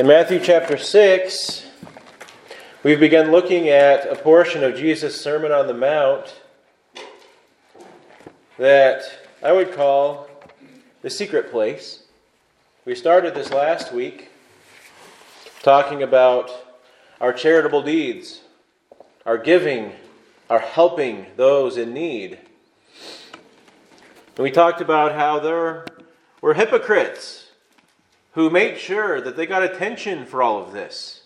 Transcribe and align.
In 0.00 0.06
Matthew 0.06 0.40
chapter 0.42 0.78
6, 0.78 1.66
we've 2.82 2.98
begun 2.98 3.30
looking 3.30 3.68
at 3.68 4.10
a 4.10 4.16
portion 4.16 4.64
of 4.64 4.74
Jesus' 4.74 5.20
Sermon 5.20 5.52
on 5.52 5.66
the 5.66 5.74
Mount 5.74 6.40
that 8.56 9.02
I 9.42 9.52
would 9.52 9.74
call 9.74 10.26
the 11.02 11.10
secret 11.10 11.50
place. 11.50 12.04
We 12.86 12.94
started 12.94 13.34
this 13.34 13.50
last 13.50 13.92
week 13.92 14.30
talking 15.62 16.02
about 16.02 16.50
our 17.20 17.34
charitable 17.34 17.82
deeds, 17.82 18.40
our 19.26 19.36
giving, 19.36 19.92
our 20.48 20.60
helping 20.60 21.26
those 21.36 21.76
in 21.76 21.92
need. 21.92 22.38
And 24.36 24.44
we 24.44 24.50
talked 24.50 24.80
about 24.80 25.12
how 25.12 25.40
there 25.40 25.84
were 26.40 26.54
hypocrites 26.54 27.39
who 28.32 28.50
made 28.50 28.78
sure 28.78 29.20
that 29.20 29.36
they 29.36 29.46
got 29.46 29.62
attention 29.62 30.24
for 30.24 30.42
all 30.42 30.62
of 30.62 30.72
this. 30.72 31.22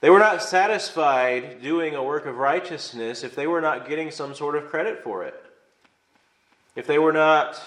They 0.00 0.10
were 0.10 0.18
not 0.18 0.42
satisfied 0.42 1.62
doing 1.62 1.94
a 1.94 2.02
work 2.02 2.26
of 2.26 2.36
righteousness 2.36 3.24
if 3.24 3.34
they 3.34 3.46
were 3.46 3.60
not 3.60 3.88
getting 3.88 4.10
some 4.10 4.34
sort 4.34 4.56
of 4.56 4.68
credit 4.68 5.02
for 5.02 5.24
it. 5.24 5.42
If 6.74 6.86
they 6.86 6.98
were 6.98 7.12
not 7.12 7.60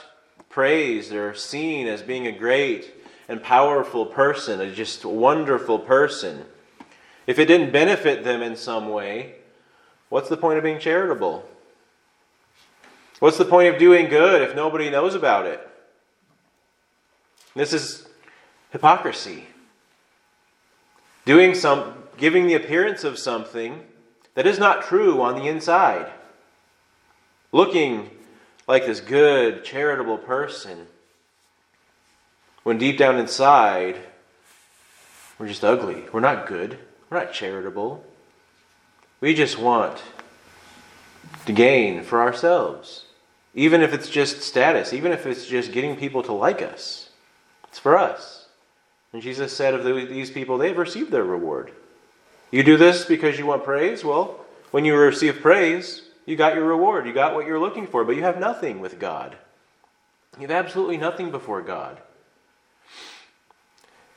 praised 0.50 1.14
or 1.14 1.34
seen 1.34 1.88
as 1.88 2.02
being 2.02 2.28
a 2.28 2.32
great 2.32 2.94
and 3.28 3.42
powerful 3.42 4.06
person, 4.06 4.60
a 4.60 4.74
just 4.74 5.06
wonderful 5.06 5.80
person. 5.80 6.46
If 7.28 7.38
it 7.38 7.46
didn't 7.46 7.72
benefit 7.72 8.24
them 8.24 8.42
in 8.42 8.56
some 8.56 8.90
way, 8.90 9.36
what's 10.10 10.30
the 10.30 10.38
point 10.38 10.58
of 10.58 10.64
being 10.64 10.80
charitable? 10.80 11.48
What's 13.20 13.38
the 13.38 13.46
point 13.46 13.74
of 13.74 13.80
doing 13.80 14.10
good 14.10 14.42
if 14.42 14.56
nobody 14.56 14.90
knows 14.90 15.14
about 15.14 15.46
it? 15.46 15.69
This 17.56 17.74
is 17.74 18.08
hypocrisy. 18.72 19.48
Doing 21.26 21.56
some 21.56 21.94
giving 22.18 22.48
the 22.48 22.56
appearance 22.56 23.04
of 23.04 23.18
something 23.18 23.86
that 24.36 24.48
is 24.48 24.60
not 24.60 24.84
true 24.84 25.22
on 25.22 25.36
the 25.36 25.48
inside. 25.48 26.12
Looking 27.52 28.10
like 28.68 28.86
this 28.86 29.00
good, 29.00 29.64
charitable 29.64 30.18
person 30.18 30.88
when 32.64 32.78
deep 32.78 32.98
down 32.98 33.18
inside 33.18 34.00
we're 35.40 35.48
just 35.48 35.64
ugly. 35.64 36.04
We're 36.12 36.20
not 36.20 36.48
good. 36.48 36.78
We're 37.10 37.20
not 37.20 37.32
charitable. 37.32 38.04
We 39.22 39.34
just 39.34 39.58
want 39.58 40.04
to 41.46 41.54
gain 41.54 42.04
for 42.04 42.22
ourselves. 42.22 43.06
Even 43.56 43.82
if 43.82 43.94
it's 43.94 44.10
just 44.10 44.42
status, 44.42 44.92
even 44.92 45.14
if 45.14 45.26
it's 45.26 45.48
just 45.48 45.72
getting 45.72 45.96
people 45.96 46.22
to 46.24 46.34
like 46.34 46.62
us. 46.62 47.09
It's 47.70 47.80
for 47.80 47.98
us. 47.98 48.48
And 49.14 49.22
Jesus 49.22 49.56
said 49.56 49.74
of 49.74 49.84
these 49.84 50.30
people, 50.30 50.58
they've 50.58 50.78
received 50.78 51.12
their 51.12 51.24
reward. 51.24 51.72
You 52.52 52.64
do 52.64 52.78
this 52.78 53.06
because 53.06 53.40
you 53.40 53.46
want 53.46 53.64
praise? 53.64 54.04
Well, 54.04 54.40
when 54.72 54.86
you 54.86 54.96
receive 54.96 55.42
praise, 55.42 56.04
you 56.26 56.36
got 56.36 56.56
your 56.56 56.66
reward. 56.66 57.08
You 57.08 57.14
got 57.14 57.34
what 57.34 57.48
you're 57.48 57.60
looking 57.60 57.88
for, 57.88 58.04
but 58.04 58.16
you 58.16 58.24
have 58.24 58.40
nothing 58.40 58.80
with 58.80 59.00
God. 59.00 59.36
You 60.40 60.48
have 60.48 60.66
absolutely 60.66 60.98
nothing 60.98 61.32
before 61.32 61.62
God. 61.62 62.00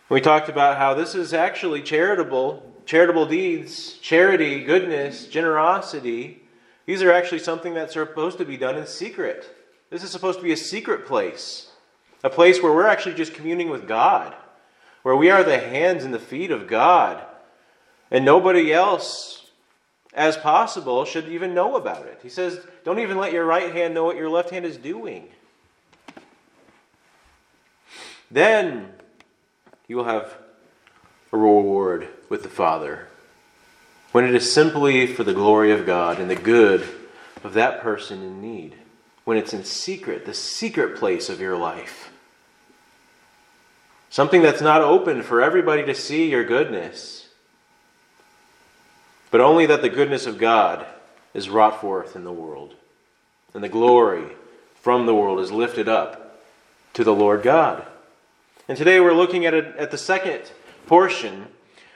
We 0.08 0.20
talked 0.20 0.50
about 0.50 0.76
how 0.76 0.92
this 0.92 1.14
is 1.14 1.32
actually 1.32 1.82
charitable, 1.82 2.70
charitable 2.84 3.26
deeds, 3.26 3.94
charity, 3.94 4.62
goodness, 4.62 5.26
generosity. 5.26 6.42
These 6.84 7.02
are 7.02 7.12
actually 7.12 7.38
something 7.38 7.72
that's 7.72 7.94
supposed 7.94 8.38
to 8.38 8.44
be 8.44 8.58
done 8.58 8.76
in 8.76 8.86
secret. 8.86 9.56
This 9.88 10.02
is 10.02 10.10
supposed 10.10 10.38
to 10.38 10.44
be 10.44 10.52
a 10.52 10.56
secret 10.56 11.06
place 11.06 11.71
a 12.22 12.30
place 12.30 12.62
where 12.62 12.72
we're 12.72 12.86
actually 12.86 13.14
just 13.14 13.34
communing 13.34 13.70
with 13.70 13.88
God, 13.88 14.34
where 15.02 15.16
we 15.16 15.30
are 15.30 15.42
the 15.42 15.58
hands 15.58 16.04
and 16.04 16.14
the 16.14 16.18
feet 16.18 16.50
of 16.50 16.66
God, 16.66 17.22
and 18.10 18.24
nobody 18.24 18.72
else, 18.72 19.50
as 20.14 20.36
possible, 20.36 21.04
should 21.04 21.28
even 21.28 21.54
know 21.54 21.76
about 21.76 22.06
it. 22.06 22.20
He 22.22 22.28
says, 22.28 22.60
Don't 22.84 22.98
even 22.98 23.16
let 23.16 23.32
your 23.32 23.44
right 23.44 23.72
hand 23.74 23.94
know 23.94 24.04
what 24.04 24.16
your 24.16 24.28
left 24.28 24.50
hand 24.50 24.64
is 24.64 24.76
doing. 24.76 25.28
Then 28.30 28.92
you 29.88 29.96
will 29.96 30.04
have 30.04 30.34
a 31.32 31.36
reward 31.36 32.08
with 32.28 32.42
the 32.42 32.48
Father. 32.48 33.08
When 34.12 34.24
it 34.24 34.34
is 34.34 34.52
simply 34.52 35.06
for 35.06 35.24
the 35.24 35.34
glory 35.34 35.72
of 35.72 35.86
God 35.86 36.18
and 36.18 36.30
the 36.30 36.36
good 36.36 36.86
of 37.44 37.54
that 37.54 37.80
person 37.80 38.22
in 38.22 38.40
need. 38.40 38.76
When 39.24 39.36
it's 39.36 39.52
in 39.52 39.64
secret, 39.64 40.26
the 40.26 40.34
secret 40.34 40.96
place 40.98 41.28
of 41.28 41.40
your 41.40 41.56
life. 41.56 42.11
Something 44.12 44.42
that's 44.42 44.60
not 44.60 44.82
open 44.82 45.22
for 45.22 45.40
everybody 45.40 45.86
to 45.86 45.94
see 45.94 46.28
your 46.28 46.44
goodness, 46.44 47.28
but 49.30 49.40
only 49.40 49.64
that 49.64 49.80
the 49.80 49.88
goodness 49.88 50.26
of 50.26 50.36
God 50.36 50.84
is 51.32 51.48
wrought 51.48 51.80
forth 51.80 52.14
in 52.14 52.22
the 52.22 52.30
world, 52.30 52.74
and 53.54 53.64
the 53.64 53.70
glory 53.70 54.26
from 54.74 55.06
the 55.06 55.14
world 55.14 55.40
is 55.40 55.50
lifted 55.50 55.88
up 55.88 56.38
to 56.92 57.04
the 57.04 57.14
Lord 57.14 57.42
God. 57.42 57.86
And 58.68 58.76
today 58.76 59.00
we're 59.00 59.14
looking 59.14 59.46
at, 59.46 59.54
a, 59.54 59.72
at 59.80 59.90
the 59.90 59.96
second 59.96 60.42
portion 60.86 61.46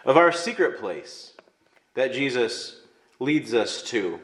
of 0.06 0.16
our 0.16 0.32
secret 0.32 0.80
place 0.80 1.34
that 1.92 2.14
Jesus 2.14 2.80
leads 3.20 3.52
us 3.52 3.82
to. 3.82 4.20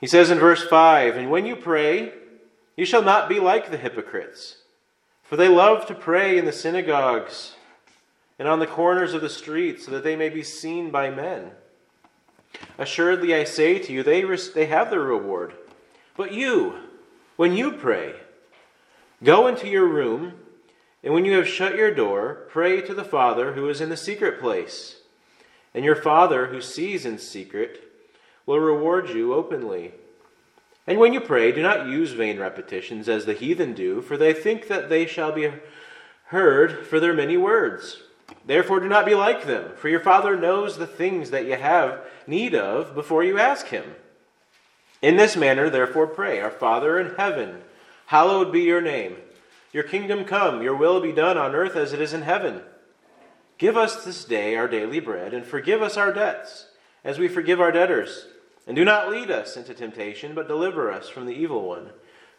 He 0.00 0.08
says 0.08 0.32
in 0.32 0.40
verse 0.40 0.64
5 0.64 1.16
And 1.16 1.30
when 1.30 1.46
you 1.46 1.54
pray, 1.54 2.12
you 2.76 2.84
shall 2.84 3.02
not 3.02 3.28
be 3.28 3.38
like 3.38 3.70
the 3.70 3.76
hypocrites 3.76 4.56
for 5.32 5.36
they 5.36 5.48
love 5.48 5.86
to 5.86 5.94
pray 5.94 6.36
in 6.36 6.44
the 6.44 6.52
synagogues 6.52 7.54
and 8.38 8.46
on 8.46 8.58
the 8.58 8.66
corners 8.66 9.14
of 9.14 9.22
the 9.22 9.30
streets, 9.30 9.86
so 9.86 9.90
that 9.90 10.04
they 10.04 10.14
may 10.14 10.28
be 10.28 10.42
seen 10.42 10.90
by 10.90 11.08
men. 11.08 11.52
Assuredly, 12.76 13.34
I 13.34 13.44
say 13.44 13.78
to 13.78 13.94
you, 13.94 14.02
they, 14.02 14.22
they 14.54 14.66
have 14.66 14.90
their 14.90 15.00
reward. 15.00 15.54
But 16.18 16.34
you, 16.34 16.74
when 17.36 17.56
you 17.56 17.72
pray, 17.72 18.16
go 19.24 19.46
into 19.46 19.66
your 19.68 19.86
room, 19.86 20.34
and 21.02 21.14
when 21.14 21.24
you 21.24 21.32
have 21.38 21.48
shut 21.48 21.76
your 21.76 21.94
door, 21.94 22.46
pray 22.50 22.82
to 22.82 22.92
the 22.92 23.02
Father 23.02 23.54
who 23.54 23.70
is 23.70 23.80
in 23.80 23.88
the 23.88 23.96
secret 23.96 24.38
place. 24.38 24.96
And 25.72 25.82
your 25.82 25.96
Father 25.96 26.48
who 26.48 26.60
sees 26.60 27.06
in 27.06 27.16
secret 27.16 27.90
will 28.44 28.60
reward 28.60 29.08
you 29.08 29.32
openly. 29.32 29.94
And 30.86 30.98
when 30.98 31.12
you 31.12 31.20
pray, 31.20 31.52
do 31.52 31.62
not 31.62 31.86
use 31.86 32.12
vain 32.12 32.38
repetitions 32.38 33.08
as 33.08 33.24
the 33.24 33.34
heathen 33.34 33.72
do, 33.72 34.00
for 34.00 34.16
they 34.16 34.32
think 34.32 34.66
that 34.68 34.88
they 34.88 35.06
shall 35.06 35.30
be 35.30 35.50
heard 36.26 36.86
for 36.86 36.98
their 36.98 37.14
many 37.14 37.36
words. 37.36 38.02
Therefore, 38.44 38.80
do 38.80 38.88
not 38.88 39.06
be 39.06 39.14
like 39.14 39.46
them, 39.46 39.76
for 39.76 39.88
your 39.88 40.00
Father 40.00 40.36
knows 40.36 40.76
the 40.76 40.86
things 40.86 41.30
that 41.30 41.46
you 41.46 41.54
have 41.54 42.00
need 42.26 42.54
of 42.54 42.94
before 42.94 43.22
you 43.22 43.38
ask 43.38 43.68
Him. 43.68 43.84
In 45.00 45.16
this 45.16 45.36
manner, 45.36 45.70
therefore, 45.70 46.06
pray 46.08 46.40
Our 46.40 46.50
Father 46.50 46.98
in 46.98 47.14
heaven, 47.14 47.60
hallowed 48.06 48.52
be 48.52 48.62
your 48.62 48.80
name. 48.80 49.16
Your 49.72 49.84
kingdom 49.84 50.24
come, 50.24 50.62
your 50.62 50.76
will 50.76 51.00
be 51.00 51.12
done 51.12 51.38
on 51.38 51.54
earth 51.54 51.76
as 51.76 51.92
it 51.92 52.00
is 52.00 52.12
in 52.12 52.22
heaven. 52.22 52.62
Give 53.58 53.76
us 53.76 54.04
this 54.04 54.24
day 54.24 54.56
our 54.56 54.66
daily 54.66 54.98
bread, 54.98 55.32
and 55.32 55.46
forgive 55.46 55.80
us 55.80 55.96
our 55.96 56.12
debts, 56.12 56.66
as 57.04 57.20
we 57.20 57.28
forgive 57.28 57.60
our 57.60 57.70
debtors 57.70 58.26
and 58.66 58.76
do 58.76 58.84
not 58.84 59.10
lead 59.10 59.30
us 59.30 59.56
into 59.56 59.74
temptation, 59.74 60.34
but 60.34 60.48
deliver 60.48 60.90
us 60.90 61.08
from 61.08 61.26
the 61.26 61.34
evil 61.34 61.66
one. 61.66 61.90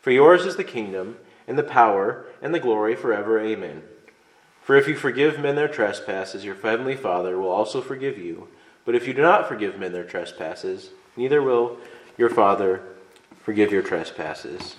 For 0.02 0.12
yours 0.12 0.46
is 0.46 0.56
the 0.56 0.64
kingdom, 0.64 1.18
and 1.48 1.58
the 1.58 1.64
power, 1.64 2.26
and 2.42 2.54
the 2.54 2.60
glory 2.60 2.96
forever. 2.96 3.40
Amen. 3.40 3.84
For 4.62 4.76
if 4.76 4.88
you 4.88 4.96
forgive 4.96 5.40
men 5.40 5.56
their 5.56 5.68
trespasses, 5.68 6.46
your 6.46 6.56
heavenly 6.56 6.96
Father 6.96 7.38
will 7.38 7.50
also 7.50 7.82
forgive 7.82 8.18
you. 8.18 8.48
But 8.86 8.96
if 8.96 9.08
you 9.08 9.14
do 9.14 9.22
not 9.22 9.48
forgive 9.48 9.78
men 9.78 9.92
their 9.92 10.06
trespasses, 10.06 10.92
neither 11.18 11.42
will 11.42 11.78
your 12.18 12.30
Father 12.30 12.82
forgive 13.42 13.72
your 13.72 13.82
trespasses. 13.82 14.78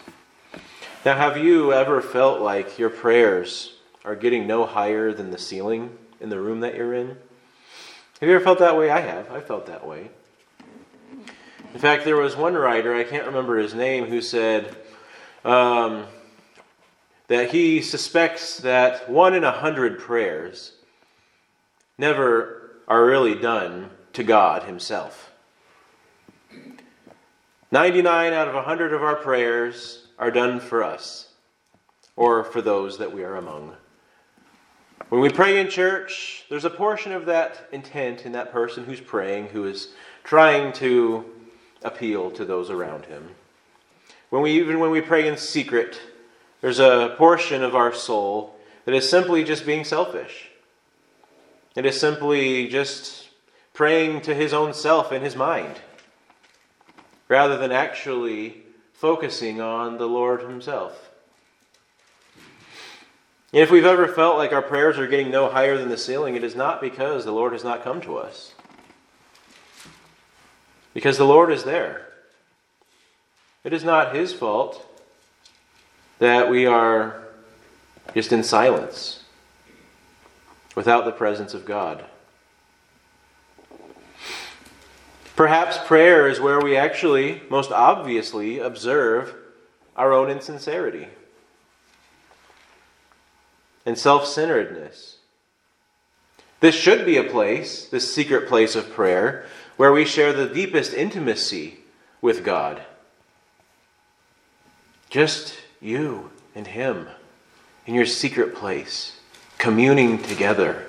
Now, 1.04 1.16
have 1.16 1.37
you 1.37 1.72
ever 1.72 2.00
felt 2.00 2.41
like 2.41 2.78
your 2.78 2.88
prayers 2.88 3.75
are 4.06 4.16
getting 4.16 4.47
no 4.47 4.65
higher 4.65 5.13
than 5.13 5.30
the 5.30 5.39
ceiling 5.39 5.98
in 6.19 6.30
the 6.30 6.41
room 6.41 6.60
that 6.60 6.74
you're 6.74 6.95
in? 6.95 7.09
Have 8.21 8.28
you 8.28 8.34
ever 8.34 8.45
felt 8.45 8.60
that 8.60 8.78
way? 8.78 8.91
I 8.91 9.01
have. 9.01 9.30
I 9.30 9.41
felt 9.41 9.66
that 9.66 9.86
way. 9.86 10.10
In 11.74 11.80
fact, 11.80 12.04
there 12.04 12.16
was 12.16 12.36
one 12.36 12.54
writer, 12.54 12.94
I 12.94 13.03
can't 13.03 13.26
remember 13.26 13.59
his 13.59 13.74
name, 13.74 14.06
who 14.06 14.22
said 14.22 14.76
um, 15.44 16.06
that 17.26 17.50
he 17.50 17.82
suspects 17.82 18.59
that 18.59 19.10
one 19.10 19.34
in 19.34 19.42
a 19.42 19.50
hundred 19.50 19.98
prayers 19.98 20.72
never 21.98 22.76
are 22.86 23.04
really 23.04 23.34
done 23.34 23.91
to 24.12 24.22
God 24.22 24.62
Himself. 24.62 25.32
99 27.72 28.32
out 28.32 28.47
of 28.47 28.54
100 28.54 28.92
of 28.92 29.03
our 29.03 29.16
prayers 29.16 30.06
are 30.16 30.30
done 30.30 30.60
for 30.60 30.84
us 30.84 31.28
or 32.15 32.44
for 32.44 32.62
those 32.62 32.98
that 32.98 33.12
we 33.12 33.24
are 33.24 33.34
among. 33.34 33.74
When 35.09 35.21
we 35.21 35.28
pray 35.28 35.59
in 35.59 35.68
church, 35.68 36.44
there's 36.48 36.65
a 36.65 36.71
portion 36.71 37.10
of 37.10 37.26
that 37.26 37.68
intent 37.72 38.26
in 38.26 38.32
that 38.32 38.53
person 38.53 38.84
who's 38.84 39.00
praying 39.00 39.48
who 39.48 39.66
is 39.66 39.88
trying 40.22 40.72
to 40.74 41.34
appeal 41.84 42.31
to 42.33 42.45
those 42.45 42.71
around 42.71 43.07
him. 43.07 43.28
When 44.31 44.42
we 44.42 44.53
even 44.53 44.81
when 44.81 44.91
we 44.91 45.01
pray 45.01 45.28
in 45.28 45.36
secret, 45.36 46.01
there's 46.60 46.81
a 46.81 47.15
portion 47.16 47.63
of 47.63 47.77
our 47.77 47.92
soul 47.92 48.57
that 48.84 48.95
is 48.95 49.09
simply 49.09 49.45
just 49.45 49.66
being 49.66 49.84
selfish. 49.84 50.48
It 51.77 51.86
is 51.86 52.01
simply 52.01 52.69
just 52.69 53.28
praying 53.72 54.22
to 54.22 54.34
his 54.34 54.53
own 54.53 54.72
self 54.72 55.13
in 55.13 55.22
his 55.22 55.36
mind, 55.36 55.81
rather 57.28 57.57
than 57.57 57.72
actually 57.72 58.63
focusing 58.92 59.60
on 59.60 59.98
the 59.98 60.07
Lord 60.07 60.42
himself. 60.42 61.10
And 63.53 63.63
if 63.63 63.71
we've 63.71 63.84
ever 63.84 64.09
felt 64.09 64.36
like 64.36 64.53
our 64.53 64.63
prayers 64.63 64.98
are 64.98 65.07
getting 65.07 65.31
no 65.31 65.48
higher 65.48 65.77
than 65.77 65.89
the 65.89 65.97
ceiling, 65.97 66.34
it 66.34 66.45
is 66.45 66.57
not 66.57 66.81
because 66.81 67.25
the 67.25 67.33
Lord 67.33 67.53
has 67.53 67.63
not 67.63 67.84
come 67.84 68.01
to 68.01 68.16
us. 68.16 68.53
Because 70.95 71.19
the 71.19 71.27
Lord 71.27 71.53
is 71.53 71.65
there. 71.65 72.07
It 73.65 73.73
is 73.73 73.85
not 73.85 74.15
His 74.15 74.33
fault 74.33 74.81
that 76.19 76.49
we 76.49 76.65
are 76.65 77.23
just 78.15 78.33
in 78.33 78.43
silence 78.43 79.25
without 80.75 81.05
the 81.05 81.13
presence 81.13 81.53
of 81.53 81.65
God. 81.65 82.05
Perhaps 85.37 85.79
prayer 85.87 86.29
is 86.29 86.39
where 86.39 86.61
we 86.61 86.77
actually 86.77 87.43
most 87.51 87.73
obviously 87.73 88.61
observe 88.61 89.35
our 89.97 90.13
own 90.13 90.31
insincerity 90.31 91.09
and 93.85 93.99
self 93.99 94.27
centeredness. 94.27 95.17
This 96.61 96.75
should 96.75 97.05
be 97.05 97.17
a 97.17 97.25
place, 97.25 97.87
this 97.87 98.15
secret 98.15 98.49
place 98.49 98.77
of 98.77 98.91
prayer, 98.93 99.45
where 99.76 99.92
we 99.92 100.04
share 100.04 100.32
the 100.32 100.47
deepest 100.47 100.94
intimacy 100.94 101.78
with 102.21 102.44
God. 102.44 102.82
Just 105.10 105.54
you 105.80 106.30
and 106.54 106.66
Him 106.66 107.09
in 107.86 107.94
your 107.94 108.06
secret 108.06 108.54
place, 108.54 109.18
communing 109.59 110.22
together. 110.22 110.86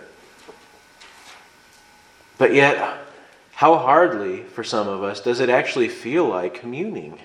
But 2.37 2.53
yet, 2.53 3.05
how 3.53 3.77
hardly, 3.77 4.43
for 4.43 4.63
some 4.63 4.87
of 4.87 5.03
us, 5.03 5.21
does 5.21 5.39
it 5.39 5.49
actually 5.49 5.89
feel 5.89 6.27
like 6.27 6.59
communing? 6.59 7.19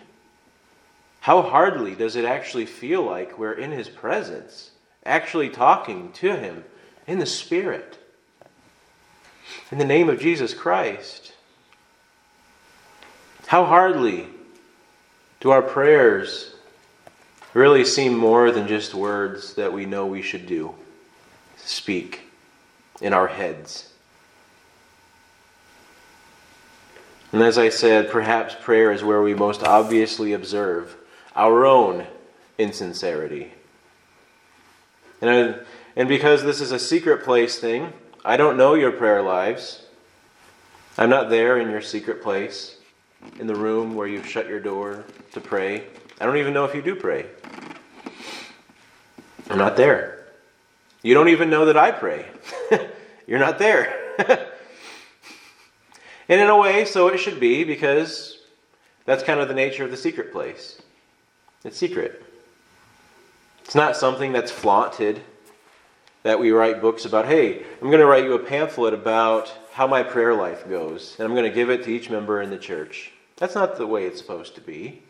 How 1.20 1.42
hardly 1.42 1.94
does 1.94 2.16
it 2.16 2.24
actually 2.24 2.66
feel 2.66 3.02
like 3.02 3.38
we're 3.38 3.52
in 3.52 3.72
His 3.72 3.88
presence, 3.88 4.70
actually 5.04 5.50
talking 5.50 6.12
to 6.12 6.36
Him 6.36 6.64
in 7.06 7.18
the 7.18 7.26
Spirit, 7.26 7.98
in 9.70 9.78
the 9.78 9.84
name 9.84 10.08
of 10.08 10.20
Jesus 10.20 10.54
Christ? 10.54 11.29
How 13.50 13.64
hardly 13.64 14.28
do 15.40 15.50
our 15.50 15.60
prayers 15.60 16.54
really 17.52 17.84
seem 17.84 18.16
more 18.16 18.52
than 18.52 18.68
just 18.68 18.94
words 18.94 19.54
that 19.54 19.72
we 19.72 19.86
know 19.86 20.06
we 20.06 20.22
should 20.22 20.46
do, 20.46 20.76
speak 21.56 22.30
in 23.00 23.12
our 23.12 23.26
heads? 23.26 23.92
And 27.32 27.42
as 27.42 27.58
I 27.58 27.70
said, 27.70 28.08
perhaps 28.08 28.54
prayer 28.54 28.92
is 28.92 29.02
where 29.02 29.20
we 29.20 29.34
most 29.34 29.64
obviously 29.64 30.32
observe 30.32 30.94
our 31.34 31.66
own 31.66 32.06
insincerity. 32.56 33.52
And, 35.20 35.28
I, 35.28 35.58
and 35.96 36.08
because 36.08 36.44
this 36.44 36.60
is 36.60 36.70
a 36.70 36.78
secret 36.78 37.24
place 37.24 37.58
thing, 37.58 37.94
I 38.24 38.36
don't 38.36 38.56
know 38.56 38.74
your 38.74 38.92
prayer 38.92 39.22
lives. 39.22 39.86
I'm 40.96 41.10
not 41.10 41.30
there 41.30 41.58
in 41.58 41.68
your 41.68 41.82
secret 41.82 42.22
place 42.22 42.76
in 43.38 43.46
the 43.46 43.54
room 43.54 43.94
where 43.94 44.06
you've 44.06 44.26
shut 44.26 44.48
your 44.48 44.60
door 44.60 45.04
to 45.32 45.40
pray. 45.40 45.84
I 46.20 46.26
don't 46.26 46.36
even 46.36 46.52
know 46.52 46.64
if 46.64 46.74
you 46.74 46.82
do 46.82 46.94
pray. 46.94 47.26
I'm 49.48 49.58
not 49.58 49.76
there. 49.76 50.26
You 51.02 51.14
don't 51.14 51.28
even 51.28 51.50
know 51.50 51.64
that 51.64 51.76
I 51.76 51.90
pray. 51.90 52.26
You're 53.26 53.38
not 53.38 53.58
there. 53.58 54.14
and 56.28 56.40
in 56.40 56.48
a 56.48 56.56
way, 56.56 56.84
so 56.84 57.08
it 57.08 57.18
should 57.18 57.40
be 57.40 57.64
because 57.64 58.38
that's 59.06 59.22
kind 59.22 59.40
of 59.40 59.48
the 59.48 59.54
nature 59.54 59.84
of 59.84 59.90
the 59.90 59.96
secret 59.96 60.32
place. 60.32 60.80
It's 61.64 61.76
secret. 61.76 62.22
It's 63.64 63.74
not 63.74 63.96
something 63.96 64.32
that's 64.32 64.50
flaunted 64.50 65.20
that 66.22 66.38
we 66.38 66.50
write 66.50 66.80
books 66.80 67.04
about. 67.04 67.26
Hey, 67.26 67.62
I'm 67.80 67.88
going 67.88 68.00
to 68.00 68.06
write 68.06 68.24
you 68.24 68.34
a 68.34 68.38
pamphlet 68.38 68.92
about 68.92 69.52
how 69.72 69.86
my 69.86 70.02
prayer 70.02 70.34
life 70.34 70.68
goes, 70.68 71.16
and 71.18 71.26
I'm 71.26 71.34
going 71.34 71.48
to 71.48 71.54
give 71.54 71.70
it 71.70 71.84
to 71.84 71.90
each 71.90 72.10
member 72.10 72.42
in 72.42 72.50
the 72.50 72.58
church. 72.58 73.12
That's 73.36 73.54
not 73.54 73.76
the 73.76 73.86
way 73.86 74.04
it's 74.04 74.20
supposed 74.20 74.54
to 74.56 74.60
be. 74.60 75.02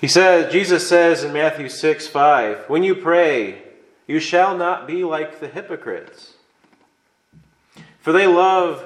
He 0.00 0.08
says, 0.08 0.52
Jesus 0.52 0.88
says 0.88 1.22
in 1.22 1.32
Matthew 1.32 1.68
6 1.68 2.08
5, 2.08 2.68
When 2.68 2.82
you 2.82 2.96
pray, 2.96 3.62
you 4.08 4.18
shall 4.18 4.56
not 4.56 4.86
be 4.86 5.04
like 5.04 5.38
the 5.38 5.46
hypocrites. 5.46 6.34
For 8.00 8.10
they 8.10 8.26
love 8.26 8.84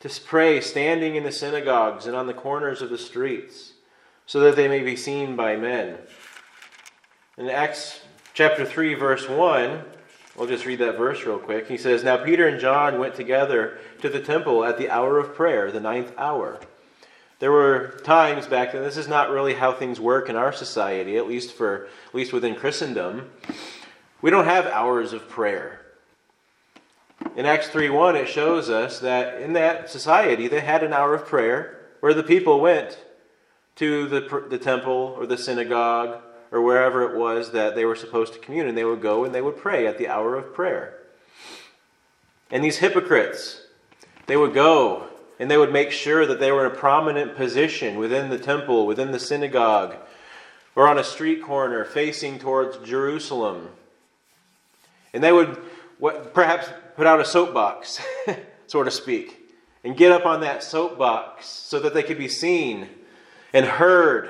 to 0.00 0.20
pray 0.20 0.60
standing 0.60 1.16
in 1.16 1.24
the 1.24 1.32
synagogues 1.32 2.06
and 2.06 2.14
on 2.14 2.26
the 2.26 2.34
corners 2.34 2.82
of 2.82 2.90
the 2.90 2.98
streets, 2.98 3.72
so 4.26 4.40
that 4.40 4.56
they 4.56 4.68
may 4.68 4.82
be 4.82 4.94
seen 4.94 5.36
by 5.36 5.56
men. 5.56 5.96
In 7.38 7.48
Acts 7.48 8.02
chapter 8.34 8.66
3, 8.66 8.92
verse 8.94 9.26
1, 9.26 9.84
We'll 10.36 10.48
just 10.48 10.64
read 10.64 10.78
that 10.78 10.96
verse 10.96 11.24
real 11.24 11.38
quick. 11.38 11.68
He 11.68 11.76
says, 11.76 12.02
Now 12.02 12.16
Peter 12.16 12.48
and 12.48 12.58
John 12.58 12.98
went 12.98 13.14
together 13.14 13.78
to 14.00 14.08
the 14.08 14.20
temple 14.20 14.64
at 14.64 14.78
the 14.78 14.88
hour 14.88 15.18
of 15.18 15.34
prayer, 15.34 15.70
the 15.70 15.80
ninth 15.80 16.12
hour. 16.16 16.58
There 17.38 17.52
were 17.52 18.00
times 18.04 18.46
back 18.46 18.72
then, 18.72 18.82
this 18.82 18.96
is 18.96 19.08
not 19.08 19.30
really 19.30 19.54
how 19.54 19.72
things 19.72 20.00
work 20.00 20.30
in 20.30 20.36
our 20.36 20.52
society, 20.52 21.16
at 21.16 21.26
least 21.26 21.52
for 21.52 21.88
at 22.06 22.14
least 22.14 22.32
within 22.32 22.54
Christendom. 22.54 23.30
We 24.22 24.30
don't 24.30 24.44
have 24.44 24.66
hours 24.66 25.12
of 25.12 25.28
prayer. 25.28 25.80
In 27.36 27.44
Acts 27.44 27.68
3:1 27.68 28.14
it 28.14 28.28
shows 28.28 28.70
us 28.70 29.00
that 29.00 29.40
in 29.40 29.52
that 29.54 29.90
society 29.90 30.48
they 30.48 30.60
had 30.60 30.82
an 30.82 30.92
hour 30.92 31.14
of 31.14 31.26
prayer 31.26 31.78
where 32.00 32.14
the 32.14 32.22
people 32.22 32.60
went 32.60 32.96
to 33.76 34.06
the, 34.06 34.46
the 34.48 34.58
temple 34.58 35.14
or 35.18 35.26
the 35.26 35.36
synagogue 35.36 36.20
or 36.52 36.60
wherever 36.60 37.02
it 37.02 37.18
was 37.18 37.50
that 37.52 37.74
they 37.74 37.86
were 37.86 37.96
supposed 37.96 38.34
to 38.34 38.38
commune, 38.38 38.68
and 38.68 38.76
they 38.76 38.84
would 38.84 39.00
go 39.00 39.24
and 39.24 39.34
they 39.34 39.42
would 39.42 39.56
pray 39.56 39.86
at 39.86 39.98
the 39.98 40.06
hour 40.06 40.36
of 40.36 40.54
prayer. 40.54 40.98
And 42.50 42.62
these 42.62 42.76
hypocrites, 42.76 43.62
they 44.26 44.36
would 44.36 44.52
go 44.52 45.08
and 45.40 45.50
they 45.50 45.56
would 45.56 45.72
make 45.72 45.90
sure 45.90 46.26
that 46.26 46.38
they 46.38 46.52
were 46.52 46.66
in 46.66 46.70
a 46.70 46.74
prominent 46.74 47.34
position 47.34 47.96
within 47.96 48.28
the 48.28 48.38
temple, 48.38 48.86
within 48.86 49.10
the 49.10 49.18
synagogue, 49.18 49.96
or 50.76 50.86
on 50.86 50.98
a 50.98 51.04
street 51.04 51.42
corner 51.42 51.84
facing 51.84 52.38
towards 52.38 52.78
Jerusalem. 52.86 53.70
And 55.14 55.24
they 55.24 55.32
would 55.32 55.56
what, 55.98 56.34
perhaps 56.34 56.68
put 56.96 57.06
out 57.06 57.20
a 57.20 57.24
soapbox, 57.24 58.00
so 58.66 58.82
to 58.82 58.90
speak, 58.90 59.38
and 59.82 59.96
get 59.96 60.12
up 60.12 60.26
on 60.26 60.42
that 60.42 60.62
soapbox 60.62 61.46
so 61.46 61.80
that 61.80 61.94
they 61.94 62.02
could 62.02 62.18
be 62.18 62.28
seen 62.28 62.88
and 63.52 63.64
heard 63.64 64.28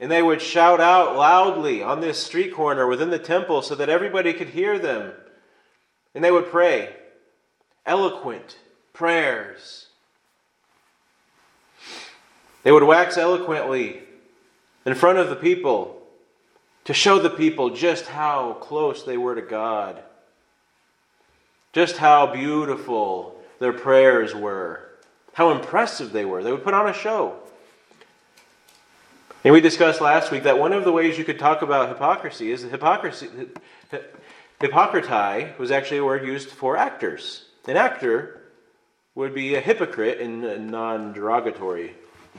and 0.00 0.10
they 0.10 0.22
would 0.22 0.42
shout 0.42 0.80
out 0.80 1.16
loudly 1.16 1.82
on 1.82 2.00
this 2.00 2.22
street 2.22 2.54
corner 2.54 2.86
within 2.86 3.10
the 3.10 3.18
temple 3.18 3.62
so 3.62 3.74
that 3.74 3.88
everybody 3.88 4.32
could 4.32 4.48
hear 4.48 4.78
them. 4.78 5.12
And 6.14 6.22
they 6.22 6.30
would 6.30 6.46
pray 6.46 6.94
eloquent 7.86 8.58
prayers. 8.92 9.86
They 12.62 12.72
would 12.72 12.82
wax 12.82 13.16
eloquently 13.16 14.02
in 14.86 14.94
front 14.94 15.18
of 15.18 15.28
the 15.28 15.36
people 15.36 16.02
to 16.84 16.94
show 16.94 17.18
the 17.18 17.30
people 17.30 17.70
just 17.70 18.06
how 18.06 18.54
close 18.54 19.04
they 19.04 19.16
were 19.16 19.34
to 19.34 19.42
God, 19.42 20.02
just 21.72 21.96
how 21.96 22.32
beautiful 22.32 23.40
their 23.58 23.72
prayers 23.72 24.34
were, 24.34 24.90
how 25.32 25.50
impressive 25.50 26.12
they 26.12 26.24
were. 26.24 26.42
They 26.42 26.52
would 26.52 26.64
put 26.64 26.74
on 26.74 26.88
a 26.88 26.92
show. 26.92 27.38
And 29.44 29.52
we 29.52 29.60
discussed 29.60 30.00
last 30.00 30.30
week 30.30 30.44
that 30.44 30.58
one 30.58 30.72
of 30.72 30.84
the 30.84 30.92
ways 30.92 31.18
you 31.18 31.24
could 31.24 31.38
talk 31.38 31.60
about 31.60 31.90
hypocrisy 31.90 32.50
is 32.50 32.62
that 32.62 32.70
hypocrisy, 32.70 33.28
hypocritai 34.58 35.58
was 35.58 35.70
actually 35.70 35.98
a 35.98 36.04
word 36.04 36.26
used 36.26 36.48
for 36.48 36.78
actors. 36.78 37.44
An 37.68 37.76
actor 37.76 38.40
would 39.14 39.34
be 39.34 39.54
a 39.54 39.60
hypocrite 39.60 40.18
in 40.18 40.44
a 40.44 40.58
non 40.58 41.12
derogatory 41.12 41.94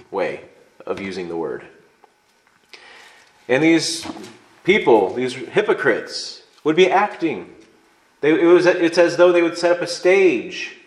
way 0.09 0.45
of 0.87 0.99
using 0.99 1.29
the 1.29 1.37
word. 1.37 1.65
And 3.47 3.61
these 3.61 4.07
people, 4.63 5.13
these 5.13 5.33
hypocrites, 5.33 6.41
would 6.63 6.75
be 6.75 6.89
acting. 6.89 7.53
They, 8.21 8.41
it 8.41 8.45
was, 8.45 8.65
it's 8.65 8.97
as 8.97 9.17
though 9.17 9.31
they 9.31 9.43
would 9.43 9.59
set 9.59 9.71
up 9.71 9.81
a 9.83 9.87
stage 9.87 10.77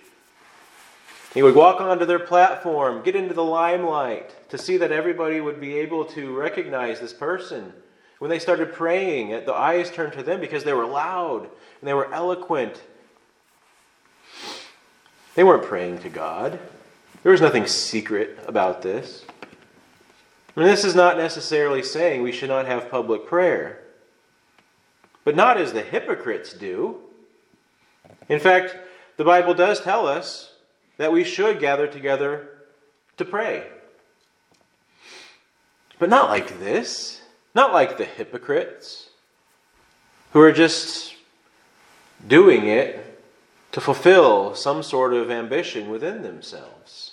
he 1.35 1.43
would 1.43 1.55
walk 1.55 1.81
onto 1.81 2.07
their 2.07 2.19
platform, 2.19 3.03
get 3.03 3.15
into 3.15 3.35
the 3.35 3.45
limelight 3.45 4.35
to 4.51 4.59
see 4.59 4.79
that 4.79 4.93
everybody 4.93 5.41
would 5.41 5.61
be 5.61 5.77
able 5.79 6.05
to 6.07 6.35
recognize 6.37 7.01
this 7.01 7.13
person. 7.13 7.73
When 8.19 8.31
they 8.31 8.39
started 8.39 8.73
praying, 8.73 9.45
the 9.45 9.55
eyes 9.55 9.91
turned 9.91 10.15
to 10.15 10.23
them 10.23 10.41
because 10.41 10.65
they 10.65 10.73
were 10.73 10.87
loud 10.87 11.43
and 11.43 11.89
they 11.89 11.95
were 11.95 12.13
eloquent. 12.13 12.83
They 15.35 15.45
weren't 15.45 15.65
praying 15.65 15.99
to 15.99 16.09
God. 16.09 16.59
There 17.23 17.33
was 17.33 17.41
nothing 17.41 17.67
secret 17.67 18.39
about 18.47 18.83
this. 18.83 19.25
And 20.57 20.67
this 20.67 20.85
is 20.85 20.97
not 20.97 21.17
necessarily 21.17 21.83
saying 21.83 22.23
we 22.23 22.33
should 22.33 22.49
not 22.49 22.67
have 22.67 22.91
public 22.91 23.27
prayer, 23.27 23.85
but 25.25 25.37
not 25.37 25.57
as 25.57 25.73
the 25.73 25.83
hypocrites 25.83 26.53
do. 26.53 26.99
In 28.29 28.41
fact, 28.41 28.77
the 29.17 29.25
Bible 29.25 29.55
does 29.55 29.81
tell 29.81 30.07
us 30.07 30.55
that 30.99 31.13
we 31.13 31.25
should 31.25 31.59
gather 31.59 31.87
together 31.87 32.49
to 33.17 33.25
pray. 33.25 33.67
But 35.99 36.11
not 36.11 36.29
like 36.29 36.61
this, 36.61 37.23
not 37.55 37.73
like 37.73 37.97
the 37.97 38.05
hypocrites 38.05 39.09
who 40.33 40.41
are 40.41 40.53
just 40.53 41.15
doing 42.27 42.67
it 42.67 43.21
to 43.73 43.81
fulfill 43.81 44.55
some 44.55 44.83
sort 44.83 45.15
of 45.15 45.31
ambition 45.31 45.89
within 45.89 46.23
themselves. 46.23 47.13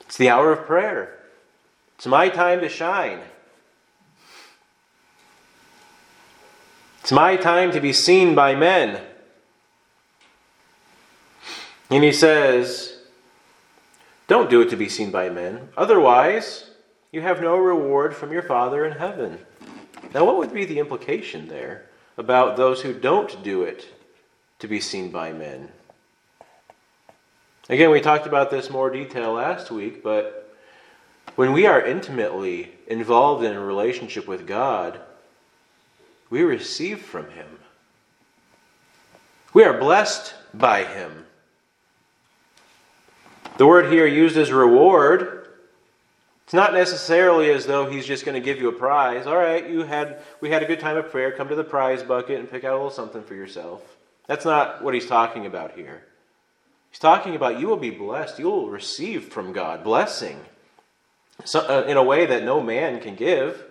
It's 0.00 0.16
the 0.16 0.30
hour 0.30 0.52
of 0.52 0.66
prayer. 0.66 1.18
It's 1.96 2.06
my 2.06 2.28
time 2.28 2.60
to 2.60 2.68
shine. 2.68 3.20
It's 7.02 7.12
my 7.12 7.36
time 7.36 7.72
to 7.72 7.80
be 7.80 7.92
seen 7.92 8.34
by 8.34 8.54
men. 8.54 9.00
And 11.90 12.04
he 12.04 12.12
says, 12.12 12.98
Don't 14.28 14.48
do 14.48 14.60
it 14.60 14.70
to 14.70 14.76
be 14.76 14.88
seen 14.88 15.10
by 15.10 15.28
men. 15.28 15.68
Otherwise, 15.76 16.70
you 17.10 17.20
have 17.20 17.42
no 17.42 17.56
reward 17.56 18.14
from 18.14 18.32
your 18.32 18.42
Father 18.42 18.84
in 18.84 18.92
heaven. 18.92 19.38
Now, 20.14 20.24
what 20.24 20.36
would 20.38 20.54
be 20.54 20.64
the 20.64 20.78
implication 20.78 21.48
there 21.48 21.86
about 22.16 22.56
those 22.56 22.82
who 22.82 22.94
don't 22.94 23.42
do 23.42 23.62
it 23.62 23.86
to 24.60 24.68
be 24.68 24.80
seen 24.80 25.10
by 25.10 25.32
men? 25.32 25.70
Again, 27.68 27.90
we 27.90 28.00
talked 28.00 28.26
about 28.26 28.50
this 28.50 28.70
more 28.70 28.90
detail 28.90 29.32
last 29.32 29.70
week, 29.70 30.02
but 30.02 30.56
when 31.36 31.52
we 31.52 31.66
are 31.66 31.84
intimately 31.84 32.72
involved 32.86 33.44
in 33.44 33.54
a 33.54 33.60
relationship 33.60 34.26
with 34.26 34.46
God, 34.46 35.00
we 36.28 36.42
receive 36.42 37.00
from 37.00 37.30
Him. 37.30 37.46
We 39.52 39.64
are 39.64 39.78
blessed 39.78 40.34
by 40.54 40.84
Him. 40.84 41.26
The 43.60 43.66
word 43.66 43.92
here 43.92 44.06
used 44.06 44.38
as 44.38 44.50
reward, 44.50 45.46
it's 46.44 46.54
not 46.54 46.72
necessarily 46.72 47.50
as 47.50 47.66
though 47.66 47.90
he's 47.90 48.06
just 48.06 48.24
going 48.24 48.34
to 48.34 48.40
give 48.40 48.58
you 48.58 48.70
a 48.70 48.72
prize. 48.72 49.26
All 49.26 49.36
right, 49.36 49.68
you 49.68 49.82
had 49.82 50.22
we 50.40 50.48
had 50.48 50.62
a 50.62 50.66
good 50.66 50.80
time 50.80 50.96
of 50.96 51.10
prayer, 51.10 51.30
come 51.30 51.50
to 51.50 51.54
the 51.54 51.62
prize 51.62 52.02
bucket 52.02 52.40
and 52.40 52.50
pick 52.50 52.64
out 52.64 52.72
a 52.72 52.76
little 52.76 52.90
something 52.90 53.22
for 53.22 53.34
yourself. 53.34 53.82
That's 54.26 54.46
not 54.46 54.82
what 54.82 54.94
he's 54.94 55.06
talking 55.06 55.44
about 55.44 55.72
here. 55.72 56.04
He's 56.90 57.00
talking 57.00 57.36
about 57.36 57.60
you 57.60 57.66
will 57.66 57.76
be 57.76 57.90
blessed, 57.90 58.38
you 58.38 58.46
will 58.46 58.70
receive 58.70 59.24
from 59.24 59.52
God 59.52 59.84
blessing 59.84 60.40
uh, 61.54 61.84
in 61.86 61.98
a 61.98 62.02
way 62.02 62.24
that 62.24 62.42
no 62.42 62.62
man 62.62 62.98
can 62.98 63.14
give. 63.14 63.62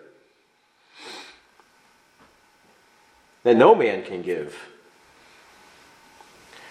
That 3.41 3.58
no 3.58 3.74
man 3.74 4.03
can 4.03 4.22
give. 4.22 4.69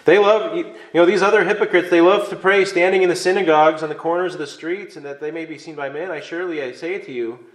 They 0.09 0.17
love, 0.17 0.57
you 0.57 0.73
know, 0.95 1.05
these 1.05 1.21
other 1.21 1.43
hypocrites, 1.43 1.91
they 1.91 2.01
love 2.01 2.29
to 2.29 2.35
pray 2.35 2.65
standing 2.65 3.03
in 3.03 3.09
the 3.09 3.15
synagogues 3.15 3.83
on 3.83 3.89
the 3.89 3.95
corners 3.95 4.33
of 4.33 4.39
the 4.39 4.47
streets 4.47 4.95
and 4.95 5.05
that 5.05 5.21
they 5.21 5.29
may 5.29 5.45
be 5.45 5.59
seen 5.59 5.75
by 5.75 5.89
men. 5.89 6.09
I 6.09 6.19
surely, 6.19 6.63
I 6.63 6.71
say 6.71 6.97
to 6.97 7.11
you, 7.11 7.45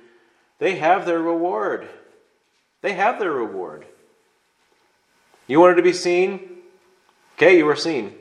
they 0.60 0.76
have 0.76 1.04
their 1.04 1.18
reward. 1.18 1.88
They 2.80 2.92
have 2.92 3.18
their 3.18 3.32
reward. 3.32 3.84
You 5.48 5.58
wanted 5.58 5.74
to 5.74 5.82
be 5.82 5.92
seen? 5.92 6.58
Okay, 7.36 7.58
you 7.58 7.64
were 7.64 7.74
seen. 7.74 8.14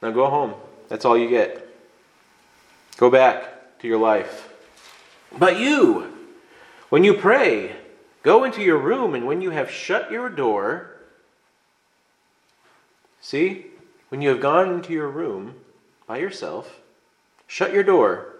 Now 0.00 0.12
go 0.12 0.30
home. 0.30 0.54
That's 0.88 1.04
all 1.04 1.18
you 1.18 1.28
get. 1.28 1.66
Go 2.98 3.10
back 3.10 3.80
to 3.80 3.88
your 3.88 3.98
life. 3.98 4.54
But 5.36 5.58
you, 5.58 6.06
when 6.88 7.02
you 7.02 7.14
pray, 7.14 7.74
go 8.22 8.44
into 8.44 8.62
your 8.62 8.78
room, 8.78 9.16
and 9.16 9.26
when 9.26 9.40
you 9.40 9.50
have 9.50 9.72
shut 9.72 10.12
your 10.12 10.28
door, 10.28 10.93
See, 13.24 13.64
when 14.10 14.20
you 14.20 14.28
have 14.28 14.42
gone 14.42 14.70
into 14.70 14.92
your 14.92 15.08
room 15.08 15.54
by 16.06 16.18
yourself, 16.18 16.80
shut 17.46 17.72
your 17.72 17.82
door. 17.82 18.34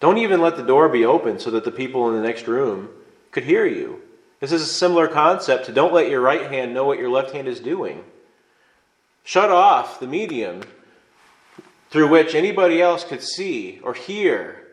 Don't 0.00 0.18
even 0.18 0.40
let 0.40 0.56
the 0.56 0.64
door 0.64 0.88
be 0.88 1.04
open 1.04 1.38
so 1.38 1.52
that 1.52 1.64
the 1.64 1.70
people 1.70 2.08
in 2.08 2.16
the 2.16 2.26
next 2.26 2.48
room 2.48 2.88
could 3.30 3.44
hear 3.44 3.64
you. 3.64 4.02
This 4.40 4.50
is 4.50 4.62
a 4.62 4.66
similar 4.66 5.06
concept 5.06 5.66
to 5.66 5.72
don't 5.72 5.94
let 5.94 6.10
your 6.10 6.20
right 6.20 6.50
hand 6.50 6.74
know 6.74 6.84
what 6.84 6.98
your 6.98 7.10
left 7.10 7.30
hand 7.30 7.46
is 7.46 7.60
doing. 7.60 8.02
Shut 9.22 9.50
off 9.50 10.00
the 10.00 10.08
medium 10.08 10.62
through 11.90 12.08
which 12.08 12.34
anybody 12.34 12.82
else 12.82 13.04
could 13.04 13.22
see 13.22 13.78
or 13.84 13.94
hear 13.94 14.66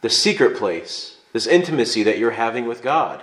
the 0.00 0.08
secret 0.08 0.56
place, 0.56 1.18
this 1.34 1.46
intimacy 1.46 2.04
that 2.04 2.16
you're 2.16 2.30
having 2.30 2.66
with 2.66 2.82
God. 2.82 3.22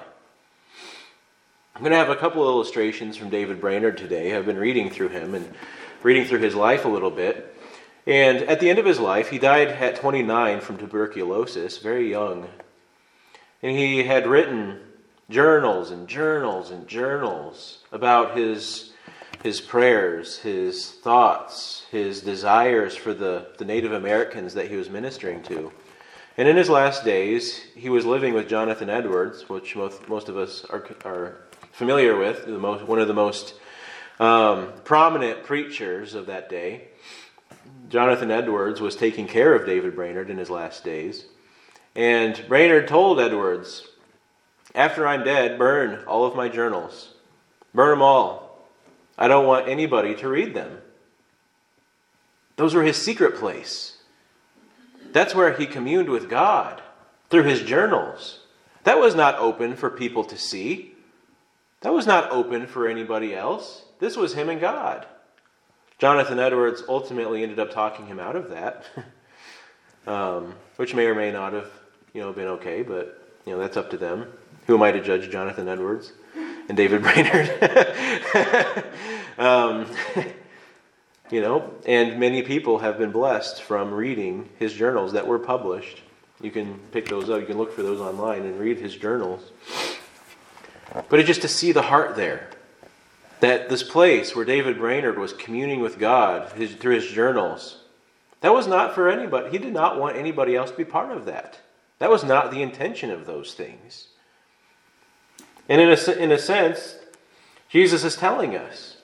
I'm 1.76 1.82
going 1.82 1.92
to 1.92 1.98
have 1.98 2.10
a 2.10 2.16
couple 2.16 2.42
of 2.42 2.48
illustrations 2.48 3.18
from 3.18 3.30
David 3.30 3.60
Brainerd 3.60 3.98
today. 3.98 4.34
I've 4.34 4.46
been 4.46 4.58
reading 4.58 4.90
through 4.90 5.10
him 5.10 5.36
and 5.36 5.54
reading 6.04 6.24
through 6.24 6.40
his 6.40 6.56
life 6.56 6.86
a 6.86 6.88
little 6.88 7.12
bit. 7.12 7.54
And 8.08 8.44
at 8.44 8.62
the 8.62 8.70
end 8.70 8.80
of 8.80 8.86
his 8.86 8.98
life, 8.98 9.30
he 9.30 9.40
died 9.40 9.68
at 9.68 9.98
29 9.98 10.62
from 10.62 10.78
tuberculosis, 10.78 11.80
very 11.80 12.10
young. 12.10 12.48
And 13.62 13.78
he 13.78 14.06
had 14.06 14.26
written 14.26 14.80
journals 15.30 15.92
and 15.92 16.08
journals 16.08 16.72
and 16.72 16.88
journals 16.88 17.80
about 17.92 18.38
his, 18.38 18.94
his 19.44 19.60
prayers, 19.60 20.40
his 20.40 20.92
thoughts, 20.92 21.88
his 21.92 22.22
desires 22.22 22.96
for 22.96 23.14
the, 23.14 23.48
the 23.58 23.66
Native 23.66 23.92
Americans 23.92 24.54
that 24.54 24.70
he 24.70 24.78
was 24.78 24.90
ministering 24.90 25.44
to. 25.44 25.74
And 26.38 26.48
in 26.48 26.56
his 26.56 26.70
last 26.70 27.04
days, 27.04 27.60
he 27.76 27.90
was 27.90 28.06
living 28.06 28.34
with 28.34 28.50
Jonathan 28.50 28.90
Edwards, 28.90 29.50
which 29.50 29.76
most, 29.76 30.08
most 30.08 30.30
of 30.30 30.38
us 30.38 30.66
are, 30.70 30.86
are 31.06 31.45
familiar 31.76 32.16
with, 32.16 32.46
the 32.46 32.58
most, 32.58 32.86
one 32.86 33.00
of 33.00 33.10
the 33.10 33.14
most 33.14 33.54
um, 34.18 34.72
prominent 34.86 35.44
preachers 35.44 36.14
of 36.14 36.28
that 36.28 36.50
day. 36.50 36.88
Jonathan 37.90 38.32
Edwards 38.32 38.80
was 38.80 38.96
taking 38.96 39.28
care 39.28 39.54
of 39.54 39.66
David 39.66 39.94
Brainerd 39.94 40.30
in 40.30 40.38
his 40.38 40.50
last 40.50 40.86
days. 40.86 41.26
And 41.94 42.42
Brainerd 42.48 42.88
told 42.88 43.20
Edwards, 43.20 43.88
After 44.74 45.06
I'm 45.06 45.26
dead, 45.26 45.60
burn 45.60 46.06
all 46.06 46.24
of 46.24 46.36
my 46.36 46.48
journals. 46.48 47.14
Burn 47.74 47.90
them 47.90 48.02
all. 48.02 48.66
I 49.18 49.28
don't 49.28 49.46
want 49.46 49.68
anybody 49.68 50.16
to 50.16 50.30
read 50.30 50.54
them. 50.54 50.78
Those 52.56 52.74
were 52.74 52.84
his 52.84 52.96
secret 52.96 53.36
place. 53.36 53.98
That's 55.12 55.36
where 55.36 55.54
he 55.54 55.66
communed 55.66 56.08
with 56.08 56.30
God 56.30 56.82
through 57.30 57.44
his 57.44 57.64
journals. 57.64 58.40
That 58.86 58.98
was 59.00 59.14
not 59.14 59.40
open 59.40 59.76
for 59.76 59.90
people 59.90 60.24
to 60.24 60.38
see. 60.38 60.95
That 61.86 61.94
was 61.94 62.08
not 62.08 62.32
open 62.32 62.66
for 62.66 62.88
anybody 62.88 63.36
else. 63.36 63.84
This 64.00 64.18
was 64.18 64.34
him 64.34 64.50
and 64.50 64.60
God. 64.60 65.06
Jonathan 66.00 66.40
Edwards 66.40 66.82
ultimately 66.90 67.44
ended 67.44 67.60
up 67.60 67.70
talking 67.70 68.08
him 68.08 68.20
out 68.20 68.36
of 68.36 68.50
that, 68.50 68.86
um, 70.08 70.56
which 70.78 70.96
may 70.96 71.06
or 71.06 71.14
may 71.14 71.32
not 71.32 71.54
have, 71.54 71.70
you 72.12 72.22
know, 72.22 72.34
been 72.34 72.48
okay. 72.48 72.82
But 72.82 73.22
you 73.46 73.52
know, 73.52 73.60
that's 73.60 73.78
up 73.78 73.92
to 73.92 73.98
them. 73.98 74.26
Who 74.66 74.74
am 74.74 74.82
I 74.82 74.94
to 74.94 75.00
judge 75.00 75.30
Jonathan 75.30 75.68
Edwards 75.70 76.14
and 76.68 76.76
David 76.76 77.04
Brainerd? 77.04 77.54
um, 79.38 79.86
you 81.30 81.40
know, 81.40 81.72
and 81.86 82.20
many 82.20 82.42
people 82.42 82.80
have 82.80 82.98
been 82.98 83.12
blessed 83.12 83.62
from 83.62 83.94
reading 83.94 84.50
his 84.58 84.74
journals 84.74 85.14
that 85.14 85.28
were 85.28 85.38
published. 85.38 86.02
You 86.42 86.50
can 86.50 86.80
pick 86.92 87.08
those 87.08 87.30
up. 87.30 87.42
You 87.42 87.46
can 87.46 87.60
look 87.60 87.76
for 87.76 87.84
those 87.84 88.02
online 88.02 88.42
and 88.42 88.60
read 88.60 88.80
his 88.80 88.96
journals. 88.96 89.52
But 91.10 91.20
it's 91.20 91.28
just 91.28 91.42
to 91.42 91.48
see 91.48 91.72
the 91.72 91.82
heart 91.82 92.16
there. 92.16 92.50
That 93.42 93.70
this 93.70 93.84
place 93.84 94.36
where 94.36 94.46
David 94.46 94.78
Brainerd 94.78 95.18
was 95.18 95.34
communing 95.34 95.82
with 95.82 96.00
God 96.00 96.52
his, 96.54 96.74
through 96.74 96.96
his 96.96 97.08
journals, 97.08 97.84
that 98.42 98.54
was 98.54 98.68
not 98.68 98.96
for 98.96 99.10
anybody. 99.10 99.50
He 99.50 99.58
did 99.58 99.74
not 99.74 100.00
want 100.00 100.16
anybody 100.16 100.56
else 100.56 100.72
to 100.72 100.78
be 100.78 100.86
part 100.86 101.12
of 101.12 101.26
that. 101.26 101.60
That 102.00 102.10
was 102.10 102.24
not 102.24 102.52
the 102.52 102.62
intention 102.62 103.12
of 103.12 103.26
those 103.26 103.54
things. 103.54 104.08
And 105.68 105.82
in 105.82 105.90
a, 105.90 106.12
in 106.12 106.32
a 106.32 106.38
sense, 106.38 106.96
Jesus 107.70 108.04
is 108.04 108.16
telling 108.16 108.56
us 108.56 108.98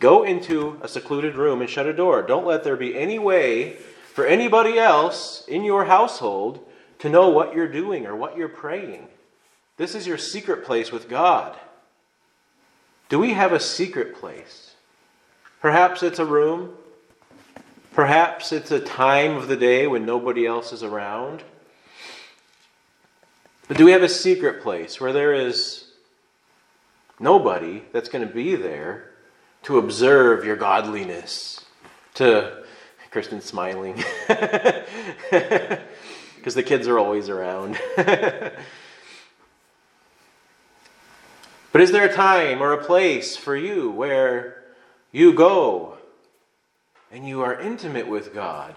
go 0.00 0.22
into 0.24 0.78
a 0.82 0.88
secluded 0.88 1.36
room 1.36 1.60
and 1.60 1.70
shut 1.70 1.86
a 1.86 1.92
door. 1.92 2.22
Don't 2.22 2.46
let 2.46 2.64
there 2.64 2.76
be 2.76 2.96
any 2.96 3.18
way 3.18 3.76
for 4.14 4.26
anybody 4.26 4.78
else 4.78 5.44
in 5.46 5.64
your 5.64 5.84
household 5.84 6.66
to 6.98 7.08
know 7.08 7.28
what 7.28 7.54
you're 7.54 7.70
doing 7.70 8.06
or 8.06 8.16
what 8.16 8.36
you're 8.36 8.48
praying. 8.48 9.08
This 9.78 9.94
is 9.94 10.06
your 10.06 10.18
secret 10.18 10.64
place 10.64 10.92
with 10.92 11.08
God. 11.08 11.56
Do 13.08 13.18
we 13.18 13.32
have 13.32 13.52
a 13.52 13.60
secret 13.60 14.16
place? 14.16 14.74
Perhaps 15.60 16.02
it's 16.02 16.18
a 16.18 16.24
room. 16.24 16.74
Perhaps 17.92 18.52
it's 18.52 18.72
a 18.72 18.80
time 18.80 19.36
of 19.36 19.48
the 19.48 19.56
day 19.56 19.86
when 19.86 20.04
nobody 20.04 20.46
else 20.46 20.72
is 20.72 20.82
around. 20.82 21.42
But 23.68 23.76
do 23.76 23.84
we 23.84 23.92
have 23.92 24.02
a 24.02 24.08
secret 24.08 24.62
place 24.62 25.00
where 25.00 25.12
there 25.12 25.32
is 25.32 25.84
nobody 27.20 27.82
that's 27.92 28.08
going 28.08 28.26
to 28.26 28.34
be 28.34 28.56
there 28.56 29.12
to 29.62 29.78
observe 29.78 30.44
your 30.44 30.56
godliness? 30.56 31.64
To 32.14 32.64
Kristen's 33.10 33.44
smiling. 33.44 34.02
because 36.36 36.54
the 36.54 36.62
kids 36.62 36.88
are 36.88 36.98
always 36.98 37.28
around. 37.28 37.78
but 41.72 41.80
is 41.80 41.92
there 41.92 42.06
a 42.06 42.14
time 42.14 42.62
or 42.62 42.72
a 42.72 42.84
place 42.84 43.36
for 43.36 43.56
you 43.56 43.90
where 43.90 44.64
you 45.12 45.32
go 45.32 45.98
and 47.12 47.26
you 47.26 47.42
are 47.42 47.60
intimate 47.60 48.08
with 48.08 48.34
God 48.34 48.74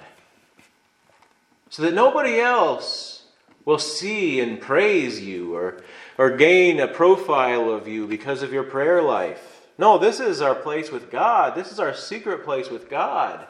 so 1.70 1.84
that 1.84 1.94
nobody 1.94 2.40
else 2.40 3.24
will 3.66 3.80
see 3.80 4.40
and 4.40 4.60
praise 4.60 5.22
you 5.22 5.56
or, 5.56 5.82
or 6.18 6.36
gain 6.36 6.80
a 6.80 6.88
profile 6.88 7.70
of 7.70 7.88
you 7.88 8.08
because 8.08 8.44
of 8.44 8.52
your 8.52 8.64
prayer 8.64 9.02
life? 9.02 9.68
No, 9.78 9.98
this 9.98 10.20
is 10.20 10.42
our 10.42 10.56
place 10.56 10.92
with 10.92 11.10
God. 11.10 11.56
This 11.56 11.72
is 11.72 11.80
our 11.80 11.94
secret 11.94 12.44
place 12.44 12.70
with 12.70 12.90
God. 12.90 13.48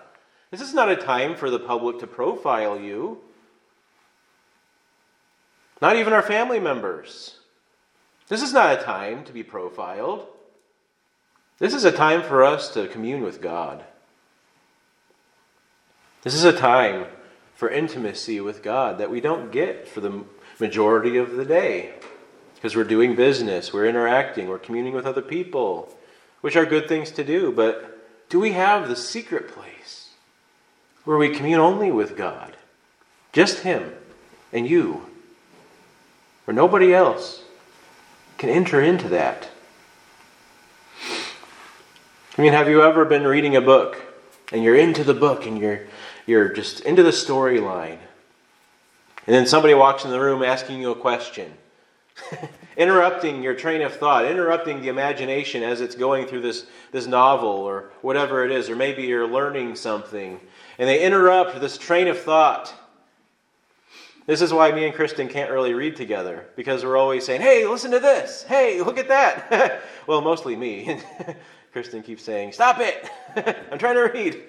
This 0.52 0.62
is 0.62 0.74
not 0.74 0.92
a 0.92 0.96
time 0.96 1.36
for 1.36 1.50
the 1.50 1.60
public 1.60 2.00
to 2.00 2.08
profile 2.08 2.80
you. 2.80 3.20
Not 5.82 5.96
even 5.96 6.14
our 6.14 6.22
family 6.22 6.60
members. 6.60 7.41
This 8.32 8.44
is 8.44 8.54
not 8.54 8.80
a 8.80 8.82
time 8.82 9.26
to 9.26 9.34
be 9.34 9.44
profiled. 9.44 10.26
This 11.60 11.74
is 11.74 11.84
a 11.84 11.92
time 11.92 12.24
for 12.24 12.46
us 12.46 12.74
to 12.76 12.88
commune 12.88 13.24
with 13.24 13.42
God. 13.42 13.84
This 16.22 16.34
is 16.34 16.46
a 16.46 16.54
time 16.54 17.08
for 17.56 17.70
intimacy 17.70 18.40
with 18.40 18.64
God 18.64 19.00
that 19.00 19.12
we 19.12 19.20
don't 19.20 19.52
get 19.52 19.86
for 19.86 20.00
the 20.00 20.24
majority 20.62 21.18
of 21.18 21.36
the 21.36 21.44
day 21.44 21.92
because 22.56 22.74
we're 22.74 22.86
doing 22.86 23.18
business, 23.18 23.74
we're 23.74 23.86
interacting, 23.86 24.48
we're 24.48 24.60
communing 24.60 24.94
with 24.94 25.06
other 25.06 25.22
people 25.22 25.94
which 26.40 26.56
are 26.56 26.66
good 26.66 26.88
things 26.88 27.12
to 27.12 27.26
do, 27.26 27.52
but 27.52 28.00
do 28.30 28.40
we 28.40 28.54
have 28.54 28.88
the 28.88 28.96
secret 28.96 29.50
place 29.50 30.12
where 31.04 31.18
we 31.18 31.36
commune 31.36 31.60
only 31.60 31.92
with 31.92 32.16
God? 32.16 32.56
Just 33.34 33.64
Him 33.64 33.92
and 34.54 34.66
you, 34.66 35.06
where 36.46 36.56
nobody 36.56 36.94
else 36.94 37.44
can 38.42 38.50
enter 38.50 38.82
into 38.82 39.08
that. 39.10 39.48
I 42.36 42.42
mean, 42.42 42.54
have 42.54 42.68
you 42.68 42.82
ever 42.82 43.06
been 43.06 43.24
reading 43.24 43.56
a 43.56 43.62
book 43.62 44.02
and 44.52 44.64
you're 44.64 44.76
into 44.76 45.04
the 45.04 45.14
book 45.14 45.46
and 45.46 45.60
you're 45.60 45.82
you're 46.26 46.50
just 46.50 46.80
into 46.80 47.04
the 47.04 47.12
storyline, 47.12 48.00
and 49.28 49.36
then 49.36 49.46
somebody 49.46 49.76
walks 49.76 50.06
in 50.06 50.10
the 50.10 50.20
room 50.20 50.42
asking 50.42 50.82
you 50.82 50.90
a 50.90 50.96
question? 50.96 51.54
interrupting 52.78 53.44
your 53.44 53.54
train 53.54 53.84
of 53.84 53.94
thought, 53.94 54.26
interrupting 54.26 54.82
the 54.82 54.88
imagination 54.88 55.62
as 55.62 55.80
it's 55.80 55.94
going 55.94 56.26
through 56.26 56.42
this, 56.42 56.66
this 56.92 57.06
novel 57.06 57.50
or 57.50 57.92
whatever 58.02 58.44
it 58.44 58.52
is, 58.52 58.72
or 58.72 58.76
maybe 58.76 59.04
you're 59.04 59.28
learning 59.28 59.76
something, 59.76 60.40
and 60.80 60.90
they 60.90 61.04
interrupt 61.04 61.62
this 61.62 61.78
train 61.78 62.08
of 62.08 62.20
thought. 62.20 62.74
This 64.26 64.42
is 64.42 64.54
why 64.54 64.72
me 64.72 64.86
and 64.86 64.94
Kristen 64.94 65.28
can't 65.28 65.52
really 65.52 65.74
read 65.74 65.96
together, 65.96 66.46
because 66.56 66.86
we're 66.86 66.98
always 66.98 67.26
saying, 67.26 67.42
hey, 67.42 67.66
listen 67.66 67.92
to 67.92 68.00
this. 68.00 68.44
Hey, 68.44 68.82
look 68.82 68.98
at 68.98 69.08
that. 69.08 69.82
well, 70.08 70.22
mostly 70.22 70.56
me. 70.56 71.02
Kristen 71.74 72.04
keeps 72.04 72.24
saying, 72.24 72.52
stop 72.52 72.80
it. 72.80 73.10
I'm 73.72 73.80
trying 73.80 73.96
to 73.96 74.12
read. 74.14 74.44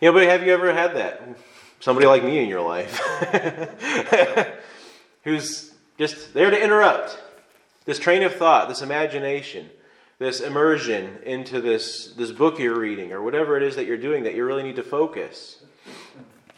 you 0.00 0.10
know, 0.10 0.12
but 0.12 0.24
have 0.24 0.44
you 0.44 0.52
ever 0.52 0.72
had 0.72 0.96
that? 0.96 1.22
Somebody 1.80 2.06
like 2.06 2.24
me 2.24 2.38
in 2.38 2.48
your 2.48 2.62
life 2.62 2.98
who's 5.22 5.72
just 5.98 6.34
there 6.34 6.50
to 6.50 6.62
interrupt 6.62 7.18
this 7.84 7.98
train 7.98 8.22
of 8.22 8.34
thought, 8.34 8.68
this 8.68 8.82
imagination, 8.82 9.68
this 10.18 10.40
immersion 10.40 11.18
into 11.24 11.60
this, 11.60 12.12
this 12.16 12.32
book 12.32 12.58
you're 12.58 12.78
reading 12.78 13.12
or 13.12 13.22
whatever 13.22 13.56
it 13.56 13.62
is 13.62 13.76
that 13.76 13.86
you're 13.86 13.98
doing 13.98 14.24
that 14.24 14.34
you 14.34 14.44
really 14.44 14.62
need 14.62 14.76
to 14.76 14.82
focus. 14.82 15.62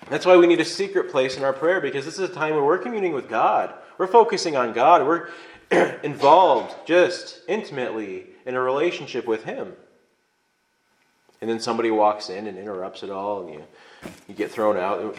That's 0.08 0.24
why 0.24 0.36
we 0.36 0.46
need 0.46 0.60
a 0.60 0.64
secret 0.64 1.10
place 1.10 1.36
in 1.36 1.44
our 1.44 1.52
prayer 1.52 1.80
because 1.80 2.04
this 2.04 2.14
is 2.18 2.30
a 2.30 2.32
time 2.32 2.54
where 2.54 2.64
we're 2.64 2.78
communing 2.78 3.12
with 3.12 3.28
God. 3.28 3.74
We're 3.98 4.06
focusing 4.06 4.56
on 4.56 4.72
God. 4.72 5.06
We're 5.06 5.28
involved 6.02 6.74
just 6.86 7.40
intimately 7.48 8.26
in 8.44 8.54
a 8.54 8.60
relationship 8.60 9.26
with 9.26 9.44
Him. 9.44 9.72
And 11.40 11.50
then 11.50 11.60
somebody 11.60 11.90
walks 11.90 12.30
in 12.30 12.46
and 12.46 12.56
interrupts 12.56 13.02
it 13.02 13.10
all, 13.10 13.42
and 13.42 13.54
you, 13.54 13.64
you 14.28 14.34
get 14.34 14.50
thrown 14.50 14.76
out. 14.76 15.16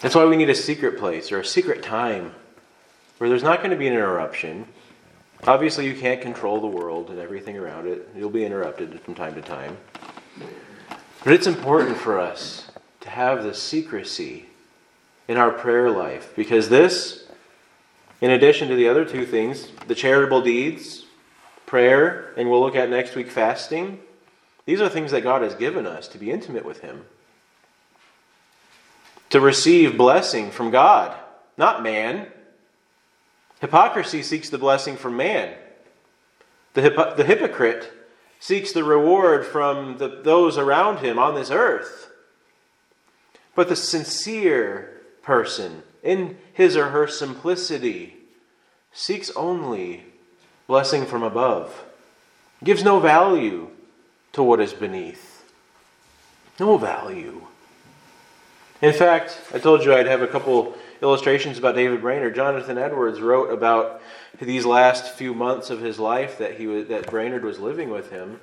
That's 0.00 0.14
why 0.14 0.24
we 0.24 0.36
need 0.36 0.50
a 0.50 0.54
secret 0.54 0.98
place 0.98 1.30
or 1.32 1.40
a 1.40 1.44
secret 1.44 1.82
time 1.82 2.34
where 3.18 3.30
there's 3.30 3.42
not 3.42 3.58
going 3.58 3.70
to 3.70 3.76
be 3.76 3.86
an 3.86 3.92
interruption. 3.92 4.66
Obviously, 5.46 5.86
you 5.86 5.94
can't 5.94 6.20
control 6.20 6.60
the 6.60 6.66
world 6.66 7.10
and 7.10 7.18
everything 7.18 7.56
around 7.56 7.86
it. 7.86 8.08
You'll 8.16 8.30
be 8.30 8.44
interrupted 8.44 9.00
from 9.02 9.14
time 9.14 9.34
to 9.34 9.42
time. 9.42 9.76
But 11.22 11.34
it's 11.34 11.46
important 11.46 11.98
for 11.98 12.18
us 12.18 12.70
to 13.00 13.10
have 13.10 13.42
the 13.42 13.54
secrecy 13.54 14.46
in 15.28 15.36
our 15.36 15.50
prayer 15.50 15.90
life 15.90 16.32
because 16.34 16.68
this, 16.68 17.24
in 18.20 18.30
addition 18.30 18.68
to 18.68 18.74
the 18.74 18.88
other 18.88 19.04
two 19.04 19.26
things, 19.26 19.68
the 19.86 19.94
charitable 19.94 20.42
deeds, 20.42 21.04
prayer, 21.66 22.32
and 22.36 22.50
we'll 22.50 22.60
look 22.60 22.76
at 22.76 22.88
next 22.88 23.14
week 23.14 23.30
fasting, 23.30 24.00
these 24.64 24.80
are 24.80 24.88
things 24.88 25.10
that 25.10 25.22
God 25.22 25.42
has 25.42 25.54
given 25.54 25.86
us 25.86 26.08
to 26.08 26.18
be 26.18 26.30
intimate 26.30 26.64
with 26.64 26.80
Him 26.80 27.04
to 29.30 29.40
receive 29.40 29.96
blessing 29.96 30.50
from 30.50 30.70
God, 30.70 31.16
not 31.56 31.82
man. 31.82 32.26
Hypocrisy 33.60 34.22
seeks 34.22 34.50
the 34.50 34.58
blessing 34.58 34.96
from 34.96 35.16
man. 35.16 35.54
The, 36.74 37.14
the 37.16 37.24
hypocrite 37.24 37.90
seeks 38.40 38.72
the 38.72 38.82
reward 38.82 39.46
from 39.46 39.98
the, 39.98 40.08
those 40.08 40.58
around 40.58 40.98
him 40.98 41.18
on 41.18 41.34
this 41.34 41.50
earth. 41.50 42.10
But 43.54 43.68
the 43.68 43.76
sincere 43.76 45.02
person, 45.22 45.82
in 46.02 46.38
his 46.52 46.76
or 46.76 46.88
her 46.88 47.06
simplicity, 47.06 48.16
seeks 48.92 49.30
only 49.36 50.04
blessing 50.66 51.04
from 51.04 51.22
above, 51.22 51.84
gives 52.64 52.82
no 52.82 52.98
value 52.98 53.68
to 54.32 54.42
what 54.42 54.60
is 54.60 54.72
beneath. 54.72 55.44
No 56.58 56.78
value. 56.78 57.42
In 58.80 58.94
fact, 58.94 59.38
I 59.52 59.58
told 59.58 59.84
you 59.84 59.94
I'd 59.94 60.06
have 60.06 60.22
a 60.22 60.26
couple 60.26 60.74
illustrations 61.02 61.58
about 61.58 61.74
David 61.74 62.00
Brainerd. 62.00 62.34
Jonathan 62.34 62.78
Edwards 62.78 63.20
wrote 63.20 63.50
about 63.50 64.02
these 64.40 64.66
last 64.66 65.14
few 65.14 65.34
months 65.34 65.70
of 65.70 65.80
his 65.80 65.98
life 65.98 66.38
that 66.38 66.58
he 66.58 66.66
was, 66.66 66.88
that 66.88 67.10
Brainerd 67.10 67.44
was 67.44 67.58
living 67.58 67.90
with 67.90 68.10
him, 68.10 68.40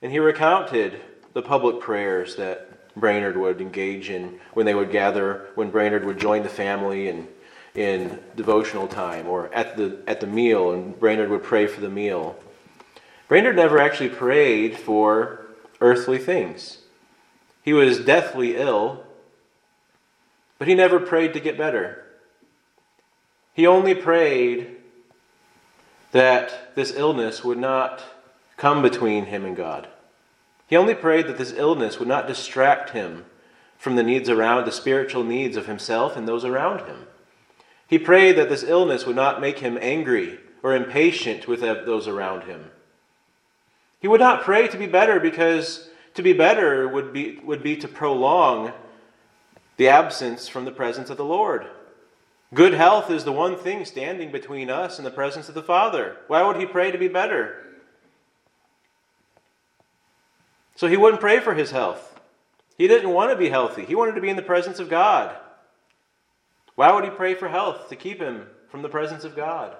and 0.00 0.10
he 0.10 0.18
recounted 0.18 1.00
the 1.32 1.42
public 1.42 1.80
prayers 1.80 2.36
that 2.36 2.94
Brainerd 2.94 3.36
would 3.36 3.60
engage 3.60 4.10
in 4.10 4.38
when 4.52 4.66
they 4.66 4.74
would 4.74 4.90
gather, 4.90 5.48
when 5.54 5.70
Brainerd 5.70 6.04
would 6.04 6.18
join 6.18 6.42
the 6.42 6.48
family 6.48 7.08
and 7.08 7.28
in 7.74 8.18
devotional 8.36 8.86
time 8.86 9.26
or 9.26 9.52
at 9.54 9.76
the 9.76 9.98
at 10.06 10.20
the 10.20 10.26
meal, 10.26 10.72
and 10.72 10.98
Brainerd 10.98 11.30
would 11.30 11.42
pray 11.42 11.66
for 11.66 11.80
the 11.80 11.88
meal. 11.88 12.36
Brainerd 13.28 13.56
never 13.56 13.78
actually 13.78 14.10
prayed 14.10 14.76
for 14.76 15.46
earthly 15.80 16.18
things. 16.18 16.78
He 17.62 17.72
was 17.72 18.00
deathly 18.00 18.56
ill 18.56 19.04
but 20.62 20.68
he 20.68 20.76
never 20.76 21.00
prayed 21.00 21.32
to 21.32 21.40
get 21.40 21.58
better. 21.58 22.04
He 23.52 23.66
only 23.66 23.96
prayed 23.96 24.76
that 26.12 26.76
this 26.76 26.94
illness 26.94 27.42
would 27.42 27.58
not 27.58 28.00
come 28.56 28.80
between 28.80 29.24
him 29.24 29.44
and 29.44 29.56
God. 29.56 29.88
He 30.68 30.76
only 30.76 30.94
prayed 30.94 31.26
that 31.26 31.36
this 31.36 31.52
illness 31.52 31.98
would 31.98 32.06
not 32.06 32.28
distract 32.28 32.90
him 32.90 33.24
from 33.76 33.96
the 33.96 34.04
needs 34.04 34.28
around, 34.28 34.64
the 34.64 34.70
spiritual 34.70 35.24
needs 35.24 35.56
of 35.56 35.66
himself 35.66 36.16
and 36.16 36.28
those 36.28 36.44
around 36.44 36.86
him. 36.86 37.08
He 37.88 37.98
prayed 37.98 38.36
that 38.36 38.48
this 38.48 38.62
illness 38.62 39.04
would 39.04 39.16
not 39.16 39.40
make 39.40 39.58
him 39.58 39.76
angry 39.82 40.38
or 40.62 40.76
impatient 40.76 41.48
with 41.48 41.58
those 41.62 42.06
around 42.06 42.44
him. 42.44 42.70
He 43.98 44.06
would 44.06 44.20
not 44.20 44.42
pray 44.42 44.68
to 44.68 44.78
be 44.78 44.86
better 44.86 45.18
because 45.18 45.88
to 46.14 46.22
be 46.22 46.32
better 46.32 46.86
would 46.86 47.12
be, 47.12 47.40
would 47.42 47.64
be 47.64 47.74
to 47.78 47.88
prolong 47.88 48.72
the 49.82 49.88
absence 49.88 50.46
from 50.46 50.64
the 50.64 50.70
presence 50.70 51.10
of 51.10 51.16
the 51.16 51.24
Lord. 51.24 51.66
Good 52.54 52.72
health 52.72 53.10
is 53.10 53.24
the 53.24 53.32
one 53.32 53.56
thing 53.56 53.84
standing 53.84 54.30
between 54.30 54.70
us 54.70 54.96
and 54.96 55.04
the 55.04 55.10
presence 55.10 55.48
of 55.48 55.56
the 55.56 55.62
Father. 55.62 56.18
Why 56.28 56.46
would 56.46 56.56
he 56.56 56.66
pray 56.66 56.92
to 56.92 56.98
be 56.98 57.08
better? 57.08 57.66
So 60.76 60.86
he 60.86 60.96
wouldn't 60.96 61.20
pray 61.20 61.40
for 61.40 61.54
his 61.54 61.72
health. 61.72 62.20
He 62.78 62.86
didn't 62.86 63.10
want 63.10 63.32
to 63.32 63.36
be 63.36 63.48
healthy, 63.48 63.84
he 63.84 63.96
wanted 63.96 64.14
to 64.14 64.20
be 64.20 64.28
in 64.28 64.36
the 64.36 64.42
presence 64.42 64.78
of 64.78 64.88
God. 64.88 65.36
Why 66.76 66.92
would 66.92 67.02
he 67.02 67.10
pray 67.10 67.34
for 67.34 67.48
health? 67.48 67.88
To 67.88 67.96
keep 67.96 68.20
him 68.20 68.46
from 68.70 68.82
the 68.82 68.88
presence 68.88 69.24
of 69.24 69.34
God. 69.34 69.74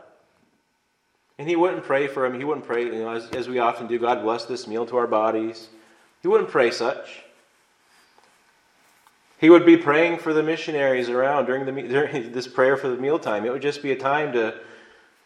And 1.39 1.49
he 1.49 1.55
wouldn't 1.55 1.85
pray 1.85 2.09
for 2.09 2.27
him. 2.27 2.37
He 2.37 2.45
wouldn't 2.45 2.67
pray, 2.67 2.87
you 2.87 3.05
know, 3.05 3.13
as, 3.13 3.31
as 3.31 3.49
we 3.49 3.61
often 3.61 3.87
do, 3.87 4.01
God 4.01 4.23
bless 4.23 4.47
this 4.47 4.67
meal 4.67 4.85
to 4.87 4.97
our 4.97 5.07
bodies. 5.07 5.69
He 6.23 6.29
wouldn't 6.29 6.51
pray 6.51 6.73
such. 6.73 7.23
He 9.43 9.51
would 9.51 9.67
be 9.67 9.77
praying 9.77 10.21
for 10.21 10.33
the 10.33 10.43
missionaries 10.45 11.09
around 11.09 11.47
during, 11.47 11.67
the, 11.67 11.73
during 11.89 12.31
this 12.31 12.47
prayer 12.47 12.77
for 12.77 12.89
the 12.89 12.97
mealtime. 12.97 13.45
It 13.45 13.51
would 13.51 13.61
just 13.61 13.83
be 13.83 13.91
a 13.91 13.97
time 13.97 14.33
to 14.35 14.55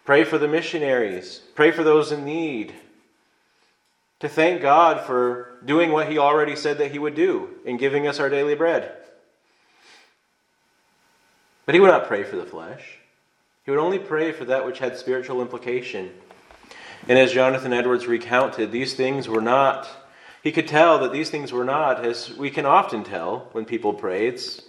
pray 0.06 0.24
for 0.24 0.38
the 0.38 0.48
missionaries, 0.48 1.42
pray 1.54 1.70
for 1.70 1.84
those 1.84 2.10
in 2.10 2.24
need. 2.24 2.74
to 4.20 4.28
thank 4.28 4.62
God 4.62 5.04
for 5.04 5.58
doing 5.66 5.92
what 5.92 6.10
He 6.10 6.16
already 6.16 6.56
said 6.56 6.78
that 6.78 6.92
He 6.92 6.98
would 6.98 7.14
do 7.14 7.50
in 7.66 7.76
giving 7.76 8.06
us 8.06 8.18
our 8.18 8.30
daily 8.30 8.54
bread. 8.54 8.90
But 11.66 11.74
He 11.74 11.80
would 11.80 11.90
not 11.90 12.08
pray 12.08 12.24
for 12.24 12.36
the 12.36 12.46
flesh, 12.46 12.96
He 13.66 13.70
would 13.70 13.80
only 13.80 13.98
pray 13.98 14.32
for 14.32 14.46
that 14.46 14.64
which 14.64 14.78
had 14.78 14.96
spiritual 14.96 15.42
implication. 15.42 16.10
And 17.06 17.18
as 17.18 17.34
Jonathan 17.34 17.74
Edwards 17.74 18.06
recounted, 18.06 18.72
these 18.72 18.94
things 18.94 19.28
were 19.28 19.42
not, 19.42 19.86
he 20.46 20.52
could 20.52 20.68
tell 20.68 21.00
that 21.00 21.10
these 21.10 21.28
things 21.28 21.50
were 21.50 21.64
not, 21.64 22.04
as 22.04 22.32
we 22.36 22.50
can 22.50 22.64
often 22.64 23.02
tell 23.02 23.48
when 23.50 23.64
people 23.64 23.92
pray. 23.92 24.28
It's 24.28 24.62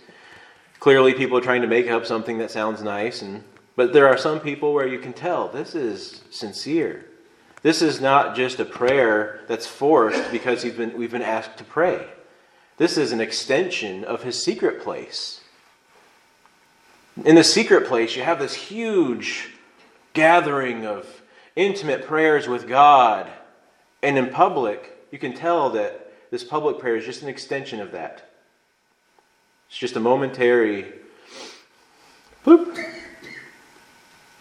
clearly 0.79 1.13
people 1.13 1.37
are 1.37 1.41
trying 1.41 1.61
to 1.61 1.67
make 1.67 1.87
up 1.87 2.03
something 2.03 2.39
that 2.39 2.49
sounds 2.49 2.81
nice, 2.81 3.21
and, 3.21 3.43
but 3.75 3.93
there 3.93 4.07
are 4.07 4.17
some 4.17 4.39
people 4.39 4.73
where 4.73 4.87
you 4.87 4.97
can 4.97 5.13
tell 5.13 5.49
this 5.49 5.75
is 5.75 6.23
sincere. 6.31 7.05
This 7.61 7.83
is 7.83 8.01
not 8.01 8.35
just 8.35 8.59
a 8.59 8.65
prayer 8.65 9.41
that's 9.47 9.67
forced 9.67 10.31
because 10.31 10.65
been, 10.65 10.97
we've 10.97 11.11
been 11.11 11.21
asked 11.21 11.57
to 11.57 11.63
pray. 11.63 12.07
This 12.77 12.97
is 12.97 13.11
an 13.11 13.21
extension 13.21 14.03
of 14.03 14.23
his 14.23 14.41
secret 14.41 14.81
place. 14.81 15.41
In 17.23 17.35
the 17.35 17.43
secret 17.43 17.85
place, 17.85 18.15
you 18.15 18.23
have 18.23 18.39
this 18.39 18.55
huge 18.55 19.51
gathering 20.13 20.87
of 20.87 21.21
intimate 21.55 22.07
prayers 22.07 22.47
with 22.47 22.67
God. 22.67 23.29
And 24.01 24.17
in 24.17 24.31
public, 24.31 24.96
you 25.11 25.19
can 25.19 25.33
tell 25.33 25.69
that 25.71 26.11
this 26.31 26.43
public 26.43 26.79
prayer 26.79 26.95
is 26.95 27.05
just 27.05 27.21
an 27.21 27.29
extension 27.29 27.79
of 27.79 27.91
that. 27.91 28.29
It's 29.69 29.77
just 29.77 29.95
a 29.95 29.99
momentary 29.99 30.85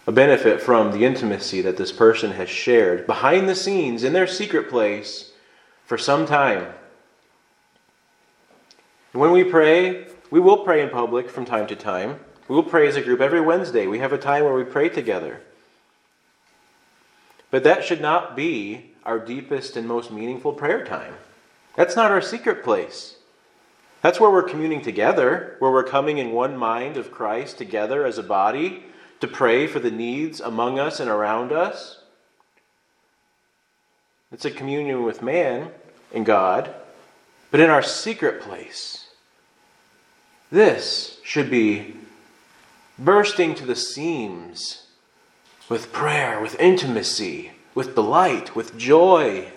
a 0.07 0.11
benefit 0.11 0.61
from 0.61 0.93
the 0.93 1.03
intimacy 1.03 1.59
that 1.61 1.75
this 1.75 1.91
person 1.91 2.31
has 2.31 2.49
shared 2.49 3.05
behind 3.05 3.49
the 3.49 3.55
scenes 3.55 4.05
in 4.05 4.13
their 4.13 4.27
secret 4.27 4.69
place 4.69 5.33
for 5.85 5.97
some 5.97 6.25
time. 6.25 6.73
when 9.11 9.31
we 9.31 9.43
pray, 9.43 10.07
we 10.29 10.39
will 10.39 10.59
pray 10.59 10.81
in 10.81 10.89
public 10.89 11.29
from 11.29 11.43
time 11.43 11.67
to 11.67 11.75
time. 11.75 12.19
We 12.47 12.55
will 12.55 12.63
pray 12.63 12.87
as 12.87 12.95
a 12.95 13.01
group 13.01 13.19
every 13.19 13.41
Wednesday. 13.41 13.87
We 13.87 13.99
have 13.99 14.13
a 14.13 14.17
time 14.17 14.45
where 14.45 14.53
we 14.53 14.63
pray 14.63 14.87
together. 14.87 15.41
But 17.51 17.63
that 17.63 17.83
should 17.83 17.99
not 17.99 18.35
be 18.35 18.93
our 19.07 19.17
deepest 19.17 19.77
and 19.77 19.87
most 19.87 20.11
meaningful 20.11 20.51
prayer 20.51 20.83
time. 20.83 21.13
That's 21.75 21.95
not 21.95 22.11
our 22.11 22.21
secret 22.21 22.61
place. 22.61 23.15
That's 24.01 24.19
where 24.19 24.29
we're 24.29 24.43
communing 24.43 24.81
together, 24.81 25.55
where 25.59 25.71
we're 25.71 25.83
coming 25.83 26.17
in 26.17 26.31
one 26.31 26.57
mind 26.57 26.97
of 26.97 27.09
Christ 27.09 27.57
together 27.57 28.05
as 28.05 28.17
a 28.17 28.23
body 28.23 28.83
to 29.21 29.27
pray 29.27 29.65
for 29.65 29.79
the 29.79 29.89
needs 29.89 30.41
among 30.41 30.77
us 30.77 30.99
and 30.99 31.09
around 31.09 31.53
us. 31.53 32.01
It's 34.31 34.45
a 34.45 34.51
communion 34.51 35.03
with 35.03 35.21
man 35.21 35.71
and 36.13 36.25
God, 36.25 36.75
but 37.49 37.61
in 37.61 37.69
our 37.69 37.81
secret 37.81 38.41
place. 38.41 39.07
This 40.51 41.17
should 41.23 41.49
be 41.49 41.95
bursting 42.99 43.55
to 43.55 43.65
the 43.65 43.75
seams 43.75 44.83
with 45.69 45.93
prayer, 45.93 46.41
with 46.41 46.59
intimacy, 46.59 47.51
with 47.77 47.93
delight, 47.93 48.55
with 48.55 48.75
joy 48.75 49.47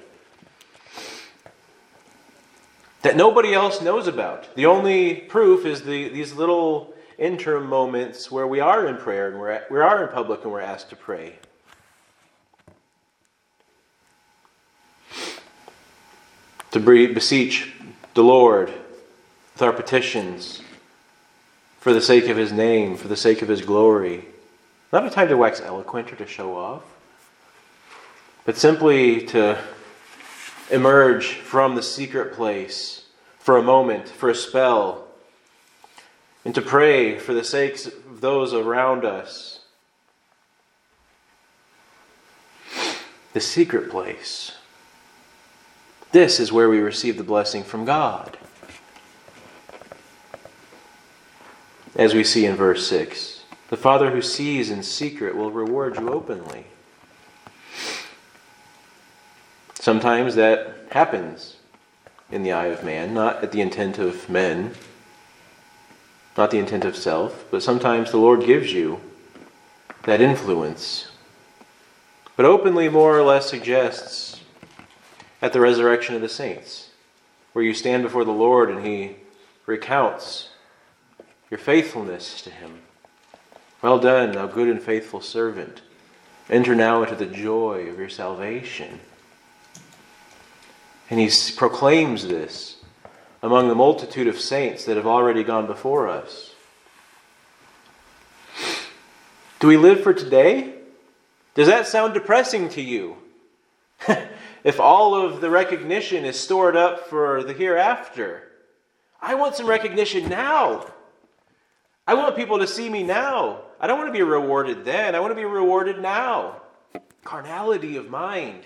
that 3.01 3.17
nobody 3.17 3.55
else 3.55 3.81
knows 3.81 4.07
about. 4.07 4.55
The 4.55 4.67
only 4.67 5.15
proof 5.15 5.65
is 5.65 5.85
the, 5.85 6.11
these 6.11 6.35
little 6.35 6.93
interim 7.17 7.67
moments 7.67 8.31
where 8.31 8.47
we 8.47 8.61
are 8.61 8.87
in 8.87 8.99
prayer 8.99 9.29
and 9.31 9.41
we're, 9.41 9.53
at, 9.53 9.71
we 9.71 9.81
are 9.81 10.03
in 10.03 10.11
public 10.13 10.43
and 10.43 10.53
we're 10.53 10.61
asked 10.61 10.91
to 10.91 10.97
pray. 10.97 11.37
To 16.73 16.79
beseech 16.79 17.73
the 18.13 18.23
Lord 18.23 18.69
with 19.55 19.63
our 19.63 19.73
petitions 19.73 20.61
for 21.79 21.95
the 21.95 22.03
sake 22.03 22.29
of 22.29 22.37
His 22.37 22.53
name, 22.53 22.99
for 22.99 23.09
the 23.09 23.17
sake 23.17 23.41
of 23.41 23.49
His 23.49 23.63
glory. 23.63 24.27
Not 24.93 25.07
a 25.07 25.11
time 25.11 25.29
to 25.29 25.39
wax 25.39 25.63
eloquent 25.63 26.13
or 26.13 26.17
to 26.17 26.27
show 26.27 26.55
off, 26.55 26.83
but 28.45 28.57
simply 28.57 29.25
to 29.27 29.59
emerge 30.71 31.35
from 31.35 31.75
the 31.75 31.83
secret 31.83 32.33
place 32.33 33.05
for 33.39 33.57
a 33.57 33.63
moment, 33.63 34.09
for 34.09 34.29
a 34.29 34.35
spell, 34.35 35.09
and 36.45 36.55
to 36.55 36.63
pray 36.63 37.19
for 37.19 37.35
the 37.35 37.45
sakes 37.45 37.87
of 37.87 38.21
those 38.21 38.55
around 38.55 39.05
us. 39.05 39.61
The 43.33 43.41
secret 43.41 43.91
place. 43.91 44.57
This 46.13 46.41
is 46.41 46.51
where 46.51 46.69
we 46.69 46.79
receive 46.79 47.17
the 47.17 47.23
blessing 47.23 47.63
from 47.63 47.85
God. 47.85 48.37
As 51.95 52.15
we 52.15 52.25
see 52.25 52.47
in 52.47 52.57
verse 52.57 52.89
6. 52.89 53.45
The 53.69 53.77
Father 53.77 54.11
who 54.11 54.23
sees 54.23 54.71
in 54.71 54.83
secret 54.83 55.37
will 55.37 55.53
reward 55.53 55.97
you 55.97 56.11
openly. 56.11 56.67
Sometimes 59.81 60.37
that 60.37 60.77
happens 60.91 61.57
in 62.31 62.45
the 62.45 62.53
eye 62.53 62.67
of 62.67 62.85
man, 62.85 63.13
not 63.13 63.43
at 63.43 63.51
the 63.51 63.61
intent 63.61 63.99
of 63.99 64.29
men, 64.29 64.75
not 66.37 66.53
the 66.53 66.59
intent 66.59 66.85
of 66.85 66.95
self, 66.95 67.45
but 67.51 67.63
sometimes 67.63 68.13
the 68.13 68.19
Lord 68.19 68.45
gives 68.45 68.73
you 68.73 69.01
that 70.05 70.21
influence. 70.21 71.11
But 72.37 72.47
openly, 72.47 72.89
more 72.89 73.19
or 73.19 73.23
less, 73.23 73.51
suggests 73.51 74.41
at 75.43 75.53
the 75.53 75.61
resurrection 75.61 76.15
of 76.15 76.21
the 76.21 76.29
saints, 76.29 76.91
where 77.53 77.65
you 77.65 77.75
stand 77.75 78.03
before 78.05 78.25
the 78.25 78.31
Lord 78.31 78.71
and 78.71 78.87
He 78.87 79.17
recounts 79.67 80.51
your 81.51 81.59
faithfulness 81.59 82.41
to 82.43 82.51
Him 82.51 82.83
well 83.83 83.99
done, 83.99 84.33
thou 84.33 84.47
good 84.47 84.69
and 84.69 84.83
faithful 84.83 85.23
servant. 85.23 85.81
Enter 86.51 86.75
now 86.75 87.03
into 87.03 87.15
the 87.15 87.27
joy 87.27 87.89
of 87.89 87.99
your 87.99 88.11
salvation. 88.11 89.01
And 91.11 91.19
he 91.19 91.29
proclaims 91.57 92.29
this 92.29 92.77
among 93.43 93.69
the 93.69 93.75
multitude 93.75 94.29
of 94.29 94.39
saints 94.39 94.85
that 94.85 94.97
have 94.97 95.09
already 95.09 95.43
gone 95.43 95.67
before 95.67 96.09
us. 96.09 96.55
Do 99.59 99.67
we 99.67 99.77
live 99.77 100.03
for 100.03 100.15
today? 100.15 100.75
Does 101.55 101.67
that 101.67 101.89
sound 101.89 102.15
depressing 102.15 102.69
to 102.71 102.81
you? 102.81 103.17
if 104.65 104.79
all 104.79 105.15
of 105.15 105.41
the 105.41 105.51
recognition 105.51 106.25
is 106.25 106.39
stored 106.39 106.77
up 106.77 107.09
for 107.09 107.43
the 107.43 107.53
hereafter, 107.53 108.45
I 109.21 109.35
want 109.35 109.57
some 109.57 109.67
recognition 109.67 110.29
now. 110.29 110.87
I 112.07 112.15
want 112.15 112.37
people 112.37 112.61
to 112.61 112.67
see 112.67 112.89
me 112.89 113.03
now. 113.03 113.63
I 113.81 113.87
don't 113.87 113.99
want 113.99 114.09
to 114.09 114.17
be 114.17 114.23
rewarded 114.23 114.85
then. 114.85 115.15
I 115.15 115.21
want 115.21 115.33
to 115.33 115.37
be 115.37 115.45
rewarded 115.45 116.01
now. 116.01 116.63
Carnality 117.25 117.97
of 117.97 118.09
mind, 118.09 118.65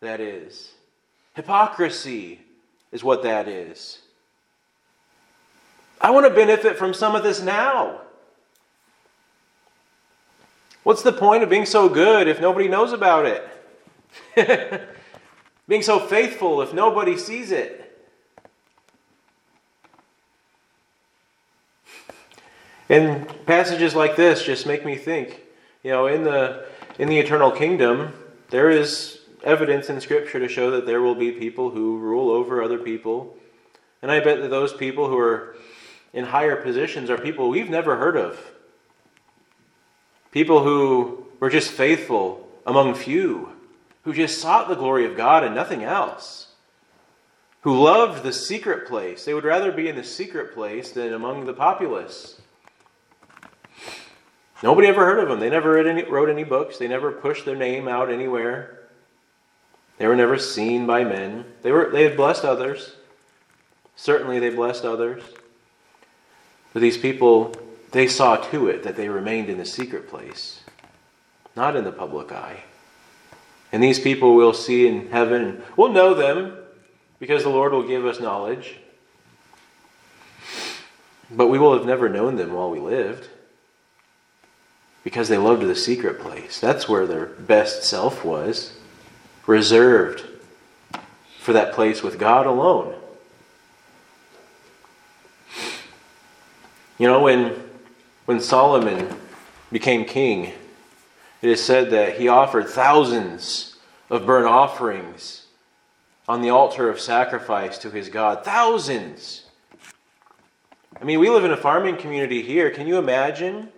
that 0.00 0.20
is. 0.20 0.75
Hypocrisy 1.36 2.40
is 2.90 3.04
what 3.04 3.22
that 3.22 3.46
is. 3.46 3.98
I 6.00 6.10
want 6.10 6.24
to 6.24 6.30
benefit 6.30 6.78
from 6.78 6.94
some 6.94 7.14
of 7.14 7.22
this 7.22 7.42
now. 7.42 8.00
What's 10.82 11.02
the 11.02 11.12
point 11.12 11.42
of 11.42 11.50
being 11.50 11.66
so 11.66 11.90
good 11.90 12.26
if 12.26 12.40
nobody 12.40 12.68
knows 12.68 12.94
about 12.94 13.26
it? 13.26 14.88
being 15.68 15.82
so 15.82 15.98
faithful 15.98 16.62
if 16.62 16.72
nobody 16.72 17.18
sees 17.18 17.50
it? 17.50 17.82
And 22.88 23.28
passages 23.44 23.94
like 23.94 24.16
this 24.16 24.42
just 24.42 24.66
make 24.66 24.86
me 24.86 24.96
think, 24.96 25.42
you 25.82 25.90
know, 25.90 26.06
in 26.06 26.24
the 26.24 26.64
in 26.98 27.08
the 27.08 27.18
eternal 27.18 27.50
kingdom, 27.50 28.14
there 28.48 28.70
is 28.70 29.15
evidence 29.44 29.88
in 29.88 30.00
scripture 30.00 30.38
to 30.38 30.48
show 30.48 30.70
that 30.72 30.86
there 30.86 31.02
will 31.02 31.14
be 31.14 31.32
people 31.32 31.70
who 31.70 31.98
rule 31.98 32.30
over 32.30 32.62
other 32.62 32.78
people. 32.78 33.36
And 34.02 34.10
I 34.10 34.20
bet 34.20 34.40
that 34.40 34.48
those 34.48 34.72
people 34.72 35.08
who 35.08 35.18
are 35.18 35.56
in 36.12 36.24
higher 36.24 36.56
positions 36.56 37.10
are 37.10 37.18
people 37.18 37.48
we've 37.48 37.70
never 37.70 37.96
heard 37.96 38.16
of. 38.16 38.38
People 40.30 40.62
who 40.62 41.26
were 41.40 41.50
just 41.50 41.70
faithful 41.70 42.48
among 42.66 42.94
few, 42.94 43.50
who 44.02 44.12
just 44.12 44.40
sought 44.40 44.68
the 44.68 44.74
glory 44.74 45.06
of 45.06 45.16
God 45.16 45.44
and 45.44 45.54
nothing 45.54 45.82
else, 45.82 46.48
who 47.62 47.78
loved 47.82 48.22
the 48.22 48.32
secret 48.32 48.86
place. 48.86 49.24
They 49.24 49.34
would 49.34 49.44
rather 49.44 49.72
be 49.72 49.88
in 49.88 49.96
the 49.96 50.04
secret 50.04 50.54
place 50.54 50.92
than 50.92 51.12
among 51.12 51.46
the 51.46 51.52
populace. 51.52 52.40
Nobody 54.62 54.88
ever 54.88 55.04
heard 55.04 55.18
of 55.18 55.28
them. 55.28 55.40
They 55.40 55.50
never 55.50 55.78
any, 55.78 56.04
wrote 56.04 56.30
any 56.30 56.44
books. 56.44 56.78
They 56.78 56.88
never 56.88 57.12
pushed 57.12 57.44
their 57.44 57.56
name 57.56 57.88
out 57.88 58.10
anywhere. 58.10 58.85
They 59.98 60.06
were 60.06 60.16
never 60.16 60.38
seen 60.38 60.86
by 60.86 61.04
men. 61.04 61.44
They, 61.62 61.72
were, 61.72 61.90
they 61.90 62.02
had 62.02 62.16
blessed 62.16 62.44
others. 62.44 62.92
Certainly, 63.96 64.40
they 64.40 64.50
blessed 64.50 64.84
others. 64.84 65.22
But 66.72 66.82
these 66.82 66.98
people, 66.98 67.54
they 67.92 68.06
saw 68.06 68.36
to 68.36 68.68
it 68.68 68.82
that 68.82 68.96
they 68.96 69.08
remained 69.08 69.48
in 69.48 69.58
the 69.58 69.64
secret 69.64 70.08
place, 70.08 70.60
not 71.54 71.76
in 71.76 71.84
the 71.84 71.92
public 71.92 72.32
eye. 72.32 72.64
And 73.72 73.82
these 73.82 73.98
people 73.98 74.34
we'll 74.34 74.52
see 74.52 74.86
in 74.86 75.08
heaven. 75.08 75.62
We'll 75.76 75.92
know 75.92 76.14
them 76.14 76.56
because 77.18 77.42
the 77.42 77.48
Lord 77.48 77.72
will 77.72 77.86
give 77.86 78.04
us 78.04 78.20
knowledge. 78.20 78.76
But 81.30 81.48
we 81.48 81.58
will 81.58 81.72
have 81.76 81.86
never 81.86 82.08
known 82.08 82.36
them 82.36 82.52
while 82.52 82.70
we 82.70 82.78
lived 82.78 83.28
because 85.02 85.28
they 85.28 85.38
loved 85.38 85.62
the 85.62 85.74
secret 85.74 86.20
place. 86.20 86.60
That's 86.60 86.88
where 86.88 87.06
their 87.06 87.26
best 87.26 87.84
self 87.84 88.24
was, 88.24 88.75
reserved 89.46 90.24
for 91.38 91.52
that 91.52 91.72
place 91.72 92.02
with 92.02 92.18
God 92.18 92.46
alone. 92.46 92.94
You 96.98 97.06
know, 97.06 97.20
when, 97.20 97.54
when 98.24 98.40
Solomon 98.40 99.08
became 99.70 100.04
king, 100.04 100.52
it 101.42 101.50
is 101.50 101.62
said 101.62 101.90
that 101.90 102.18
he 102.18 102.28
offered 102.28 102.68
thousands 102.68 103.76
of 104.08 104.26
burnt 104.26 104.46
offerings 104.46 105.46
on 106.28 106.42
the 106.42 106.50
altar 106.50 106.88
of 106.88 106.98
sacrifice 106.98 107.78
to 107.78 107.90
his 107.90 108.08
God. 108.08 108.44
Thousands! 108.44 109.44
I 111.00 111.04
mean, 111.04 111.20
we 111.20 111.28
live 111.28 111.44
in 111.44 111.52
a 111.52 111.56
farming 111.56 111.98
community 111.98 112.42
here. 112.42 112.70
Can 112.70 112.86
you 112.86 112.98
imagine 112.98 113.68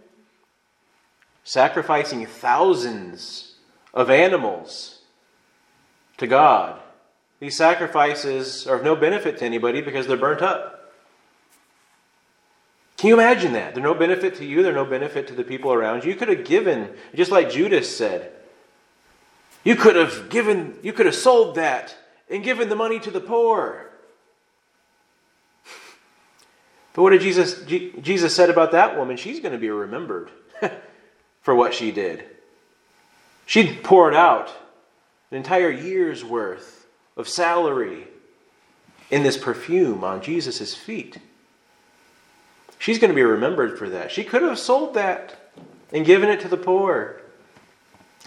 sacrificing 1.42 2.24
thousands 2.24 3.56
of 3.92 4.10
animals 4.10 4.97
to 6.18 6.26
God? 6.26 6.80
These 7.40 7.56
sacrifices 7.56 8.66
are 8.66 8.76
of 8.76 8.84
no 8.84 8.96
benefit 8.96 9.38
to 9.38 9.44
anybody 9.44 9.80
because 9.80 10.06
they're 10.06 10.16
burnt 10.16 10.42
up. 10.42 10.92
Can 12.96 13.08
you 13.08 13.14
imagine 13.14 13.52
that? 13.52 13.74
They're 13.74 13.82
no 13.82 13.94
benefit 13.94 14.34
to 14.36 14.44
you, 14.44 14.62
they're 14.62 14.72
no 14.72 14.84
benefit 14.84 15.28
to 15.28 15.34
the 15.34 15.44
people 15.44 15.72
around 15.72 16.04
you. 16.04 16.10
You 16.10 16.16
could 16.16 16.28
have 16.28 16.44
given, 16.44 16.90
just 17.14 17.30
like 17.30 17.50
Judas 17.50 17.96
said, 17.96 18.32
you 19.62 19.76
could 19.76 19.96
have 19.96 20.28
given, 20.30 20.76
you 20.82 20.92
could 20.92 21.06
have 21.06 21.14
sold 21.14 21.54
that 21.54 21.96
and 22.28 22.42
given 22.42 22.68
the 22.68 22.76
money 22.76 22.98
to 23.00 23.10
the 23.10 23.20
poor. 23.20 23.88
But 26.92 27.02
what 27.02 27.10
did 27.10 27.20
Jesus 27.20 27.62
Jesus 27.62 28.34
said 28.34 28.50
about 28.50 28.72
that 28.72 28.96
woman? 28.96 29.16
She's 29.16 29.38
going 29.38 29.52
to 29.52 29.58
be 29.58 29.70
remembered 29.70 30.30
for 31.42 31.54
what 31.54 31.72
she 31.72 31.92
did. 31.92 32.24
She 33.46 33.72
poured 33.72 34.14
out 34.14 34.52
an 35.30 35.36
entire 35.36 35.70
year's 35.70 36.24
worth 36.24 36.86
of 37.16 37.28
salary 37.28 38.06
in 39.10 39.22
this 39.22 39.36
perfume 39.36 40.04
on 40.04 40.22
Jesus' 40.22 40.74
feet. 40.74 41.18
She's 42.78 42.98
going 42.98 43.10
to 43.10 43.14
be 43.14 43.22
remembered 43.22 43.78
for 43.78 43.88
that. 43.90 44.12
She 44.12 44.24
could 44.24 44.42
have 44.42 44.58
sold 44.58 44.94
that 44.94 45.52
and 45.92 46.06
given 46.06 46.28
it 46.28 46.40
to 46.40 46.48
the 46.48 46.56
poor, 46.56 47.20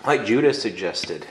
like 0.05 0.25
Judas 0.25 0.61
suggested. 0.61 1.25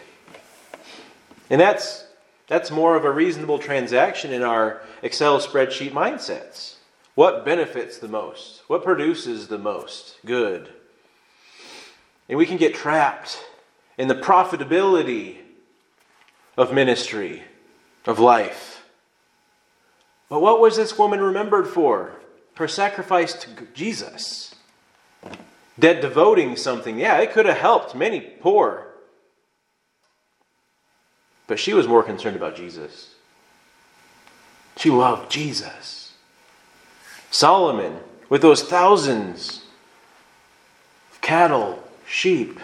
And 1.50 1.60
that's, 1.60 2.06
that's 2.46 2.70
more 2.70 2.96
of 2.96 3.04
a 3.04 3.10
reasonable 3.10 3.58
transaction 3.58 4.32
in 4.32 4.42
our 4.42 4.80
Excel 5.02 5.40
spreadsheet 5.40 5.90
mindsets. 5.90 6.76
What 7.14 7.44
benefits 7.44 7.98
the 7.98 8.08
most? 8.08 8.62
What 8.68 8.84
produces 8.84 9.48
the 9.48 9.58
most 9.58 10.16
good? 10.24 10.72
And 12.28 12.38
we 12.38 12.46
can 12.46 12.56
get 12.56 12.74
trapped 12.74 13.44
in 13.98 14.08
the 14.08 14.14
profitability 14.14 15.38
of 16.56 16.72
ministry, 16.72 17.42
of 18.06 18.18
life. 18.18 18.84
But 20.28 20.40
what 20.40 20.60
was 20.60 20.76
this 20.76 20.96
woman 20.96 21.20
remembered 21.20 21.66
for? 21.66 22.12
Her 22.54 22.68
sacrifice 22.68 23.32
to 23.34 23.66
Jesus. 23.74 24.54
That 25.78 26.00
devoting 26.00 26.56
something, 26.56 26.98
yeah, 26.98 27.18
it 27.18 27.32
could 27.32 27.46
have 27.46 27.56
helped 27.56 27.94
many 27.94 28.20
poor. 28.20 28.86
But 31.46 31.58
she 31.58 31.74
was 31.74 31.88
more 31.88 32.02
concerned 32.02 32.36
about 32.36 32.54
Jesus. 32.54 33.14
She 34.76 34.90
loved 34.90 35.30
Jesus. 35.30 36.14
Solomon, 37.30 37.98
with 38.28 38.42
those 38.42 38.62
thousands 38.62 39.64
of 41.12 41.20
cattle, 41.20 41.82
sheep, 42.06 42.60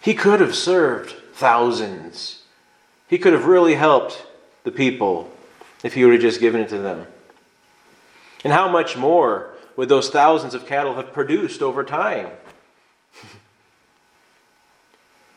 he 0.00 0.14
could 0.14 0.40
have 0.40 0.54
served 0.54 1.10
thousands. 1.32 2.43
He 3.08 3.18
could 3.18 3.32
have 3.32 3.46
really 3.46 3.74
helped 3.74 4.24
the 4.64 4.70
people 4.70 5.30
if 5.82 5.94
he 5.94 6.04
would 6.04 6.14
have 6.14 6.22
just 6.22 6.40
given 6.40 6.60
it 6.60 6.68
to 6.70 6.78
them. 6.78 7.06
And 8.42 8.52
how 8.52 8.68
much 8.68 8.96
more 8.96 9.54
would 9.76 9.88
those 9.88 10.10
thousands 10.10 10.54
of 10.54 10.66
cattle 10.66 10.94
have 10.94 11.12
produced 11.12 11.62
over 11.62 11.84
time? 11.84 12.28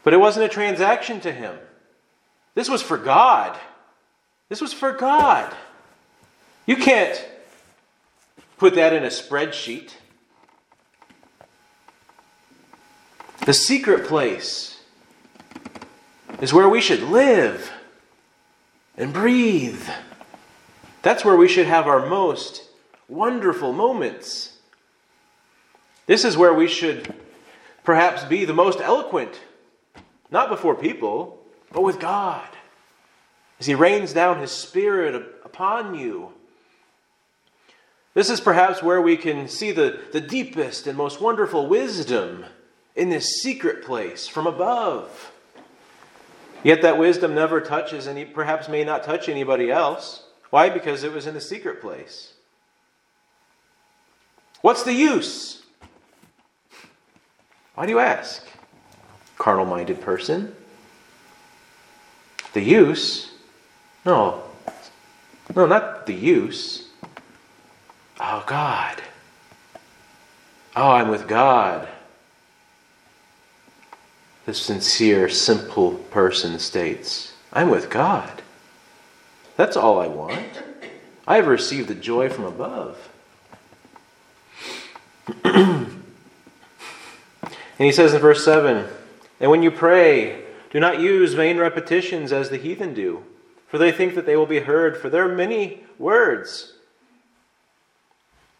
but 0.03 0.13
it 0.13 0.17
wasn't 0.17 0.45
a 0.45 0.49
transaction 0.49 1.19
to 1.21 1.31
him. 1.31 1.57
This 2.55 2.69
was 2.69 2.81
for 2.81 2.97
God. 2.97 3.57
This 4.49 4.61
was 4.61 4.73
for 4.73 4.93
God. 4.93 5.53
You 6.65 6.75
can't 6.75 7.23
Put 8.57 8.73
that 8.75 8.93
in 8.93 9.03
a 9.03 9.07
spreadsheet. 9.07 9.91
The 13.45 13.53
secret 13.53 14.07
place 14.07 14.76
is 16.41 16.53
where 16.53 16.69
we 16.69 16.81
should 16.81 17.01
live 17.01 17.71
and 18.95 19.13
breathe. 19.13 19.81
That's 21.01 21.25
where 21.25 21.35
we 21.35 21.47
should 21.47 21.67
have 21.67 21.87
our 21.87 22.05
most 22.05 22.63
wonderful 23.07 23.73
moments. 23.73 24.57
This 26.05 26.25
is 26.25 26.37
where 26.37 26.53
we 26.53 26.67
should 26.67 27.13
perhaps 27.83 28.23
be 28.23 28.45
the 28.45 28.53
most 28.53 28.79
eloquent, 28.79 29.39
not 30.31 30.49
before 30.49 30.75
people, 30.75 31.39
but 31.71 31.81
with 31.83 31.99
God. 31.99 32.47
As 33.59 33.65
He 33.65 33.75
rains 33.75 34.13
down 34.13 34.39
His 34.39 34.51
Spirit 34.51 35.15
upon 35.43 35.95
you 35.95 36.33
this 38.17 38.31
is 38.31 38.41
perhaps 38.41 38.81
where 38.81 38.99
we 38.99 39.15
can 39.15 39.47
see 39.47 39.71
the, 39.71 39.99
the 40.11 40.19
deepest 40.19 40.87
and 40.87 40.97
most 40.97 41.21
wonderful 41.21 41.67
wisdom 41.67 42.45
in 42.95 43.11
this 43.11 43.43
secret 43.43 43.85
place 43.85 44.27
from 44.27 44.47
above. 44.47 45.31
Yet 46.67 46.81
that 46.81 46.97
wisdom 46.97 47.33
never 47.33 47.61
touches 47.61 48.09
any, 48.09 48.25
perhaps 48.25 48.67
may 48.67 48.83
not 48.83 49.05
touch 49.05 49.29
anybody 49.29 49.71
else. 49.71 50.25
Why? 50.49 50.69
Because 50.69 51.05
it 51.05 51.13
was 51.13 51.25
in 51.25 51.33
a 51.37 51.39
secret 51.39 51.79
place. 51.79 52.33
What's 54.59 54.83
the 54.83 54.91
use? 54.91 55.61
Why 57.75 57.85
do 57.85 57.93
you 57.93 57.99
ask? 57.99 58.45
Carnal 59.37 59.65
minded 59.65 60.01
person. 60.01 60.53
The 62.51 62.61
use? 62.61 63.31
No. 64.05 64.43
No, 65.55 65.67
not 65.67 66.05
the 66.05 66.15
use. 66.15 66.89
Oh, 68.19 68.43
God. 68.45 69.01
Oh, 70.75 70.91
I'm 70.91 71.07
with 71.07 71.29
God. 71.29 71.87
The 74.47 74.53
sincere, 74.53 75.27
simple 75.27 75.95
person 76.09 76.57
states, 76.57 77.33
I'm 77.51 77.69
with 77.69 77.89
God. 77.89 78.41
That's 79.57 79.75
all 79.75 79.99
I 79.99 80.07
want. 80.07 80.63
I 81.27 81.35
have 81.35 81.47
received 81.47 81.89
the 81.89 81.95
joy 81.95 82.29
from 82.29 82.45
above. 82.45 83.09
and 85.43 85.99
he 87.77 87.91
says 87.91 88.13
in 88.13 88.21
verse 88.21 88.45
7 88.45 88.87
And 89.41 89.51
when 89.51 89.63
you 89.63 89.69
pray, 89.69 90.45
do 90.69 90.79
not 90.79 91.01
use 91.01 91.33
vain 91.33 91.57
repetitions 91.57 92.31
as 92.31 92.49
the 92.49 92.55
heathen 92.55 92.93
do, 92.93 93.25
for 93.67 93.77
they 93.77 93.91
think 93.91 94.15
that 94.15 94.25
they 94.25 94.37
will 94.37 94.45
be 94.45 94.61
heard 94.61 94.95
for 94.95 95.09
their 95.09 95.27
many 95.27 95.83
words. 95.99 96.71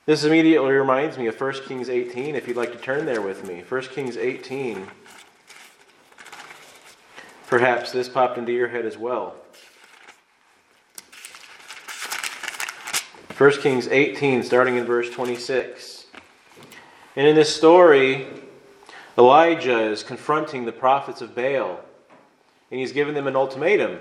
This 0.05 0.25
immediately 0.25 0.73
reminds 0.73 1.17
me 1.17 1.27
of 1.27 1.39
1 1.39 1.53
Kings 1.65 1.87
18, 1.87 2.35
if 2.35 2.45
you'd 2.45 2.57
like 2.57 2.73
to 2.73 2.77
turn 2.77 3.05
there 3.05 3.21
with 3.21 3.47
me. 3.47 3.63
1 3.69 3.81
Kings 3.83 4.17
18. 4.17 4.85
Perhaps 7.47 7.93
this 7.93 8.09
popped 8.09 8.37
into 8.37 8.51
your 8.51 8.67
head 8.67 8.85
as 8.85 8.97
well. 8.97 9.35
1 13.37 13.51
Kings 13.61 13.87
18, 13.87 14.43
starting 14.43 14.75
in 14.77 14.85
verse 14.85 15.09
26. 15.11 16.07
And 17.15 17.25
in 17.25 17.35
this 17.35 17.55
story, 17.55 18.27
Elijah 19.17 19.79
is 19.79 20.03
confronting 20.03 20.65
the 20.65 20.71
prophets 20.71 21.21
of 21.21 21.35
Baal, 21.35 21.79
and 22.69 22.79
he's 22.79 22.91
given 22.91 23.13
them 23.13 23.27
an 23.27 23.35
ultimatum. 23.35 23.99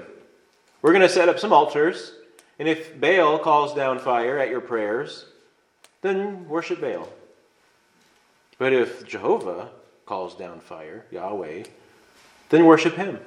We're 0.82 0.92
going 0.92 1.02
to 1.02 1.08
set 1.08 1.28
up 1.28 1.38
some 1.38 1.52
altars, 1.52 2.14
and 2.58 2.66
if 2.66 3.00
Baal 3.00 3.38
calls 3.38 3.74
down 3.74 4.00
fire 4.00 4.38
at 4.38 4.50
your 4.50 4.60
prayers, 4.60 5.26
then 6.00 6.48
worship 6.48 6.80
Baal. 6.80 7.08
But 8.58 8.72
if 8.72 9.06
Jehovah 9.06 9.68
calls 10.04 10.34
down 10.34 10.58
fire, 10.60 11.04
Yahweh, 11.12 11.64
then 12.48 12.64
worship 12.66 12.94
him. 12.94 13.20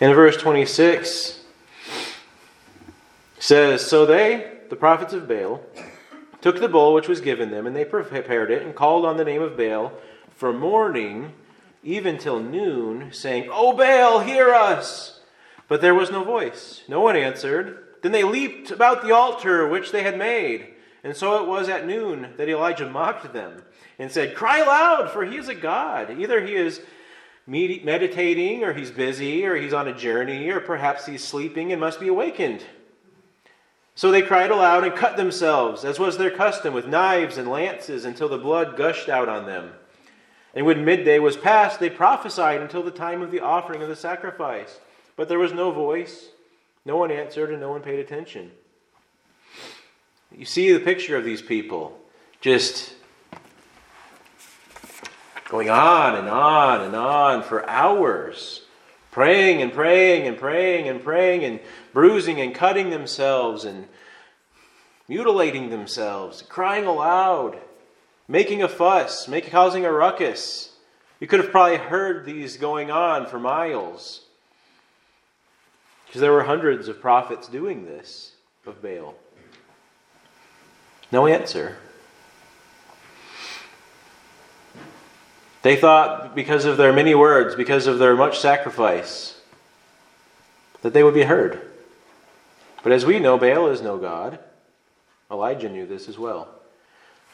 In 0.00 0.14
verse 0.14 0.36
26 0.36 1.40
says, 3.40 3.84
So 3.84 4.06
they, 4.06 4.58
the 4.70 4.76
prophets 4.76 5.12
of 5.12 5.26
Baal, 5.26 5.60
took 6.40 6.60
the 6.60 6.68
bowl 6.68 6.94
which 6.94 7.08
was 7.08 7.20
given 7.20 7.50
them, 7.50 7.66
and 7.66 7.74
they 7.74 7.84
prepared 7.84 8.52
it, 8.52 8.62
and 8.62 8.76
called 8.76 9.04
on 9.04 9.16
the 9.16 9.24
name 9.24 9.42
of 9.42 9.56
Baal 9.56 9.92
from 10.30 10.60
morning 10.60 11.32
even 11.82 12.16
till 12.16 12.38
noon, 12.38 13.12
saying, 13.12 13.48
O 13.50 13.72
Baal, 13.72 14.20
hear 14.20 14.54
us! 14.54 15.20
But 15.66 15.80
there 15.80 15.94
was 15.94 16.12
no 16.12 16.22
voice. 16.22 16.82
No 16.86 17.00
one 17.00 17.16
answered. 17.16 17.84
Then 18.02 18.12
they 18.12 18.22
leaped 18.22 18.70
about 18.70 19.02
the 19.02 19.12
altar 19.12 19.66
which 19.66 19.90
they 19.90 20.04
had 20.04 20.16
made. 20.16 20.74
And 21.02 21.16
so 21.16 21.42
it 21.42 21.48
was 21.48 21.68
at 21.68 21.86
noon 21.86 22.34
that 22.36 22.48
Elijah 22.48 22.88
mocked 22.88 23.32
them 23.32 23.62
and 23.98 24.12
said, 24.12 24.36
Cry 24.36 24.62
loud, 24.62 25.10
for 25.10 25.24
he 25.24 25.36
is 25.36 25.48
a 25.48 25.54
God. 25.54 26.10
Either 26.18 26.44
he 26.44 26.54
is 26.54 26.80
meditating, 27.48 28.62
or 28.62 28.74
he's 28.74 28.90
busy, 28.90 29.46
or 29.46 29.56
he's 29.56 29.72
on 29.72 29.88
a 29.88 29.94
journey, 29.94 30.48
or 30.50 30.60
perhaps 30.60 31.06
he's 31.06 31.24
sleeping 31.24 31.72
and 31.72 31.80
must 31.80 31.98
be 31.98 32.08
awakened. 32.08 32.64
So 33.94 34.12
they 34.12 34.22
cried 34.22 34.50
aloud 34.50 34.84
and 34.84 34.94
cut 34.94 35.16
themselves, 35.16 35.84
as 35.84 35.98
was 35.98 36.18
their 36.18 36.30
custom, 36.30 36.74
with 36.74 36.86
knives 36.86 37.38
and 37.38 37.48
lances 37.48 38.04
until 38.04 38.28
the 38.28 38.38
blood 38.38 38.76
gushed 38.76 39.08
out 39.08 39.28
on 39.28 39.46
them. 39.46 39.72
And 40.54 40.66
when 40.66 40.84
midday 40.84 41.18
was 41.18 41.36
past, 41.36 41.80
they 41.80 41.90
prophesied 41.90 42.60
until 42.60 42.82
the 42.82 42.90
time 42.90 43.22
of 43.22 43.30
the 43.30 43.40
offering 43.40 43.82
of 43.82 43.88
the 43.88 43.96
sacrifice. 43.96 44.78
But 45.16 45.28
there 45.28 45.38
was 45.38 45.52
no 45.52 45.72
voice, 45.72 46.28
no 46.84 46.96
one 46.96 47.10
answered, 47.10 47.50
and 47.50 47.60
no 47.60 47.70
one 47.70 47.80
paid 47.80 47.98
attention. 47.98 48.52
You 50.36 50.44
see 50.44 50.72
the 50.72 50.80
picture 50.80 51.16
of 51.16 51.24
these 51.24 51.42
people 51.42 51.98
just 52.40 52.94
going 55.48 55.70
on 55.70 56.14
and 56.14 56.28
on 56.28 56.82
and 56.82 56.94
on 56.94 57.42
for 57.42 57.68
hours, 57.68 58.62
praying 59.10 59.62
and 59.62 59.72
praying 59.72 60.26
and 60.26 60.36
praying 60.36 60.88
and 60.88 61.02
praying 61.02 61.42
and 61.42 61.58
bruising 61.92 62.40
and 62.40 62.54
cutting 62.54 62.90
themselves 62.90 63.64
and 63.64 63.88
mutilating 65.08 65.70
themselves, 65.70 66.42
crying 66.42 66.84
aloud, 66.84 67.58
making 68.28 68.62
a 68.62 68.68
fuss, 68.68 69.26
making, 69.26 69.50
causing 69.50 69.86
a 69.86 69.92
ruckus. 69.92 70.70
You 71.18 71.26
could 71.26 71.40
have 71.40 71.50
probably 71.50 71.78
heard 71.78 72.26
these 72.26 72.58
going 72.58 72.90
on 72.90 73.26
for 73.26 73.40
miles. 73.40 74.20
Because 76.06 76.20
there 76.20 76.32
were 76.32 76.44
hundreds 76.44 76.88
of 76.88 77.00
prophets 77.00 77.48
doing 77.48 77.84
this 77.84 78.32
of 78.66 78.80
Baal. 78.82 79.14
No 81.10 81.26
answer. 81.26 81.78
They 85.68 85.76
thought, 85.76 86.34
because 86.34 86.64
of 86.64 86.78
their 86.78 86.94
many 86.94 87.14
words, 87.14 87.54
because 87.54 87.86
of 87.86 87.98
their 87.98 88.16
much 88.16 88.38
sacrifice, 88.38 89.38
that 90.80 90.94
they 90.94 91.02
would 91.02 91.12
be 91.12 91.24
heard. 91.24 91.60
But 92.82 92.92
as 92.92 93.04
we 93.04 93.18
know, 93.18 93.36
Baal 93.36 93.68
is 93.68 93.82
no 93.82 93.98
God. 93.98 94.38
Elijah 95.30 95.68
knew 95.68 95.86
this 95.86 96.08
as 96.08 96.18
well. 96.18 96.48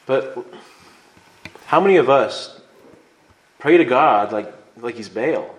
But 0.05 0.37
how 1.66 1.81
many 1.81 1.94
of 1.99 2.11
us 2.11 2.61
pray 3.61 3.77
to 3.77 3.85
God 3.85 4.33
like, 4.33 4.53
like 4.79 4.97
he's 4.97 5.09
Baal? 5.09 5.55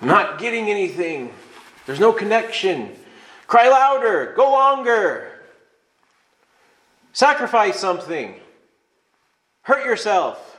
Not 0.00 0.40
getting 0.40 0.68
anything. 0.68 1.32
There's 1.86 2.00
no 2.00 2.12
connection. 2.12 2.90
Cry 3.46 3.68
louder. 3.68 4.32
Go 4.34 4.50
longer. 4.50 5.30
Sacrifice 7.12 7.78
something. 7.78 8.34
Hurt 9.62 9.86
yourself. 9.86 10.51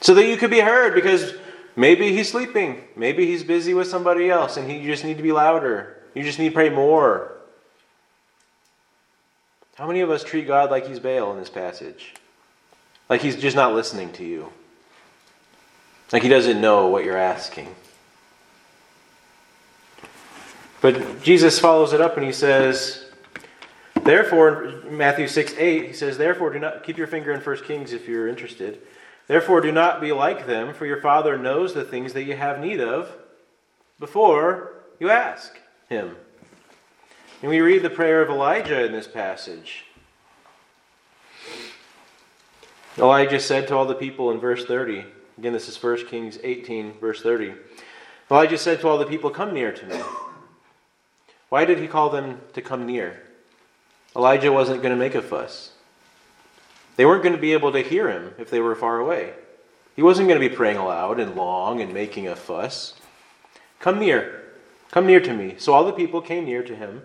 So 0.00 0.14
that 0.14 0.26
you 0.26 0.36
could 0.36 0.50
be 0.50 0.60
heard 0.60 0.94
because 0.94 1.34
maybe 1.74 2.12
he's 2.12 2.30
sleeping. 2.30 2.84
Maybe 2.96 3.26
he's 3.26 3.42
busy 3.42 3.74
with 3.74 3.88
somebody 3.88 4.30
else 4.30 4.56
and 4.56 4.70
he, 4.70 4.78
you 4.78 4.90
just 4.90 5.04
need 5.04 5.16
to 5.16 5.22
be 5.22 5.32
louder. 5.32 6.02
You 6.14 6.22
just 6.22 6.38
need 6.38 6.50
to 6.50 6.54
pray 6.54 6.70
more. 6.70 7.32
How 9.76 9.86
many 9.86 10.00
of 10.00 10.10
us 10.10 10.24
treat 10.24 10.46
God 10.46 10.70
like 10.70 10.86
he's 10.86 10.98
Baal 10.98 11.32
in 11.32 11.38
this 11.38 11.50
passage? 11.50 12.14
Like 13.08 13.20
he's 13.20 13.36
just 13.36 13.56
not 13.56 13.74
listening 13.74 14.12
to 14.14 14.24
you. 14.24 14.50
Like 16.12 16.22
he 16.22 16.28
doesn't 16.28 16.60
know 16.60 16.86
what 16.86 17.04
you're 17.04 17.16
asking. 17.16 17.74
But 20.80 21.22
Jesus 21.22 21.58
follows 21.58 21.92
it 21.92 22.00
up 22.00 22.16
and 22.16 22.24
he 22.24 22.32
says, 22.32 23.06
Therefore, 24.02 24.82
Matthew 24.88 25.26
6 25.26 25.54
8, 25.58 25.86
he 25.88 25.92
says, 25.92 26.16
Therefore, 26.16 26.52
do 26.52 26.60
not 26.60 26.84
keep 26.84 26.96
your 26.96 27.08
finger 27.08 27.32
in 27.32 27.40
First 27.40 27.64
Kings 27.64 27.92
if 27.92 28.06
you're 28.06 28.28
interested. 28.28 28.80
Therefore, 29.26 29.60
do 29.60 29.72
not 29.72 30.00
be 30.00 30.12
like 30.12 30.46
them, 30.46 30.72
for 30.72 30.86
your 30.86 31.00
Father 31.00 31.36
knows 31.36 31.74
the 31.74 31.84
things 31.84 32.12
that 32.12 32.24
you 32.24 32.36
have 32.36 32.60
need 32.60 32.80
of 32.80 33.12
before 33.98 34.72
you 35.00 35.10
ask 35.10 35.58
Him. 35.88 36.16
And 37.42 37.50
we 37.50 37.60
read 37.60 37.82
the 37.82 37.90
prayer 37.90 38.22
of 38.22 38.30
Elijah 38.30 38.84
in 38.84 38.92
this 38.92 39.08
passage. 39.08 39.84
Elijah 42.98 43.40
said 43.40 43.68
to 43.68 43.76
all 43.76 43.84
the 43.84 43.94
people 43.94 44.30
in 44.30 44.40
verse 44.40 44.64
30, 44.64 45.04
again, 45.36 45.52
this 45.52 45.68
is 45.68 45.82
1 45.82 46.06
Kings 46.06 46.38
18, 46.42 46.94
verse 46.98 47.20
30. 47.20 47.54
Elijah 48.30 48.56
said 48.56 48.80
to 48.80 48.88
all 48.88 48.96
the 48.96 49.06
people, 49.06 49.30
Come 49.30 49.52
near 49.52 49.70
to 49.70 49.86
me. 49.86 50.00
Why 51.48 51.64
did 51.64 51.78
he 51.78 51.86
call 51.86 52.10
them 52.10 52.40
to 52.54 52.62
come 52.62 52.86
near? 52.86 53.22
Elijah 54.16 54.50
wasn't 54.50 54.82
going 54.82 54.94
to 54.94 54.98
make 54.98 55.14
a 55.14 55.22
fuss. 55.22 55.72
They 56.96 57.04
weren't 57.04 57.22
going 57.22 57.34
to 57.34 57.40
be 57.40 57.52
able 57.52 57.72
to 57.72 57.82
hear 57.82 58.10
him 58.10 58.34
if 58.38 58.50
they 58.50 58.60
were 58.60 58.74
far 58.74 58.98
away. 58.98 59.34
He 59.94 60.02
wasn't 60.02 60.28
going 60.28 60.40
to 60.40 60.48
be 60.48 60.54
praying 60.54 60.76
aloud 60.76 61.20
and 61.20 61.36
long 61.36 61.80
and 61.80 61.92
making 61.92 62.28
a 62.28 62.36
fuss. 62.36 62.94
Come 63.80 63.98
near. 63.98 64.44
Come 64.90 65.06
near 65.06 65.20
to 65.20 65.34
me. 65.34 65.56
So 65.58 65.72
all 65.72 65.84
the 65.84 65.92
people 65.92 66.20
came 66.20 66.44
near 66.44 66.62
to 66.62 66.74
him, 66.74 67.02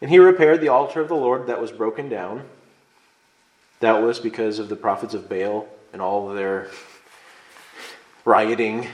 and 0.00 0.10
he 0.10 0.18
repaired 0.18 0.60
the 0.60 0.68
altar 0.68 1.00
of 1.00 1.08
the 1.08 1.14
Lord 1.14 1.46
that 1.46 1.60
was 1.60 1.72
broken 1.72 2.08
down. 2.08 2.44
That 3.80 4.02
was 4.02 4.20
because 4.20 4.58
of 4.58 4.68
the 4.68 4.76
prophets 4.76 5.14
of 5.14 5.28
Baal 5.28 5.68
and 5.92 6.00
all 6.00 6.28
their 6.28 6.68
rioting. 8.24 8.88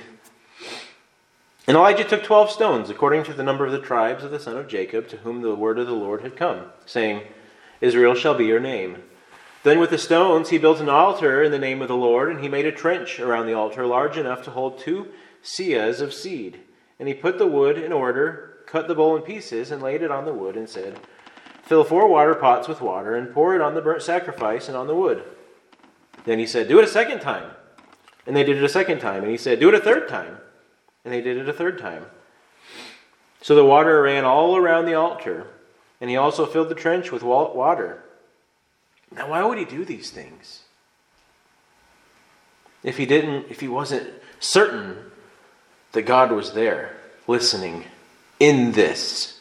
And 1.66 1.76
Elijah 1.76 2.04
took 2.04 2.24
twelve 2.24 2.50
stones, 2.50 2.90
according 2.90 3.24
to 3.24 3.32
the 3.32 3.42
number 3.42 3.66
of 3.66 3.72
the 3.72 3.80
tribes 3.80 4.24
of 4.24 4.30
the 4.30 4.40
son 4.40 4.56
of 4.56 4.68
Jacob, 4.68 5.08
to 5.08 5.18
whom 5.18 5.42
the 5.42 5.54
word 5.54 5.78
of 5.78 5.86
the 5.86 5.92
Lord 5.92 6.22
had 6.22 6.36
come, 6.36 6.66
saying, 6.86 7.22
Israel 7.80 8.14
shall 8.14 8.34
be 8.34 8.46
your 8.46 8.60
name. 8.60 9.02
Then 9.62 9.78
with 9.78 9.90
the 9.90 9.98
stones 9.98 10.48
he 10.48 10.58
built 10.58 10.80
an 10.80 10.88
altar 10.88 11.42
in 11.42 11.52
the 11.52 11.58
name 11.58 11.82
of 11.82 11.88
the 11.88 11.96
Lord, 11.96 12.30
and 12.30 12.40
he 12.40 12.48
made 12.48 12.66
a 12.66 12.72
trench 12.72 13.20
around 13.20 13.46
the 13.46 13.54
altar 13.54 13.84
large 13.84 14.16
enough 14.16 14.42
to 14.44 14.50
hold 14.50 14.78
two 14.78 15.08
seahs 15.42 16.00
of 16.00 16.14
seed. 16.14 16.60
And 16.98 17.08
he 17.08 17.14
put 17.14 17.38
the 17.38 17.46
wood 17.46 17.76
in 17.76 17.92
order, 17.92 18.58
cut 18.66 18.88
the 18.88 18.94
bowl 18.94 19.16
in 19.16 19.22
pieces, 19.22 19.70
and 19.70 19.82
laid 19.82 20.02
it 20.02 20.10
on 20.10 20.24
the 20.24 20.32
wood, 20.32 20.56
and 20.56 20.68
said, 20.68 20.98
Fill 21.62 21.84
four 21.84 22.08
water 22.08 22.34
pots 22.34 22.68
with 22.68 22.80
water, 22.80 23.14
and 23.14 23.32
pour 23.32 23.54
it 23.54 23.60
on 23.60 23.74
the 23.74 23.82
burnt 23.82 24.02
sacrifice 24.02 24.68
and 24.68 24.76
on 24.76 24.86
the 24.86 24.94
wood. 24.94 25.22
Then 26.24 26.38
he 26.38 26.46
said, 26.46 26.68
Do 26.68 26.78
it 26.78 26.84
a 26.84 26.88
second 26.88 27.20
time. 27.20 27.50
And 28.26 28.34
they 28.34 28.44
did 28.44 28.56
it 28.56 28.64
a 28.64 28.68
second 28.68 29.00
time. 29.00 29.22
And 29.22 29.30
he 29.30 29.38
said, 29.38 29.60
Do 29.60 29.68
it 29.68 29.74
a 29.74 29.80
third 29.80 30.08
time. 30.08 30.38
And 31.04 31.12
they 31.12 31.20
did 31.20 31.36
it 31.36 31.48
a 31.48 31.52
third 31.52 31.78
time. 31.78 32.06
So 33.42 33.54
the 33.54 33.64
water 33.64 34.02
ran 34.02 34.24
all 34.24 34.56
around 34.56 34.84
the 34.84 34.94
altar, 34.94 35.46
and 36.00 36.10
he 36.10 36.16
also 36.16 36.44
filled 36.44 36.68
the 36.68 36.74
trench 36.74 37.10
with 37.10 37.22
water. 37.22 38.04
Now, 39.14 39.30
why 39.30 39.44
would 39.44 39.58
he 39.58 39.64
do 39.64 39.84
these 39.84 40.10
things? 40.10 40.62
If 42.82 42.96
he 42.96 43.06
didn't, 43.06 43.46
if 43.50 43.60
he 43.60 43.68
wasn't 43.68 44.08
certain 44.38 44.96
that 45.92 46.02
God 46.02 46.32
was 46.32 46.52
there, 46.52 46.96
listening 47.26 47.84
in 48.38 48.72
this. 48.72 49.40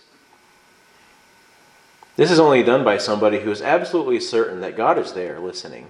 This 2.15 2.31
is 2.31 2.39
only 2.39 2.63
done 2.63 2.83
by 2.83 2.97
somebody 2.97 3.39
who 3.39 3.51
is 3.51 3.61
absolutely 3.61 4.19
certain 4.19 4.59
that 4.61 4.75
God 4.75 4.97
is 4.97 5.13
there 5.13 5.39
listening. 5.39 5.87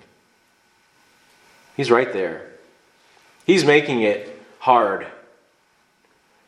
He's 1.76 1.90
right 1.90 2.12
there. 2.14 2.52
He's 3.46 3.66
making 3.66 4.02
it 4.02 4.40
hard 4.60 5.08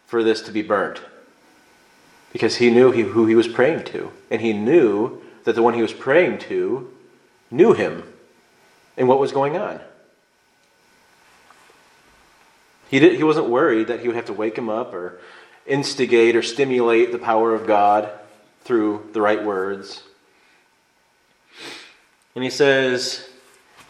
for 0.06 0.24
this 0.24 0.42
to 0.42 0.52
be 0.52 0.62
burnt 0.62 1.02
because 2.32 2.58
he 2.58 2.70
knew 2.70 2.92
who 2.92 3.26
he 3.26 3.34
was 3.34 3.48
praying 3.48 3.86
to. 3.86 4.12
And 4.30 4.42
he 4.42 4.54
knew 4.54 5.22
that 5.46 5.56
the 5.56 5.64
one 5.64 5.74
he 5.74 5.82
was 5.82 5.94
praying 5.94 6.40
to 6.40 6.92
knew 7.52 7.74
him 7.74 8.04
and 8.98 9.08
what 9.08 9.20
was 9.20 9.32
going 9.32 9.58
on. 9.58 9.80
He, 12.90 13.00
did, 13.00 13.16
he 13.16 13.24
wasn't 13.24 13.48
worried 13.48 13.88
that 13.88 14.02
he 14.02 14.08
would 14.08 14.16
have 14.16 14.26
to 14.26 14.34
wake 14.34 14.58
him 14.58 14.70
up 14.70 14.94
or 14.94 15.20
instigate 15.66 16.36
or 16.36 16.42
stimulate 16.42 17.12
the 17.12 17.20
power 17.20 17.54
of 17.54 17.68
God 17.68 18.10
through 18.64 19.10
the 19.14 19.22
right 19.22 19.44
words. 19.44 20.04
And 22.36 22.44
he 22.44 22.50
says 22.50 23.28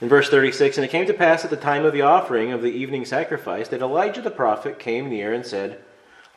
in 0.01 0.09
verse 0.09 0.29
36 0.29 0.77
And 0.77 0.85
it 0.85 0.91
came 0.91 1.07
to 1.07 1.13
pass 1.13 1.43
at 1.43 1.49
the 1.49 1.57
time 1.57 1.85
of 1.85 1.93
the 1.93 2.01
offering 2.01 2.51
of 2.51 2.61
the 2.61 2.71
evening 2.71 3.05
sacrifice 3.05 3.67
that 3.69 3.81
Elijah 3.81 4.21
the 4.21 4.31
prophet 4.31 4.79
came 4.79 5.09
near 5.09 5.33
and 5.33 5.45
said, 5.45 5.83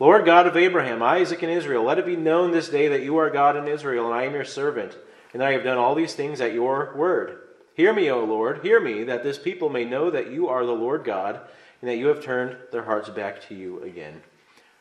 Lord 0.01 0.25
God 0.25 0.47
of 0.47 0.57
Abraham, 0.57 1.03
Isaac, 1.03 1.43
and 1.43 1.53
Israel, 1.53 1.85
let 1.85 1.99
it 1.99 2.07
be 2.07 2.17
known 2.17 2.51
this 2.51 2.69
day 2.69 2.89
that 2.89 3.03
you 3.03 3.17
are 3.19 3.31
God 3.31 3.57
in 3.57 3.69
Israel, 3.69 4.07
and 4.07 4.15
I 4.15 4.25
am 4.25 4.35
your 4.35 4.45
servant 4.45 4.97
and 5.35 5.43
I 5.43 5.53
have 5.53 5.65
done 5.65 5.77
all 5.77 5.95
these 5.95 6.15
things 6.15 6.41
at 6.41 6.55
your 6.55 6.95
word. 6.97 7.39
Hear 7.75 7.93
me, 7.93 8.11
O 8.11 8.25
Lord, 8.25 8.63
hear 8.63 8.81
me, 8.81 9.05
that 9.05 9.23
this 9.23 9.39
people 9.39 9.69
may 9.69 9.85
know 9.85 10.11
that 10.11 10.31
you 10.31 10.49
are 10.49 10.65
the 10.65 10.73
Lord 10.73 11.05
God, 11.05 11.41
and 11.83 11.91
that 11.91 11.97
you 11.97 12.07
have 12.07 12.25
turned 12.25 12.57
their 12.73 12.85
hearts 12.85 13.11
back 13.11 13.47
to 13.49 13.55
you 13.55 13.83
again. 13.83 14.23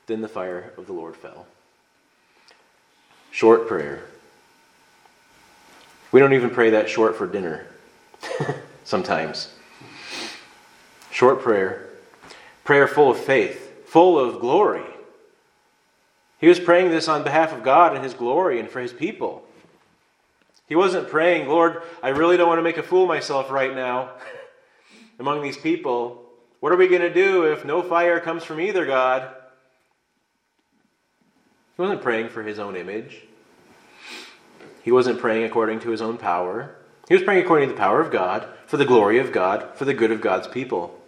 Then 0.06 0.22
the 0.22 0.30
fire 0.30 0.72
of 0.78 0.88
the 0.88 0.94
Lord 0.94 1.18
fell. 1.18 1.48
Short 3.32 3.68
prayer. 3.68 4.04
We 6.14 6.22
don't 6.22 6.34
even 6.34 6.52
pray 6.52 6.70
that 6.70 6.88
short 6.88 7.18
for 7.18 7.28
dinner. 7.28 7.66
sometimes. 8.84 9.54
Short 11.12 11.42
prayer, 11.42 11.90
prayer 12.64 12.88
full 12.88 13.12
of 13.12 13.18
faith, 13.18 13.88
full 13.88 14.18
of 14.18 14.40
glory. 14.40 14.84
He 16.40 16.48
was 16.48 16.60
praying 16.60 16.90
this 16.90 17.08
on 17.08 17.24
behalf 17.24 17.54
of 17.54 17.64
God 17.64 17.96
and 17.96 18.04
His 18.04 18.14
glory 18.14 18.60
and 18.60 18.70
for 18.70 18.82
His 18.82 18.94
people. 18.94 19.46
He 20.68 20.76
wasn't 20.76 21.10
praying, 21.10 21.48
Lord, 21.48 21.84
I 22.02 22.10
really 22.10 22.38
don't 22.38 22.48
want 22.48 22.60
to 22.60 22.64
make 22.64 22.78
a 22.78 22.84
fool 22.84 23.04
of 23.04 23.10
myself 23.10 23.52
right 23.52 23.76
now 23.76 24.12
among 25.20 25.42
these 25.42 25.58
people. 25.58 26.24
What 26.60 26.72
are 26.72 26.78
we 26.78 26.88
going 26.88 27.02
to 27.02 27.14
do 27.14 27.44
if 27.52 27.66
no 27.66 27.82
fire 27.82 28.20
comes 28.20 28.44
from 28.44 28.62
either 28.62 28.86
God? 28.86 29.30
He 31.76 31.82
wasn't 31.82 32.02
praying 32.02 32.30
for 32.30 32.44
his 32.44 32.60
own 32.60 32.76
image. 32.76 33.22
He 34.84 34.92
wasn't 34.92 35.20
praying 35.20 35.44
according 35.44 35.80
to 35.82 35.90
his 35.90 36.02
own 36.02 36.18
power. 36.18 36.76
He 37.08 37.14
was 37.14 37.24
praying 37.24 37.44
according 37.44 37.70
to 37.70 37.74
the 37.74 37.80
power 37.80 38.00
of 38.00 38.12
God, 38.12 38.48
for 38.66 38.78
the 38.78 38.86
glory 38.86 39.20
of 39.20 39.32
God, 39.32 39.76
for 39.76 39.86
the 39.86 39.94
good 39.94 40.12
of 40.12 40.22
God's 40.22 40.48
people. 40.48 41.00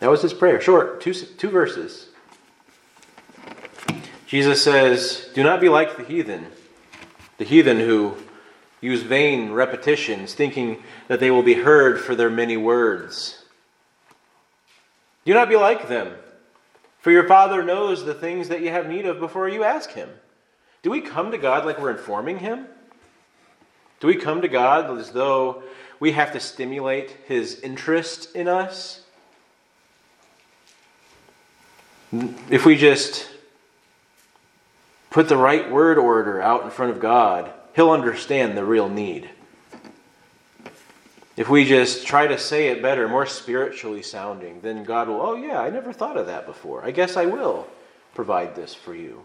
That 0.00 0.10
was 0.10 0.22
his 0.22 0.32
prayer. 0.32 0.60
Short, 0.60 1.00
two, 1.00 1.12
two 1.12 1.50
verses. 1.50 2.08
Jesus 4.26 4.62
says, 4.62 5.28
Do 5.34 5.42
not 5.42 5.60
be 5.60 5.68
like 5.68 5.96
the 5.96 6.04
heathen, 6.04 6.46
the 7.40 7.46
heathen 7.46 7.80
who 7.80 8.14
use 8.82 9.00
vain 9.00 9.50
repetitions, 9.52 10.34
thinking 10.34 10.82
that 11.08 11.20
they 11.20 11.30
will 11.30 11.42
be 11.42 11.54
heard 11.54 11.98
for 11.98 12.14
their 12.14 12.28
many 12.28 12.54
words. 12.54 13.42
Do 15.24 15.32
not 15.32 15.48
be 15.48 15.56
like 15.56 15.88
them, 15.88 16.12
for 16.98 17.10
your 17.10 17.26
Father 17.26 17.62
knows 17.62 18.04
the 18.04 18.12
things 18.12 18.50
that 18.50 18.60
you 18.60 18.68
have 18.68 18.90
need 18.90 19.06
of 19.06 19.18
before 19.20 19.48
you 19.48 19.64
ask 19.64 19.88
Him. 19.92 20.10
Do 20.82 20.90
we 20.90 21.00
come 21.00 21.30
to 21.30 21.38
God 21.38 21.64
like 21.64 21.80
we're 21.80 21.90
informing 21.90 22.40
Him? 22.40 22.66
Do 24.00 24.06
we 24.06 24.16
come 24.16 24.42
to 24.42 24.48
God 24.48 24.98
as 24.98 25.12
though 25.12 25.62
we 25.98 26.12
have 26.12 26.32
to 26.32 26.40
stimulate 26.40 27.16
His 27.24 27.58
interest 27.60 28.36
in 28.36 28.48
us? 28.48 29.00
If 32.50 32.66
we 32.66 32.76
just 32.76 33.29
put 35.10 35.28
the 35.28 35.36
right 35.36 35.70
word 35.70 35.98
order 35.98 36.40
out 36.40 36.64
in 36.64 36.70
front 36.70 36.92
of 36.92 37.00
God, 37.00 37.52
He'll 37.74 37.90
understand 37.90 38.56
the 38.56 38.64
real 38.64 38.88
need. 38.88 39.30
If 41.36 41.48
we 41.48 41.64
just 41.64 42.06
try 42.06 42.26
to 42.26 42.38
say 42.38 42.68
it 42.68 42.82
better, 42.82 43.08
more 43.08 43.26
spiritually 43.26 44.02
sounding, 44.02 44.60
then 44.60 44.84
God 44.84 45.08
will, 45.08 45.20
oh, 45.20 45.34
yeah, 45.36 45.60
I 45.60 45.70
never 45.70 45.92
thought 45.92 46.16
of 46.16 46.26
that 46.26 46.46
before. 46.46 46.84
I 46.84 46.90
guess 46.90 47.16
I 47.16 47.26
will 47.26 47.66
provide 48.14 48.54
this 48.54 48.74
for 48.74 48.94
you. 48.94 49.24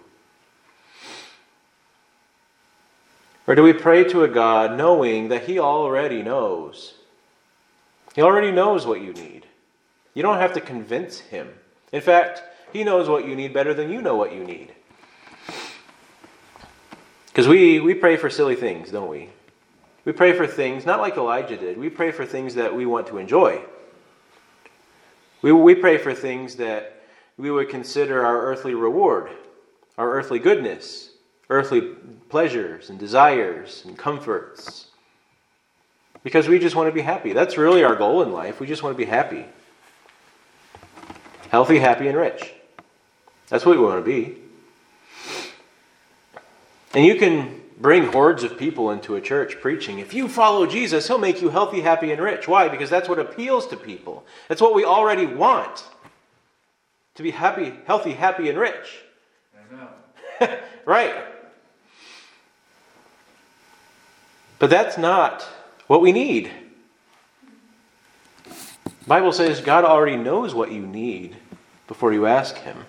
Or 3.48 3.56
do 3.56 3.64
we 3.64 3.74
pray 3.74 4.06
to 4.06 4.24
a 4.24 4.28
God 4.28 4.78
knowing 4.78 5.28
that 5.28 5.44
He 5.44 5.60
already 5.60 6.24
knows? 6.24 6.94
He 8.16 8.22
already 8.22 8.52
knows 8.52 8.86
what 8.86 9.02
you 9.02 9.14
need. 9.14 9.46
You 10.14 10.24
don't 10.24 10.38
have 10.38 10.54
to 10.54 10.62
convince 10.62 11.20
Him. 11.20 11.50
In 11.92 12.02
fact, 12.02 12.42
He 12.72 12.84
knows 12.84 13.10
what 13.10 13.28
you 13.28 13.36
need 13.36 13.54
better 13.54 13.74
than 13.74 13.92
you 13.92 14.02
know 14.02 14.16
what 14.16 14.34
you 14.34 14.44
need. 14.44 14.72
Because 17.36 17.50
we, 17.50 17.82
we 17.82 17.94
pray 17.94 18.16
for 18.16 18.30
silly 18.30 18.56
things, 18.56 18.92
don't 18.92 19.10
we? 19.10 19.30
We 20.06 20.14
pray 20.14 20.32
for 20.32 20.48
things, 20.48 20.86
not 20.86 21.02
like 21.02 21.18
Elijah 21.18 21.58
did, 21.58 21.78
we 21.78 21.90
pray 21.90 22.14
for 22.14 22.26
things 22.26 22.56
that 22.56 22.74
we 22.74 22.86
want 22.86 23.08
to 23.08 23.18
enjoy. 23.18 23.62
We, 25.42 25.52
we 25.52 25.76
pray 25.76 25.98
for 25.98 26.14
things 26.14 26.56
that 26.56 27.04
we 27.38 27.52
would 27.52 27.68
consider 27.68 28.26
our 28.26 28.42
earthly 28.44 28.74
reward, 28.74 29.32
our 29.98 30.14
earthly 30.14 30.40
goodness, 30.40 31.10
earthly 31.50 31.82
pleasures 32.30 32.90
and 32.90 32.98
desires 32.98 33.84
and 33.86 33.98
comforts. 33.98 34.88
Because 36.24 36.48
we 36.48 36.58
just 36.58 36.78
want 36.78 36.88
to 36.88 36.96
be 36.96 37.02
happy. 37.02 37.34
That's 37.34 37.58
really 37.58 37.84
our 37.84 37.98
goal 37.98 38.22
in 38.22 38.32
life. 38.32 38.62
We 38.62 38.68
just 38.68 38.82
want 38.82 38.96
to 38.96 38.98
be 38.98 39.10
happy. 39.10 39.44
Healthy, 41.50 41.80
happy, 41.80 42.08
and 42.08 42.18
rich. 42.18 42.54
That's 43.50 43.66
what 43.66 43.78
we 43.78 43.84
want 43.84 44.06
to 44.06 44.10
be. 44.10 44.38
And 46.96 47.06
you 47.06 47.16
can 47.16 47.62
bring 47.78 48.06
hordes 48.06 48.44
of 48.44 48.58
people 48.58 48.90
into 48.90 49.16
a 49.16 49.22
church 49.22 49.60
preaching. 49.60 50.00
If 50.00 50.14
you 50.14 50.30
follow 50.30 50.66
Jesus, 50.66 51.08
he'll 51.08 51.18
make 51.18 51.42
you 51.42 51.50
healthy, 51.50 51.82
happy, 51.82 52.14
and 52.14 52.22
rich. 52.22 52.48
Why? 52.48 52.70
Because 52.70 52.90
that's 52.90 53.10
what 53.10 53.20
appeals 53.20 53.68
to 53.68 53.78
people. 53.78 54.26
That's 54.48 54.62
what 54.62 54.74
we 54.74 54.86
already 54.86 55.26
want. 55.26 55.84
To 57.16 57.24
be 57.24 57.32
happy, 57.32 57.74
healthy, 57.86 58.14
happy, 58.14 58.50
and 58.50 58.58
rich. 58.58 59.04
right. 60.86 61.14
But 64.58 64.70
that's 64.70 64.98
not 64.98 65.44
what 65.88 66.02
we 66.02 66.14
need. 66.14 66.50
The 68.46 69.06
Bible 69.06 69.34
says 69.34 69.60
God 69.60 69.84
already 69.84 70.16
knows 70.16 70.56
what 70.56 70.72
you 70.72 70.86
need 70.86 71.36
before 71.88 72.14
you 72.14 72.26
ask 72.26 72.56
him. 72.56 72.86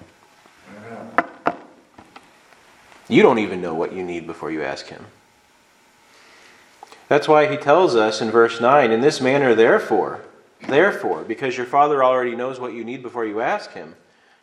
You 3.09 3.23
don't 3.23 3.39
even 3.39 3.61
know 3.61 3.75
what 3.75 3.93
you 3.93 4.03
need 4.03 4.27
before 4.27 4.51
you 4.51 4.63
ask 4.63 4.87
Him. 4.87 5.07
That's 7.09 7.29
why 7.29 7.51
He 7.51 7.57
tells 7.57 7.95
us 7.95 8.21
in 8.21 8.31
verse 8.31 8.61
9, 8.61 8.91
in 8.91 9.01
this 9.01 9.21
manner, 9.21 9.55
therefore, 9.55 10.23
therefore, 10.69 11.23
because 11.23 11.57
your 11.57 11.67
Father 11.67 12.03
already 12.03 12.35
knows 12.35 12.59
what 12.59 12.73
you 12.73 12.85
need 12.85 13.03
before 13.03 13.25
you 13.25 13.41
ask 13.41 13.73
Him. 13.73 13.95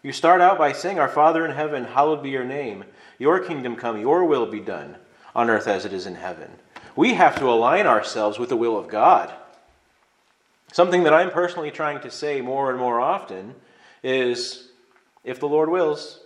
You 0.02 0.14
start 0.14 0.42
out 0.42 0.58
by 0.58 0.72
saying, 0.72 1.00
Our 1.00 1.10
Father 1.10 1.46
in 1.46 1.52
heaven, 1.52 1.84
hallowed 1.84 2.24
be 2.24 2.30
your 2.30 2.46
name. 2.46 2.86
Your 3.20 3.40
kingdom 3.40 3.76
come, 3.76 4.00
your 4.00 4.26
will 4.26 4.46
be 4.46 4.60
done, 4.60 4.96
on 5.36 5.50
earth 5.50 5.68
as 5.68 5.86
it 5.86 5.94
is 5.94 6.06
in 6.06 6.16
heaven. 6.16 6.52
We 6.96 7.16
have 7.16 7.38
to 7.40 7.50
align 7.50 7.88
ourselves 7.88 8.40
with 8.40 8.50
the 8.50 8.58
will 8.58 8.78
of 8.78 8.88
God. 8.88 9.34
Something 10.72 11.04
that 11.04 11.14
I'm 11.14 11.32
personally 11.32 11.72
trying 11.72 12.02
to 12.02 12.12
say 12.12 12.42
more 12.42 12.70
and 12.70 12.80
more 12.80 13.00
often 13.00 13.56
is 14.04 14.70
if 15.24 15.40
the 15.40 15.48
Lord 15.48 15.70
wills, 15.70 16.20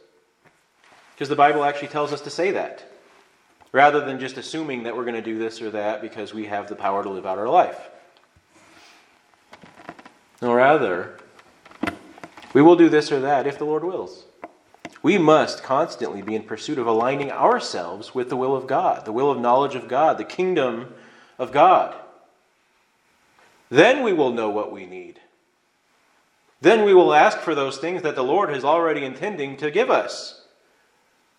because 1.18 1.30
the 1.30 1.36
Bible 1.36 1.63
actually 1.63 1.88
tells 1.88 2.13
us 2.13 2.22
to 2.22 2.30
say 2.30 2.51
that, 2.51 2.86
rather 3.72 4.05
than 4.05 4.20
just 4.20 4.38
assuming 4.38 4.84
that 4.84 4.95
we're 4.95 5.03
going 5.03 5.15
to 5.15 5.22
do 5.24 5.39
this 5.39 5.63
or 5.63 5.72
that 5.72 5.99
because 5.99 6.32
we 6.32 6.45
have 6.45 6.70
the 6.70 6.76
power 6.76 7.01
to 7.01 7.09
live 7.09 7.26
out 7.26 7.39
our 7.39 7.49
life. 7.49 7.89
No, 10.43 10.53
rather, 10.53 11.18
we 12.53 12.61
will 12.61 12.76
do 12.76 12.88
this 12.88 13.11
or 13.11 13.20
that 13.22 13.47
if 13.47 13.57
the 13.57 13.65
Lord 13.65 13.84
wills. 13.84 14.26
We 15.01 15.18
must 15.18 15.63
constantly 15.63 16.22
be 16.22 16.36
in 16.36 16.43
pursuit 16.43 16.78
of 16.78 16.86
aligning 16.86 17.32
ourselves 17.32 18.13
with 18.13 18.30
the 18.30 18.38
will 18.38 18.55
of 18.55 18.68
God, 18.68 19.05
the 19.05 19.11
will 19.11 19.32
of 19.32 19.39
knowledge 19.39 19.74
of 19.74 19.88
God, 19.88 20.20
the 20.20 20.24
kingdom 20.24 20.93
of 21.39 21.51
God. 21.51 21.95
Then 23.70 24.03
we 24.03 24.13
will 24.13 24.34
know 24.34 24.51
what 24.51 24.72
we 24.72 24.86
need. 24.86 25.20
Then 26.61 26.86
we 26.86 26.93
will 26.93 27.11
ask 27.11 27.39
for 27.39 27.55
those 27.55 27.80
things 27.80 28.03
that 28.03 28.15
the 28.15 28.24
Lord 28.24 28.55
is 28.55 28.63
already 28.63 29.03
intending 29.03 29.57
to 29.57 29.72
give 29.72 29.89
us. 29.89 30.43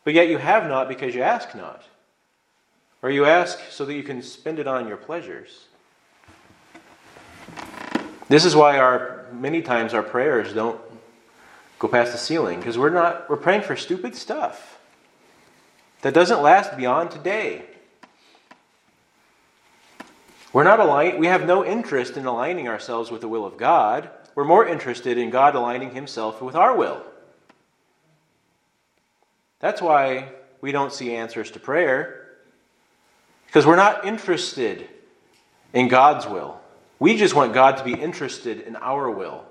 But 0.05 0.14
yet 0.14 0.28
you 0.28 0.38
have 0.38 0.66
not 0.66 0.88
because 0.88 1.14
you 1.14 1.22
ask 1.22 1.55
not. 1.55 1.82
Or 3.03 3.11
you 3.11 3.24
ask 3.24 3.59
so 3.70 3.84
that 3.84 3.94
you 3.94 4.03
can 4.03 4.22
spend 4.22 4.59
it 4.59 4.66
on 4.66 4.88
your 4.88 4.96
pleasures. 4.96 5.66
This 8.28 8.44
is 8.44 8.55
why 8.55 8.78
our 8.78 9.26
many 9.32 9.62
times 9.62 9.94
our 9.94 10.03
prayers 10.03 10.53
don't 10.53 10.80
go 11.78 11.88
past 11.88 12.12
the 12.12 12.18
ceiling 12.18 12.59
because 12.59 12.76
we're 12.76 12.90
not 12.90 13.28
we're 13.30 13.36
praying 13.36 13.62
for 13.62 13.76
stupid 13.76 14.14
stuff 14.14 14.78
that 16.03 16.12
doesn't 16.12 16.42
last 16.42 16.76
beyond 16.76 17.11
today. 17.11 17.64
We're 20.53 20.64
not 20.64 20.80
aligned 20.80 21.18
we 21.18 21.26
have 21.28 21.46
no 21.46 21.64
interest 21.64 22.16
in 22.16 22.26
aligning 22.26 22.68
ourselves 22.68 23.11
with 23.11 23.20
the 23.20 23.28
will 23.28 23.46
of 23.46 23.57
God. 23.57 24.11
We're 24.34 24.44
more 24.44 24.66
interested 24.66 25.18
in 25.18 25.30
God 25.30 25.55
aligning 25.55 25.94
himself 25.94 26.42
with 26.42 26.55
our 26.55 26.76
will. 26.76 27.03
That's 29.61 29.82
why 29.82 30.30
we 30.61 30.72
don't 30.72 30.92
see 30.92 31.14
answers 31.14 31.50
to 31.52 31.61
prayer, 31.61 32.26
because 33.46 33.66
we're 33.66 33.76
not 33.76 34.04
interested 34.04 34.88
in 35.72 35.88
God's 35.88 36.26
will. 36.26 36.61
We 36.98 37.16
just 37.16 37.34
want 37.34 37.54
God 37.54 37.76
to 37.78 37.84
be 37.84 37.94
interested 37.94 38.61
in 38.61 38.76
our 38.76 39.11
will. 39.11 39.44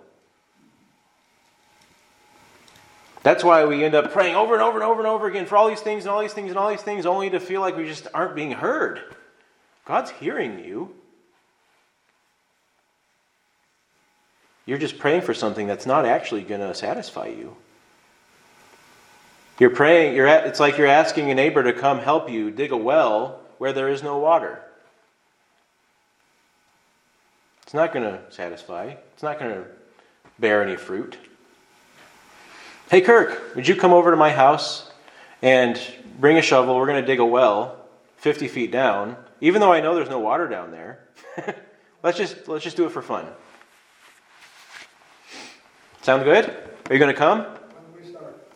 That's 3.23 3.43
why 3.43 3.65
we 3.65 3.83
end 3.83 3.95
up 3.95 4.13
praying 4.13 4.35
over 4.35 4.53
and 4.53 4.63
over 4.63 4.77
and 4.77 4.87
over 4.87 4.99
and 5.01 5.07
over 5.07 5.27
again 5.27 5.45
for 5.45 5.57
all 5.57 5.67
these 5.67 5.81
things 5.81 6.05
and 6.05 6.11
all 6.11 6.21
these 6.21 6.33
things 6.33 6.49
and 6.49 6.57
all 6.57 6.69
these 6.69 6.81
things, 6.81 7.05
only 7.05 7.29
to 7.29 7.39
feel 7.39 7.59
like 7.59 7.75
we 7.75 7.85
just 7.85 8.07
aren't 8.13 8.35
being 8.35 8.51
heard. 8.51 9.01
God's 9.85 10.11
hearing 10.11 10.63
you. 10.63 10.95
You're 14.65 14.77
just 14.77 14.99
praying 14.99 15.21
for 15.21 15.33
something 15.33 15.67
that's 15.67 15.85
not 15.85 16.05
actually 16.05 16.43
going 16.43 16.61
to 16.61 16.73
satisfy 16.73 17.27
you. 17.27 17.55
You're 19.59 19.71
praying, 19.71 20.15
you're 20.15 20.27
at, 20.27 20.45
it's 20.45 20.59
like 20.59 20.77
you're 20.77 20.87
asking 20.87 21.31
a 21.31 21.35
neighbor 21.35 21.63
to 21.63 21.73
come 21.73 21.99
help 21.99 22.29
you 22.29 22.51
dig 22.51 22.71
a 22.71 22.77
well 22.77 23.41
where 23.57 23.73
there 23.73 23.89
is 23.89 24.03
no 24.03 24.19
water. 24.19 24.61
It's 27.63 27.73
not 27.73 27.91
going 27.91 28.05
to 28.05 28.21
satisfy, 28.29 28.95
it's 29.13 29.23
not 29.23 29.39
going 29.39 29.53
to 29.53 29.65
bear 30.39 30.63
any 30.63 30.77
fruit. 30.77 31.17
Hey, 32.89 33.01
Kirk, 33.01 33.55
would 33.55 33.67
you 33.67 33.75
come 33.75 33.91
over 33.91 34.11
to 34.11 34.17
my 34.17 34.29
house 34.29 34.89
and 35.41 35.81
bring 36.19 36.37
a 36.37 36.41
shovel? 36.41 36.77
We're 36.77 36.85
going 36.85 37.01
to 37.01 37.07
dig 37.07 37.19
a 37.19 37.25
well 37.25 37.83
50 38.17 38.47
feet 38.47 38.71
down, 38.71 39.17
even 39.41 39.59
though 39.59 39.73
I 39.73 39.81
know 39.81 39.95
there's 39.95 40.09
no 40.09 40.19
water 40.19 40.47
down 40.47 40.71
there. 40.71 40.99
Let's 42.03 42.17
just 42.17 42.47
let's 42.47 42.63
just 42.63 42.77
do 42.77 42.85
it 42.85 42.91
for 42.91 43.01
fun. 43.01 43.25
Sound 46.03 46.23
good? 46.23 46.45
Are 46.45 46.93
you 46.93 46.99
going 46.99 47.13
to 47.13 47.17
come? 47.17 47.56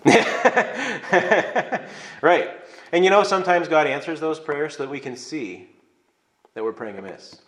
right. 2.22 2.52
And 2.91 3.04
you 3.04 3.10
know, 3.10 3.24
sometimes 3.24 3.68
God 3.68 3.88
answers 3.88 4.20
those 4.20 4.39
prayers 4.39 4.76
so 4.76 4.84
that 4.84 4.89
we 4.89 4.99
can 4.99 5.16
see 5.16 5.70
that 6.54 6.64
we're 6.64 6.74
praying 6.74 6.97
amiss. 6.97 7.39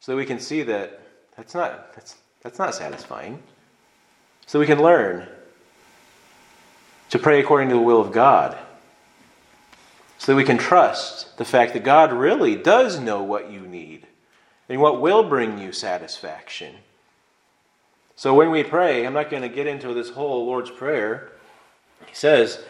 So 0.00 0.12
that 0.12 0.16
we 0.16 0.24
can 0.24 0.38
see 0.38 0.62
that 0.62 1.00
that's 1.36 1.54
not, 1.54 1.94
that's, 1.94 2.16
that's 2.42 2.58
not 2.58 2.74
satisfying. 2.74 3.42
So 4.46 4.58
we 4.58 4.66
can 4.66 4.82
learn 4.82 5.28
to 7.10 7.18
pray 7.18 7.40
according 7.40 7.68
to 7.70 7.74
the 7.74 7.80
will 7.80 8.00
of 8.00 8.12
God. 8.12 8.56
So 10.18 10.32
that 10.32 10.36
we 10.36 10.44
can 10.44 10.58
trust 10.58 11.36
the 11.36 11.44
fact 11.44 11.72
that 11.72 11.82
God 11.82 12.12
really 12.12 12.54
does 12.54 13.00
know 13.00 13.22
what 13.22 13.50
you 13.50 13.60
need 13.60 14.06
and 14.68 14.80
what 14.80 15.00
will 15.00 15.28
bring 15.28 15.58
you 15.58 15.72
satisfaction. 15.72 16.76
So 18.16 18.34
when 18.34 18.50
we 18.50 18.62
pray, 18.62 19.06
I'm 19.06 19.14
not 19.14 19.30
going 19.30 19.42
to 19.42 19.48
get 19.48 19.66
into 19.66 19.94
this 19.94 20.10
whole 20.10 20.46
Lord's 20.46 20.70
Prayer. 20.70 21.32
He 22.06 22.14
says, 22.14 22.62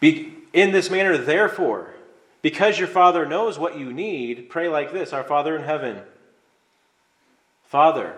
Be 0.00 0.34
in 0.52 0.72
this 0.72 0.90
manner, 0.90 1.16
therefore, 1.16 1.94
because 2.42 2.78
your 2.78 2.88
Father 2.88 3.24
knows 3.24 3.58
what 3.58 3.78
you 3.78 3.92
need, 3.92 4.50
pray 4.50 4.68
like 4.68 4.92
this 4.92 5.12
Our 5.12 5.24
Father 5.24 5.56
in 5.56 5.62
heaven. 5.62 6.00
Father. 7.64 8.16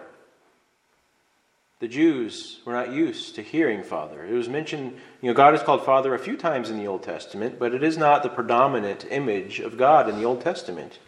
The 1.80 1.88
Jews 1.88 2.60
were 2.64 2.72
not 2.72 2.92
used 2.92 3.34
to 3.34 3.42
hearing 3.42 3.82
Father. 3.82 4.24
It 4.24 4.32
was 4.32 4.48
mentioned, 4.48 4.96
you 5.20 5.28
know, 5.28 5.34
God 5.34 5.54
is 5.54 5.62
called 5.62 5.84
Father 5.84 6.14
a 6.14 6.18
few 6.18 6.36
times 6.36 6.70
in 6.70 6.78
the 6.78 6.86
Old 6.86 7.02
Testament, 7.02 7.58
but 7.58 7.74
it 7.74 7.82
is 7.82 7.98
not 7.98 8.22
the 8.22 8.30
predominant 8.30 9.04
image 9.10 9.60
of 9.60 9.76
God 9.76 10.08
in 10.08 10.16
the 10.16 10.24
Old 10.24 10.40
Testament. 10.40 10.98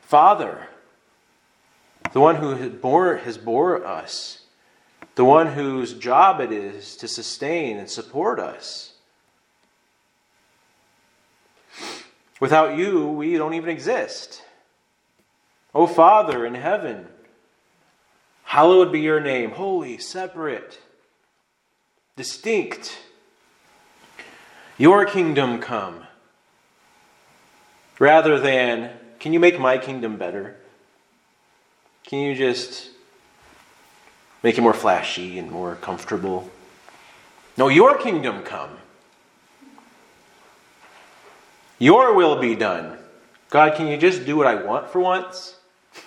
Father, 0.00 0.68
the 2.12 2.20
one 2.20 2.36
who 2.36 2.54
has 2.54 2.70
bore, 2.70 3.16
has 3.16 3.36
bore 3.36 3.84
us, 3.84 4.43
the 5.14 5.24
one 5.24 5.46
whose 5.48 5.94
job 5.94 6.40
it 6.40 6.52
is 6.52 6.96
to 6.96 7.08
sustain 7.08 7.78
and 7.78 7.88
support 7.88 8.38
us. 8.38 8.92
Without 12.40 12.76
you, 12.76 13.08
we 13.08 13.36
don't 13.36 13.54
even 13.54 13.70
exist. 13.70 14.42
O 15.74 15.86
Father 15.86 16.44
in 16.44 16.54
heaven, 16.54 17.06
hallowed 18.44 18.92
be 18.92 19.00
your 19.00 19.20
name, 19.20 19.52
holy, 19.52 19.98
separate, 19.98 20.80
distinct. 22.16 22.98
Your 24.76 25.04
kingdom 25.04 25.60
come. 25.60 26.04
Rather 28.00 28.40
than, 28.40 28.90
can 29.20 29.32
you 29.32 29.38
make 29.38 29.58
my 29.58 29.78
kingdom 29.78 30.16
better? 30.16 30.56
Can 32.04 32.18
you 32.18 32.34
just 32.34 32.90
make 34.44 34.58
it 34.58 34.60
more 34.60 34.74
flashy 34.74 35.38
and 35.40 35.50
more 35.50 35.74
comfortable? 35.76 36.48
No, 37.56 37.68
your 37.68 37.98
kingdom 37.98 38.42
come. 38.42 38.70
Your 41.78 42.14
will 42.14 42.38
be 42.40 42.54
done. 42.54 42.98
God, 43.48 43.74
can 43.74 43.88
you 43.88 43.96
just 43.96 44.26
do 44.26 44.36
what 44.36 44.46
I 44.46 44.62
want 44.62 44.90
for 44.90 45.00
once? 45.00 45.56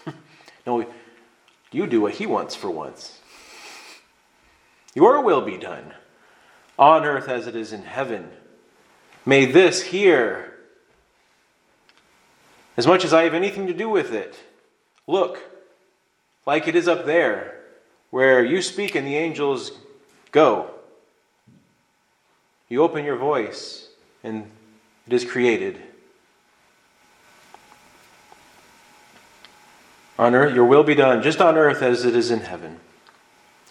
no, 0.67 0.85
you 1.71 1.87
do 1.87 1.99
what 1.99 2.13
He 2.13 2.25
wants 2.25 2.55
for 2.55 2.69
once. 2.69 3.19
Your 4.93 5.21
will 5.21 5.41
be 5.41 5.57
done 5.57 5.93
on 6.77 7.05
earth 7.05 7.29
as 7.29 7.47
it 7.47 7.55
is 7.55 7.73
in 7.73 7.83
heaven. 7.83 8.29
May 9.25 9.45
this 9.45 9.81
here, 9.81 10.53
as 12.75 12.85
much 12.85 13.03
as 13.03 13.13
I 13.13 13.23
have 13.23 13.33
anything 13.33 13.67
to 13.67 13.73
do 13.73 13.89
with 13.89 14.13
it, 14.13 14.35
look 15.07 15.39
like 16.45 16.67
it 16.67 16.75
is 16.75 16.87
up 16.87 17.05
there, 17.05 17.56
where 18.09 18.43
you 18.43 18.61
speak 18.61 18.95
and 18.95 19.05
the 19.05 19.15
angels 19.15 19.71
go. 20.31 20.69
You 22.69 22.83
open 22.83 23.05
your 23.05 23.15
voice 23.15 23.87
and 24.23 24.49
it 25.05 25.13
is 25.13 25.25
created. 25.25 25.79
On 30.19 30.33
earth, 30.33 30.55
your 30.55 30.65
will 30.65 30.83
be 30.83 30.95
done, 30.95 31.21
just 31.21 31.41
on 31.41 31.57
earth 31.57 31.81
as 31.83 32.03
it 32.03 32.15
is 32.15 32.31
in 32.31 32.39
heaven. 32.39 32.79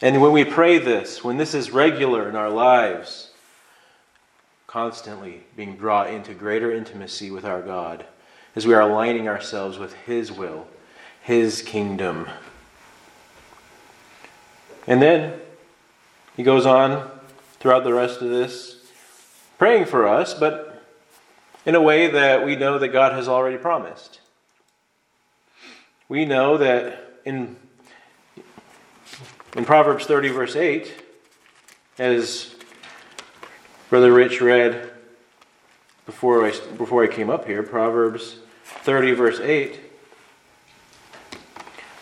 And 0.00 0.20
when 0.20 0.32
we 0.32 0.44
pray 0.44 0.78
this, 0.78 1.24
when 1.24 1.38
this 1.38 1.54
is 1.54 1.70
regular 1.70 2.28
in 2.28 2.36
our 2.36 2.50
lives, 2.50 3.30
constantly 4.66 5.42
being 5.56 5.74
brought 5.74 6.10
into 6.10 6.34
greater 6.34 6.70
intimacy 6.70 7.30
with 7.30 7.44
our 7.44 7.62
God, 7.62 8.04
as 8.54 8.66
we 8.66 8.74
are 8.74 8.80
aligning 8.80 9.26
ourselves 9.26 9.78
with 9.78 9.94
His 9.94 10.30
will, 10.30 10.66
His 11.22 11.62
kingdom. 11.62 12.28
And 14.86 15.02
then 15.02 15.40
he 16.36 16.42
goes 16.42 16.66
on 16.66 17.10
throughout 17.58 17.84
the 17.84 17.94
rest 17.94 18.20
of 18.20 18.30
this, 18.30 18.78
praying 19.58 19.86
for 19.86 20.06
us, 20.06 20.34
but 20.34 20.84
in 21.64 21.74
a 21.74 21.80
way 21.80 22.08
that 22.08 22.44
we 22.46 22.54
know 22.54 22.78
that 22.78 22.88
God 22.88 23.12
has 23.12 23.26
already 23.26 23.56
promised. 23.56 24.20
We 26.08 26.24
know 26.24 26.56
that 26.58 27.20
in, 27.24 27.56
in 29.56 29.64
Proverbs 29.64 30.06
30, 30.06 30.28
verse 30.28 30.54
8, 30.54 30.94
as 31.98 32.54
Brother 33.90 34.12
Rich 34.12 34.40
read 34.40 34.90
before 36.04 36.46
I, 36.46 36.52
before 36.76 37.02
I 37.02 37.08
came 37.08 37.30
up 37.30 37.46
here, 37.46 37.64
Proverbs 37.64 38.38
30, 38.64 39.12
verse 39.12 39.40
8. 39.40 39.85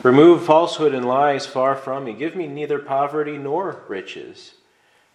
Remove 0.04 0.46
falsehood 0.46 0.94
and 0.94 1.04
lies 1.04 1.46
far 1.46 1.74
from 1.74 2.04
me. 2.04 2.12
Give 2.12 2.36
me 2.36 2.46
neither 2.46 2.78
poverty 2.78 3.36
nor 3.38 3.82
riches. 3.88 4.54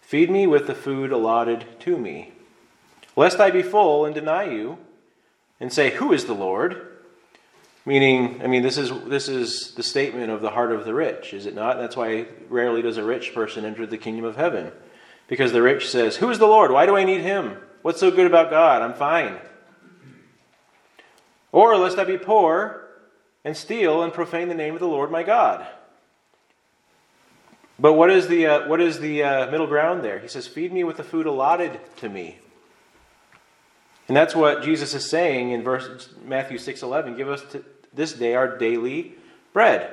Feed 0.02 0.30
me 0.30 0.46
with 0.46 0.66
the 0.66 0.74
food 0.74 1.10
allotted 1.10 1.64
to 1.80 1.96
me 1.96 2.32
lest 3.16 3.40
I 3.40 3.50
be 3.50 3.62
full 3.62 4.06
and 4.06 4.14
deny 4.14 4.44
you 4.44 4.78
and 5.58 5.72
say, 5.72 5.90
Who 5.90 6.12
is 6.12 6.24
the 6.24 6.34
Lord? 6.34 6.86
Meaning, 7.84 8.40
I 8.42 8.46
mean, 8.46 8.62
this 8.62 8.78
is, 8.78 8.90
this 9.06 9.28
is 9.28 9.74
the 9.74 9.82
statement 9.82 10.30
of 10.30 10.42
the 10.42 10.50
heart 10.50 10.72
of 10.72 10.84
the 10.84 10.94
rich, 10.94 11.32
is 11.32 11.46
it 11.46 11.54
not? 11.54 11.78
That's 11.78 11.96
why 11.96 12.26
rarely 12.48 12.82
does 12.82 12.98
a 12.98 13.04
rich 13.04 13.34
person 13.34 13.64
enter 13.64 13.86
the 13.86 13.98
kingdom 13.98 14.24
of 14.24 14.36
heaven. 14.36 14.72
Because 15.28 15.52
the 15.52 15.62
rich 15.62 15.88
says, 15.88 16.16
Who 16.16 16.30
is 16.30 16.38
the 16.38 16.46
Lord? 16.46 16.70
Why 16.70 16.86
do 16.86 16.96
I 16.96 17.04
need 17.04 17.20
him? 17.20 17.58
What's 17.82 18.00
so 18.00 18.10
good 18.10 18.26
about 18.26 18.50
God? 18.50 18.82
I'm 18.82 18.94
fine. 18.94 19.38
Or 21.52 21.76
lest 21.76 21.98
I 21.98 22.04
be 22.04 22.18
poor 22.18 22.79
and 23.44 23.56
steal 23.56 24.02
and 24.02 24.12
profane 24.12 24.48
the 24.48 24.54
name 24.54 24.74
of 24.74 24.80
the 24.80 24.86
Lord 24.86 25.10
my 25.10 25.22
God. 25.22 25.66
But 27.78 27.94
what 27.94 28.10
is 28.10 28.28
the, 28.28 28.46
uh, 28.46 28.68
what 28.68 28.80
is 28.80 29.00
the 29.00 29.22
uh, 29.22 29.50
middle 29.50 29.66
ground 29.66 30.04
there? 30.04 30.18
He 30.18 30.28
says, 30.28 30.46
Feed 30.46 30.72
me 30.72 30.84
with 30.84 30.98
the 30.98 31.04
food 31.04 31.26
allotted 31.26 31.80
to 31.96 32.08
me. 32.08 32.38
And 34.10 34.16
that's 34.16 34.34
what 34.34 34.64
Jesus 34.64 34.92
is 34.92 35.08
saying 35.08 35.52
in 35.52 35.62
verse 35.62 36.08
Matthew 36.24 36.58
6:11, 36.58 37.16
give 37.16 37.28
us 37.28 37.44
this 37.94 38.12
day 38.12 38.34
our 38.34 38.58
daily 38.58 39.14
bread. 39.52 39.88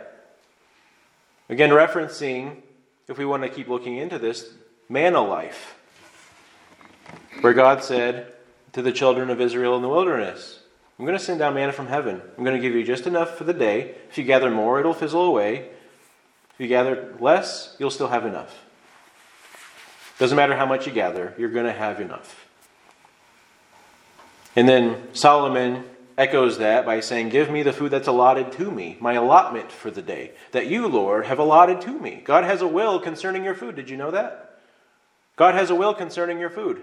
Again 1.50 1.70
referencing 1.70 2.64
if 3.08 3.20
we 3.20 3.26
want 3.26 3.44
to 3.44 3.50
keep 3.50 3.68
looking 3.68 3.98
into 3.98 4.18
this 4.18 4.56
manna 4.90 5.22
life. 5.22 5.78
Where 7.42 7.54
God 7.54 7.84
said 7.84 8.34
to 8.74 8.82
the 8.82 8.92
children 8.92 9.30
of 9.30 9.40
Israel 9.40 9.76
in 9.76 9.84
the 9.84 9.88
wilderness, 9.88 10.57
I'm 10.98 11.06
going 11.06 11.18
to 11.18 11.24
send 11.24 11.40
down 11.40 11.54
manna 11.54 11.74
from 11.74 11.88
heaven. 11.88 12.22
I'm 12.38 12.44
going 12.44 12.56
to 12.56 12.62
give 12.62 12.74
you 12.74 12.84
just 12.84 13.06
enough 13.06 13.38
for 13.38 13.44
the 13.44 13.54
day. 13.54 13.96
If 14.10 14.18
you 14.18 14.24
gather 14.24 14.50
more, 14.50 14.80
it'll 14.80 14.94
fizzle 14.94 15.24
away. 15.26 15.70
If 16.54 16.60
you 16.60 16.68
gather 16.68 17.16
less, 17.20 17.76
you'll 17.78 17.92
still 17.92 18.08
have 18.08 18.26
enough. 18.26 18.64
Doesn't 20.18 20.36
matter 20.36 20.56
how 20.56 20.66
much 20.66 20.88
you 20.88 20.94
gather, 20.94 21.36
you're 21.38 21.52
going 21.52 21.68
to 21.68 21.72
have 21.72 22.02
enough. 22.02 22.48
And 24.56 24.68
then 24.68 25.14
Solomon 25.14 25.84
echoes 26.18 26.58
that 26.58 26.84
by 26.84 27.00
saying, 27.00 27.30
Give 27.30 27.52
me 27.52 27.62
the 27.62 27.72
food 27.72 27.92
that's 27.92 28.08
allotted 28.08 28.52
to 28.54 28.72
me, 28.72 28.98
my 29.00 29.14
allotment 29.14 29.72
for 29.72 29.92
the 29.92 30.02
day, 30.02 30.32
that 30.52 30.66
you, 30.66 30.88
Lord, 30.88 31.28
have 31.28 31.38
allotted 31.38 31.82
to 31.82 32.00
me. 32.00 32.22
God 32.26 32.44
has 32.44 32.62
a 32.62 32.68
will 32.68 33.00
concerning 33.00 33.44
your 33.44 33.54
food. 33.54 33.76
Did 33.76 33.92
you 33.92 33.98
know 33.98 34.10
that? 34.10 34.60
God 35.36 35.54
has 35.54 35.70
a 35.70 35.76
will 35.76 35.94
concerning 35.94 36.40
your 36.40 36.50
food. 36.50 36.82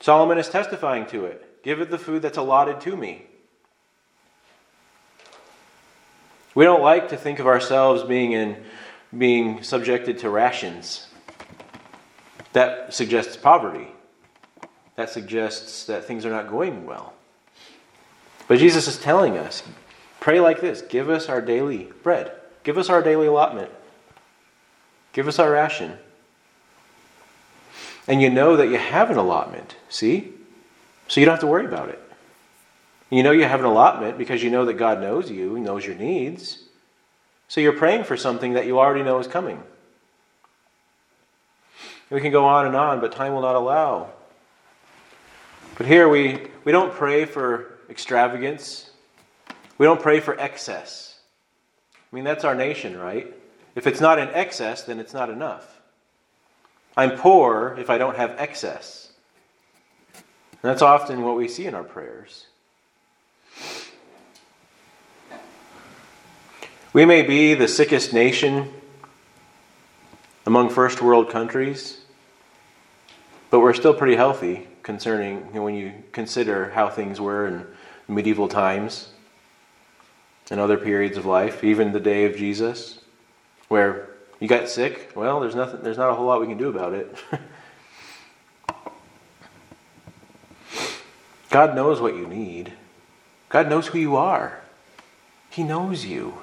Solomon 0.00 0.38
is 0.38 0.48
testifying 0.48 1.06
to 1.06 1.26
it. 1.26 1.47
Give 1.62 1.80
it 1.80 1.90
the 1.90 1.98
food 1.98 2.22
that's 2.22 2.38
allotted 2.38 2.80
to 2.82 2.96
me. 2.96 3.26
We 6.54 6.64
don't 6.64 6.82
like 6.82 7.08
to 7.10 7.16
think 7.16 7.38
of 7.38 7.46
ourselves 7.46 8.02
being 8.02 8.32
in 8.32 8.64
being 9.16 9.62
subjected 9.62 10.18
to 10.18 10.30
rations. 10.30 11.06
That 12.52 12.92
suggests 12.92 13.36
poverty 13.36 13.88
that 14.98 15.08
suggests 15.08 15.84
that 15.84 16.04
things 16.04 16.26
are 16.26 16.30
not 16.30 16.50
going 16.50 16.84
well. 16.84 17.12
But 18.48 18.58
Jesus 18.58 18.88
is 18.88 18.98
telling 18.98 19.38
us 19.38 19.62
pray 20.18 20.40
like 20.40 20.60
this 20.60 20.82
give 20.82 21.08
us 21.08 21.28
our 21.28 21.40
daily 21.40 21.92
bread, 22.02 22.32
give 22.64 22.76
us 22.76 22.90
our 22.90 23.00
daily 23.00 23.28
allotment, 23.28 23.70
give 25.12 25.28
us 25.28 25.38
our 25.38 25.52
ration. 25.52 25.96
And 28.08 28.20
you 28.20 28.28
know 28.28 28.56
that 28.56 28.70
you 28.70 28.76
have 28.76 29.10
an 29.12 29.18
allotment, 29.18 29.76
see? 29.88 30.32
So 31.08 31.20
you 31.20 31.26
don't 31.26 31.34
have 31.34 31.40
to 31.40 31.46
worry 31.46 31.64
about 31.64 31.88
it. 31.88 32.00
You 33.10 33.22
know 33.22 33.32
you 33.32 33.44
have 33.44 33.60
an 33.60 33.66
allotment 33.66 34.18
because 34.18 34.42
you 34.42 34.50
know 34.50 34.66
that 34.66 34.74
God 34.74 35.00
knows 35.00 35.30
you, 35.30 35.54
He 35.54 35.60
knows 35.60 35.84
your 35.84 35.96
needs. 35.96 36.62
So 37.48 37.60
you're 37.62 37.72
praying 37.72 38.04
for 38.04 38.16
something 38.16 38.52
that 38.52 38.66
you 38.66 38.78
already 38.78 39.02
know 39.02 39.18
is 39.18 39.26
coming. 39.26 39.62
We 42.10 42.20
can 42.20 42.30
go 42.30 42.44
on 42.44 42.66
and 42.66 42.76
on, 42.76 43.00
but 43.00 43.12
time 43.12 43.32
will 43.32 43.42
not 43.42 43.54
allow. 43.54 44.10
But 45.76 45.86
here 45.86 46.08
we, 46.08 46.46
we 46.64 46.72
don't 46.72 46.92
pray 46.92 47.24
for 47.24 47.78
extravagance. 47.88 48.90
We 49.78 49.86
don't 49.86 50.00
pray 50.00 50.20
for 50.20 50.38
excess. 50.38 51.18
I 52.10 52.16
mean, 52.16 52.24
that's 52.24 52.44
our 52.44 52.54
nation, 52.54 52.98
right? 52.98 53.32
If 53.74 53.86
it's 53.86 54.00
not 54.00 54.18
in 54.18 54.28
excess, 54.30 54.82
then 54.82 54.98
it's 54.98 55.14
not 55.14 55.30
enough. 55.30 55.80
I'm 56.96 57.16
poor 57.16 57.76
if 57.78 57.90
I 57.90 57.98
don't 57.98 58.16
have 58.16 58.34
excess. 58.38 59.07
And 60.62 60.70
that's 60.70 60.82
often 60.82 61.22
what 61.22 61.36
we 61.36 61.48
see 61.48 61.66
in 61.66 61.74
our 61.74 61.84
prayers. 61.84 62.46
We 66.92 67.04
may 67.04 67.22
be 67.22 67.54
the 67.54 67.68
sickest 67.68 68.12
nation 68.12 68.72
among 70.46 70.70
first 70.70 71.02
world 71.02 71.30
countries, 71.30 72.00
but 73.50 73.60
we're 73.60 73.74
still 73.74 73.94
pretty 73.94 74.16
healthy 74.16 74.66
concerning 74.82 75.46
you 75.48 75.54
know, 75.54 75.62
when 75.62 75.74
you 75.74 75.92
consider 76.12 76.70
how 76.70 76.88
things 76.88 77.20
were 77.20 77.46
in 77.46 77.66
medieval 78.08 78.48
times 78.48 79.10
and 80.50 80.58
other 80.58 80.78
periods 80.78 81.18
of 81.18 81.26
life, 81.26 81.62
even 81.62 81.92
the 81.92 82.00
day 82.00 82.24
of 82.24 82.34
Jesus, 82.36 82.98
where 83.68 84.08
you 84.40 84.48
got 84.48 84.68
sick. 84.68 85.12
Well, 85.14 85.40
there's 85.40 85.54
nothing. 85.54 85.82
There's 85.82 85.98
not 85.98 86.10
a 86.10 86.14
whole 86.14 86.26
lot 86.26 86.40
we 86.40 86.46
can 86.46 86.58
do 86.58 86.68
about 86.68 86.94
it. 86.94 87.14
God 91.50 91.74
knows 91.74 92.00
what 92.00 92.14
you 92.14 92.26
need. 92.26 92.72
God 93.48 93.68
knows 93.68 93.86
who 93.86 93.98
you 93.98 94.16
are. 94.16 94.60
He 95.50 95.62
knows 95.62 96.04
you. 96.04 96.34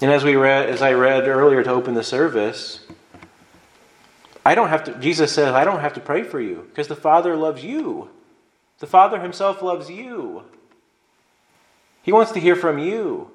And 0.00 0.10
as 0.10 0.24
we 0.24 0.34
read, 0.34 0.68
as 0.68 0.82
I 0.82 0.92
read 0.92 1.28
earlier 1.28 1.62
to 1.62 1.70
open 1.70 1.94
the 1.94 2.02
service, 2.02 2.84
I 4.44 4.54
don't 4.54 4.68
have 4.68 4.84
to. 4.84 4.94
Jesus 4.98 5.32
says, 5.32 5.54
I 5.54 5.64
don't 5.64 5.80
have 5.80 5.94
to 5.94 6.00
pray 6.00 6.24
for 6.24 6.40
you 6.40 6.66
because 6.68 6.88
the 6.88 6.96
Father 6.96 7.36
loves 7.36 7.64
you. 7.64 8.10
The 8.80 8.86
Father 8.86 9.20
Himself 9.20 9.62
loves 9.62 9.88
you. 9.88 10.42
He 12.02 12.12
wants 12.12 12.32
to 12.32 12.40
hear 12.40 12.56
from 12.56 12.78
you. 12.78 13.30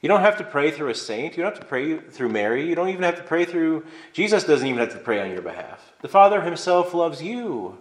You 0.00 0.08
don't 0.08 0.20
have 0.20 0.38
to 0.38 0.44
pray 0.44 0.70
through 0.70 0.90
a 0.90 0.94
saint. 0.94 1.36
You 1.36 1.42
don't 1.42 1.52
have 1.52 1.60
to 1.60 1.66
pray 1.66 1.98
through 1.98 2.28
Mary. 2.28 2.68
You 2.68 2.74
don't 2.74 2.88
even 2.88 3.02
have 3.02 3.16
to 3.16 3.22
pray 3.22 3.44
through. 3.44 3.84
Jesus 4.12 4.44
doesn't 4.44 4.66
even 4.66 4.78
have 4.78 4.92
to 4.92 4.98
pray 4.98 5.20
on 5.20 5.30
your 5.30 5.42
behalf. 5.42 5.92
The 6.02 6.08
Father 6.08 6.40
Himself 6.40 6.94
loves 6.94 7.20
you. 7.20 7.78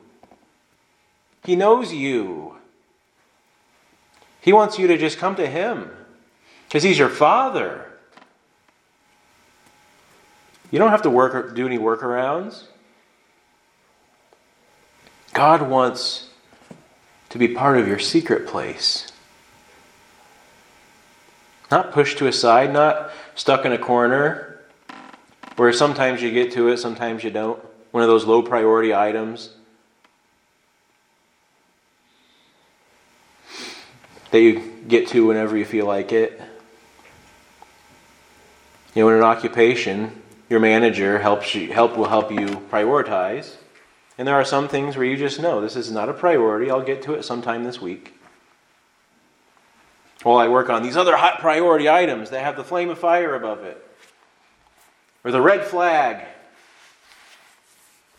He 1.43 1.55
knows 1.55 1.93
you. 1.93 2.55
He 4.41 4.51
wants 4.51 4.79
you 4.79 4.87
to 4.87 4.97
just 4.97 5.17
come 5.17 5.35
to 5.35 5.47
Him 5.47 5.91
because 6.67 6.83
He's 6.83 6.97
your 6.97 7.09
Father. 7.09 7.85
You 10.71 10.79
don't 10.79 10.89
have 10.89 11.03
to 11.03 11.09
work 11.09 11.55
do 11.55 11.65
any 11.65 11.77
workarounds. 11.77 12.63
God 15.33 15.61
wants 15.61 16.29
to 17.29 17.37
be 17.37 17.49
part 17.49 17.77
of 17.77 17.87
your 17.87 17.99
secret 17.99 18.47
place. 18.47 19.11
Not 21.69 21.91
pushed 21.91 22.17
to 22.19 22.27
a 22.27 22.33
side, 22.33 22.71
not 22.71 23.11
stuck 23.35 23.65
in 23.65 23.71
a 23.71 23.77
corner 23.77 24.59
where 25.57 25.73
sometimes 25.73 26.21
you 26.21 26.31
get 26.31 26.51
to 26.53 26.69
it, 26.69 26.77
sometimes 26.77 27.23
you 27.23 27.31
don't. 27.31 27.61
One 27.91 28.03
of 28.03 28.09
those 28.09 28.25
low 28.25 28.41
priority 28.41 28.93
items 28.93 29.49
that 34.31 34.39
you 34.39 34.61
get 34.87 35.07
to 35.09 35.25
whenever 35.25 35.57
you 35.57 35.65
feel 35.65 35.85
like 35.85 36.11
it. 36.11 36.39
You 38.93 39.03
know, 39.03 39.09
in 39.09 39.15
an 39.15 39.23
occupation, 39.23 40.21
your 40.49 40.59
manager 40.59 41.19
helps 41.19 41.53
you 41.53 41.71
help 41.71 41.97
will 41.97 42.07
help 42.07 42.31
you 42.31 42.47
prioritize. 42.71 43.55
And 44.17 44.27
there 44.27 44.35
are 44.35 44.45
some 44.45 44.67
things 44.67 44.97
where 44.97 45.05
you 45.05 45.17
just 45.17 45.39
know 45.39 45.61
this 45.61 45.75
is 45.75 45.91
not 45.91 46.09
a 46.09 46.13
priority. 46.13 46.71
I'll 46.71 46.81
get 46.81 47.03
to 47.03 47.13
it 47.13 47.23
sometime 47.23 47.63
this 47.63 47.81
week. 47.81 48.16
While 50.23 50.37
I 50.37 50.47
work 50.47 50.69
on 50.69 50.83
these 50.83 50.97
other 50.97 51.15
hot 51.15 51.39
priority 51.39 51.89
items 51.89 52.31
that 52.31 52.43
have 52.43 52.55
the 52.55 52.63
flame 52.63 52.89
of 52.89 52.97
fire 52.97 53.35
above 53.35 53.63
it. 53.63 53.83
Or 55.23 55.31
the 55.31 55.41
red 55.41 55.63
flag. 55.63 56.25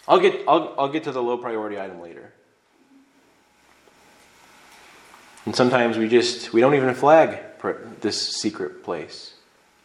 I'll 0.07 0.21
get 0.21 0.43
I'll, 0.49 0.75
I'll 0.79 0.89
get 0.89 1.05
to 1.05 1.13
the 1.13 1.23
low 1.23 1.39
priority 1.39 1.79
item 1.79 2.01
later. 2.01 2.33
And 5.45 5.55
sometimes 5.55 5.97
we 5.97 6.09
just 6.09 6.53
we 6.53 6.61
don't 6.61 6.75
even 6.75 6.95
flag 6.95 7.39
this 8.01 8.37
secret 8.37 8.85
place. 8.85 9.35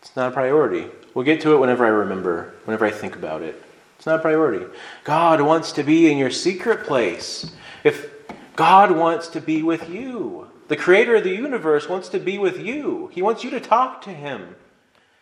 It's 0.02 0.16
not 0.16 0.30
a 0.30 0.32
priority. 0.32 0.90
We'll 1.14 1.26
get 1.26 1.42
to 1.42 1.54
it 1.54 1.58
whenever 1.58 1.86
I 1.86 1.90
remember, 1.90 2.54
whenever 2.66 2.86
I 2.86 2.92
think 2.92 3.16
about 3.16 3.42
it. 3.42 3.62
It's 3.98 4.06
not 4.06 4.20
a 4.20 4.22
priority. 4.22 4.66
God 5.06 5.40
wants 5.42 5.72
to 5.74 5.84
be 5.84 6.12
in 6.12 6.18
your 6.18 6.32
secret 6.32 6.86
place. 6.86 7.54
If 7.84 8.12
God 8.56 8.92
wants 8.92 9.30
to 9.30 9.42
be 9.42 9.64
with 9.64 9.90
you, 9.90 10.52
the 10.74 10.80
creator 10.80 11.18
of 11.18 11.24
the 11.24 11.30
universe 11.30 11.88
wants 11.88 12.10
to 12.10 12.20
be 12.20 12.40
with 12.40 12.60
you. 12.60 13.08
He 13.14 13.22
wants 13.22 13.44
you 13.44 13.52
to 13.52 13.60
talk 13.60 14.02
to 14.02 14.10
him. 14.10 14.56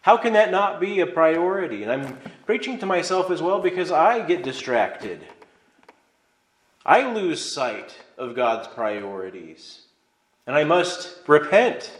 How 0.01 0.15
can 0.15 0.31
that 0.31 0.49
not 0.49 0.79
be 0.79 1.01
a 1.01 1.05
priority? 1.05 1.83
And 1.83 1.91
I'm 1.91 2.17
preaching 2.45 2.79
to 2.79 2.85
myself 2.85 3.29
as 3.29 3.41
well 3.41 3.59
because 3.59 3.91
I 3.91 4.25
get 4.25 4.45
distracted. 4.45 5.19
I 6.85 7.11
lose 7.11 7.53
sight 7.53 7.97
of 8.17 8.33
God's 8.33 8.69
priorities. 8.69 9.81
And 10.47 10.55
I 10.55 10.63
must 10.63 11.17
repent 11.27 11.99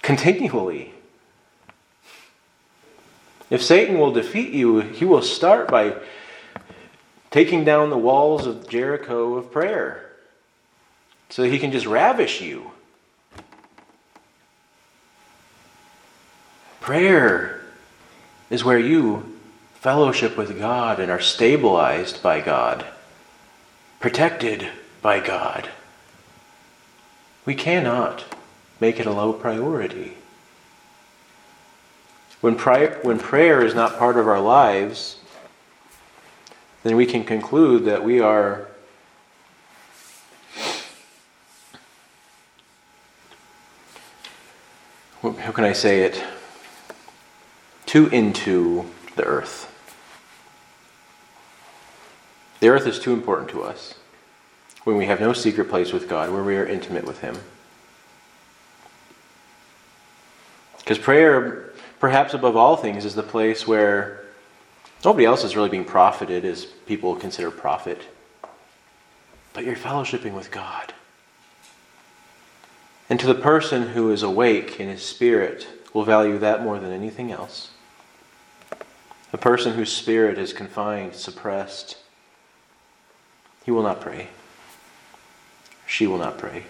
continually. 0.00 0.94
If 3.50 3.62
Satan 3.62 3.98
will 3.98 4.12
defeat 4.12 4.54
you, 4.54 4.80
he 4.80 5.04
will 5.04 5.20
start 5.20 5.68
by 5.68 5.96
taking 7.30 7.62
down 7.62 7.90
the 7.90 7.98
walls 7.98 8.46
of 8.46 8.70
Jericho 8.70 9.34
of 9.34 9.52
prayer 9.52 10.09
so 11.30 11.44
he 11.44 11.58
can 11.58 11.72
just 11.72 11.86
ravish 11.86 12.40
you. 12.40 12.72
Prayer 16.80 17.60
is 18.50 18.64
where 18.64 18.78
you 18.78 19.38
fellowship 19.74 20.36
with 20.36 20.58
God 20.58 20.98
and 20.98 21.10
are 21.10 21.20
stabilized 21.20 22.22
by 22.22 22.40
God, 22.40 22.84
protected 24.00 24.68
by 25.00 25.20
God. 25.20 25.70
We 27.46 27.54
cannot 27.54 28.24
make 28.80 28.98
it 28.98 29.06
a 29.06 29.12
low 29.12 29.32
priority. 29.32 30.16
When, 32.40 32.54
when 32.54 33.18
prayer 33.18 33.64
is 33.64 33.74
not 33.74 33.98
part 33.98 34.16
of 34.16 34.26
our 34.26 34.40
lives, 34.40 35.18
then 36.82 36.96
we 36.96 37.06
can 37.06 37.24
conclude 37.24 37.84
that 37.84 38.02
we 38.02 38.20
are 38.20 38.69
how 45.22 45.52
can 45.52 45.64
I 45.64 45.72
say 45.72 46.02
it? 46.02 46.22
Too 47.86 48.08
into 48.08 48.86
the 49.16 49.24
earth. 49.24 49.66
The 52.60 52.68
earth 52.68 52.86
is 52.86 52.98
too 52.98 53.12
important 53.12 53.48
to 53.50 53.62
us 53.62 53.94
when 54.84 54.96
we 54.96 55.06
have 55.06 55.20
no 55.20 55.32
secret 55.32 55.68
place 55.68 55.92
with 55.92 56.08
God, 56.08 56.30
where 56.30 56.42
we 56.42 56.56
are 56.56 56.66
intimate 56.66 57.04
with 57.04 57.20
Him. 57.20 57.36
Because 60.78 60.98
prayer 60.98 61.70
perhaps 62.00 62.32
above 62.34 62.56
all 62.56 62.76
things, 62.76 63.04
is 63.04 63.14
the 63.14 63.22
place 63.22 63.66
where 63.66 64.24
nobody 65.04 65.26
else 65.26 65.44
is 65.44 65.54
really 65.54 65.68
being 65.68 65.84
profited 65.84 66.44
as 66.44 66.64
people 66.64 67.14
consider 67.14 67.50
profit. 67.50 68.02
But 69.52 69.64
you're 69.64 69.76
fellowshipping 69.76 70.32
with 70.32 70.50
God. 70.50 70.94
And 73.10 73.18
to 73.18 73.26
the 73.26 73.34
person 73.34 73.88
who 73.88 74.12
is 74.12 74.22
awake 74.22 74.78
in 74.78 74.88
his 74.88 75.02
spirit 75.02 75.66
will 75.92 76.04
value 76.04 76.38
that 76.38 76.62
more 76.62 76.78
than 76.78 76.92
anything 76.92 77.32
else. 77.32 77.70
A 79.32 79.38
person 79.38 79.74
whose 79.74 79.92
spirit 79.92 80.38
is 80.38 80.52
confined, 80.52 81.14
suppressed, 81.14 81.96
he 83.64 83.72
will 83.72 83.82
not 83.82 84.00
pray. 84.00 84.28
She 85.86 86.06
will 86.06 86.18
not 86.18 86.38
pray. 86.38 86.64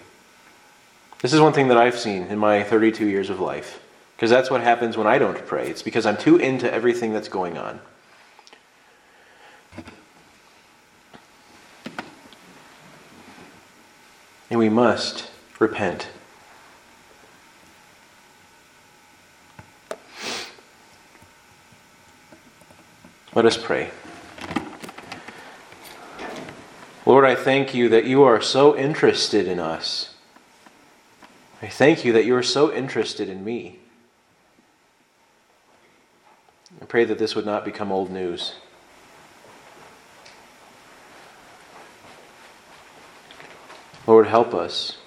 This 1.21 1.31
is 1.31 1.39
one 1.39 1.53
thing 1.53 1.67
that 1.67 1.77
I've 1.77 1.97
seen 1.97 2.23
in 2.23 2.39
my 2.39 2.63
32 2.63 3.05
years 3.05 3.29
of 3.29 3.39
life. 3.39 3.79
Because 4.15 4.31
that's 4.31 4.49
what 4.49 4.61
happens 4.61 4.97
when 4.97 5.07
I 5.07 5.19
don't 5.19 5.45
pray. 5.45 5.69
It's 5.69 5.83
because 5.83 6.07
I'm 6.07 6.17
too 6.17 6.37
into 6.37 6.71
everything 6.71 7.13
that's 7.13 7.29
going 7.29 7.57
on. 7.57 7.79
And 14.49 14.59
we 14.59 14.69
must 14.69 15.29
repent. 15.59 16.07
Let 23.33 23.45
us 23.45 23.55
pray. 23.55 23.91
Lord, 27.05 27.23
I 27.23 27.33
thank 27.33 27.73
you 27.73 27.87
that 27.89 28.05
you 28.05 28.23
are 28.23 28.41
so 28.41 28.77
interested 28.77 29.47
in 29.47 29.57
us. 29.57 30.13
I 31.61 31.67
thank 31.67 32.03
you 32.03 32.11
that 32.13 32.25
you 32.25 32.35
are 32.35 32.43
so 32.43 32.73
interested 32.73 33.29
in 33.29 33.43
me. 33.43 33.79
I 36.81 36.85
pray 36.85 37.05
that 37.05 37.19
this 37.19 37.35
would 37.35 37.45
not 37.45 37.63
become 37.63 37.91
old 37.91 38.11
news. 38.11 38.55
Lord, 44.07 44.27
help 44.27 44.53
us 44.53 44.97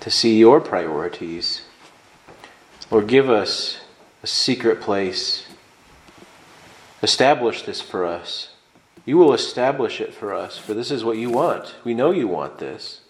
to 0.00 0.10
see 0.10 0.38
your 0.38 0.60
priorities. 0.60 1.62
Lord, 2.90 3.06
give 3.06 3.28
us 3.28 3.80
a 4.22 4.26
secret 4.26 4.80
place. 4.80 5.46
Establish 7.04 7.64
this 7.64 7.82
for 7.82 8.06
us. 8.06 8.48
You 9.04 9.18
will 9.18 9.34
establish 9.34 10.00
it 10.00 10.14
for 10.14 10.32
us, 10.32 10.56
for 10.56 10.72
this 10.72 10.90
is 10.90 11.04
what 11.04 11.18
you 11.18 11.28
want. 11.28 11.74
We 11.84 11.92
know 11.92 12.10
you 12.10 12.26
want 12.26 12.56
this. 12.56 13.02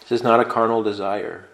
This 0.00 0.12
is 0.12 0.22
not 0.22 0.40
a 0.40 0.46
carnal 0.46 0.82
desire. 0.82 1.44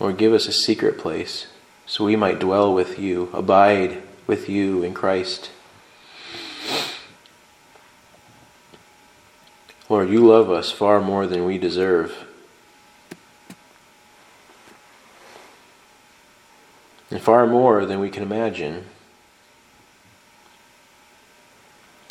Lord, 0.00 0.16
give 0.16 0.32
us 0.32 0.48
a 0.48 0.52
secret 0.52 0.96
place 0.96 1.48
so 1.84 2.06
we 2.06 2.16
might 2.16 2.38
dwell 2.38 2.72
with 2.72 2.98
you, 2.98 3.28
abide 3.34 4.02
with 4.26 4.48
you 4.48 4.82
in 4.82 4.94
Christ. 4.94 5.50
Lord, 9.90 10.08
you 10.08 10.26
love 10.26 10.50
us 10.50 10.72
far 10.72 11.02
more 11.02 11.26
than 11.26 11.44
we 11.44 11.58
deserve. 11.58 12.24
And 17.10 17.15
far 17.26 17.44
more 17.44 17.84
than 17.84 17.98
we 17.98 18.08
can 18.08 18.22
imagine. 18.22 18.84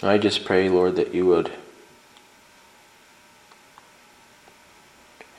I 0.03 0.18
just 0.18 0.43
pray, 0.43 0.68
Lord, 0.68 0.97
that 0.97 1.16
you 1.16 1.26
would 1.28 1.53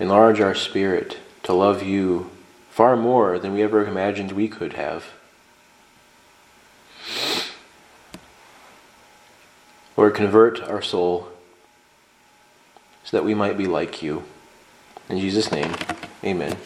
enlarge 0.00 0.40
our 0.40 0.54
spirit 0.54 1.18
to 1.42 1.52
love 1.52 1.82
you 1.82 2.30
far 2.70 2.96
more 2.96 3.38
than 3.38 3.52
we 3.52 3.62
ever 3.62 3.86
imagined 3.86 4.32
we 4.32 4.48
could 4.48 4.72
have. 4.72 5.04
Lord, 9.94 10.14
convert 10.14 10.62
our 10.62 10.80
soul 10.80 11.28
so 13.04 13.14
that 13.14 13.26
we 13.26 13.34
might 13.34 13.58
be 13.58 13.66
like 13.66 14.02
you. 14.02 14.24
In 15.10 15.18
Jesus' 15.18 15.52
name, 15.52 15.74
amen. 16.24 16.56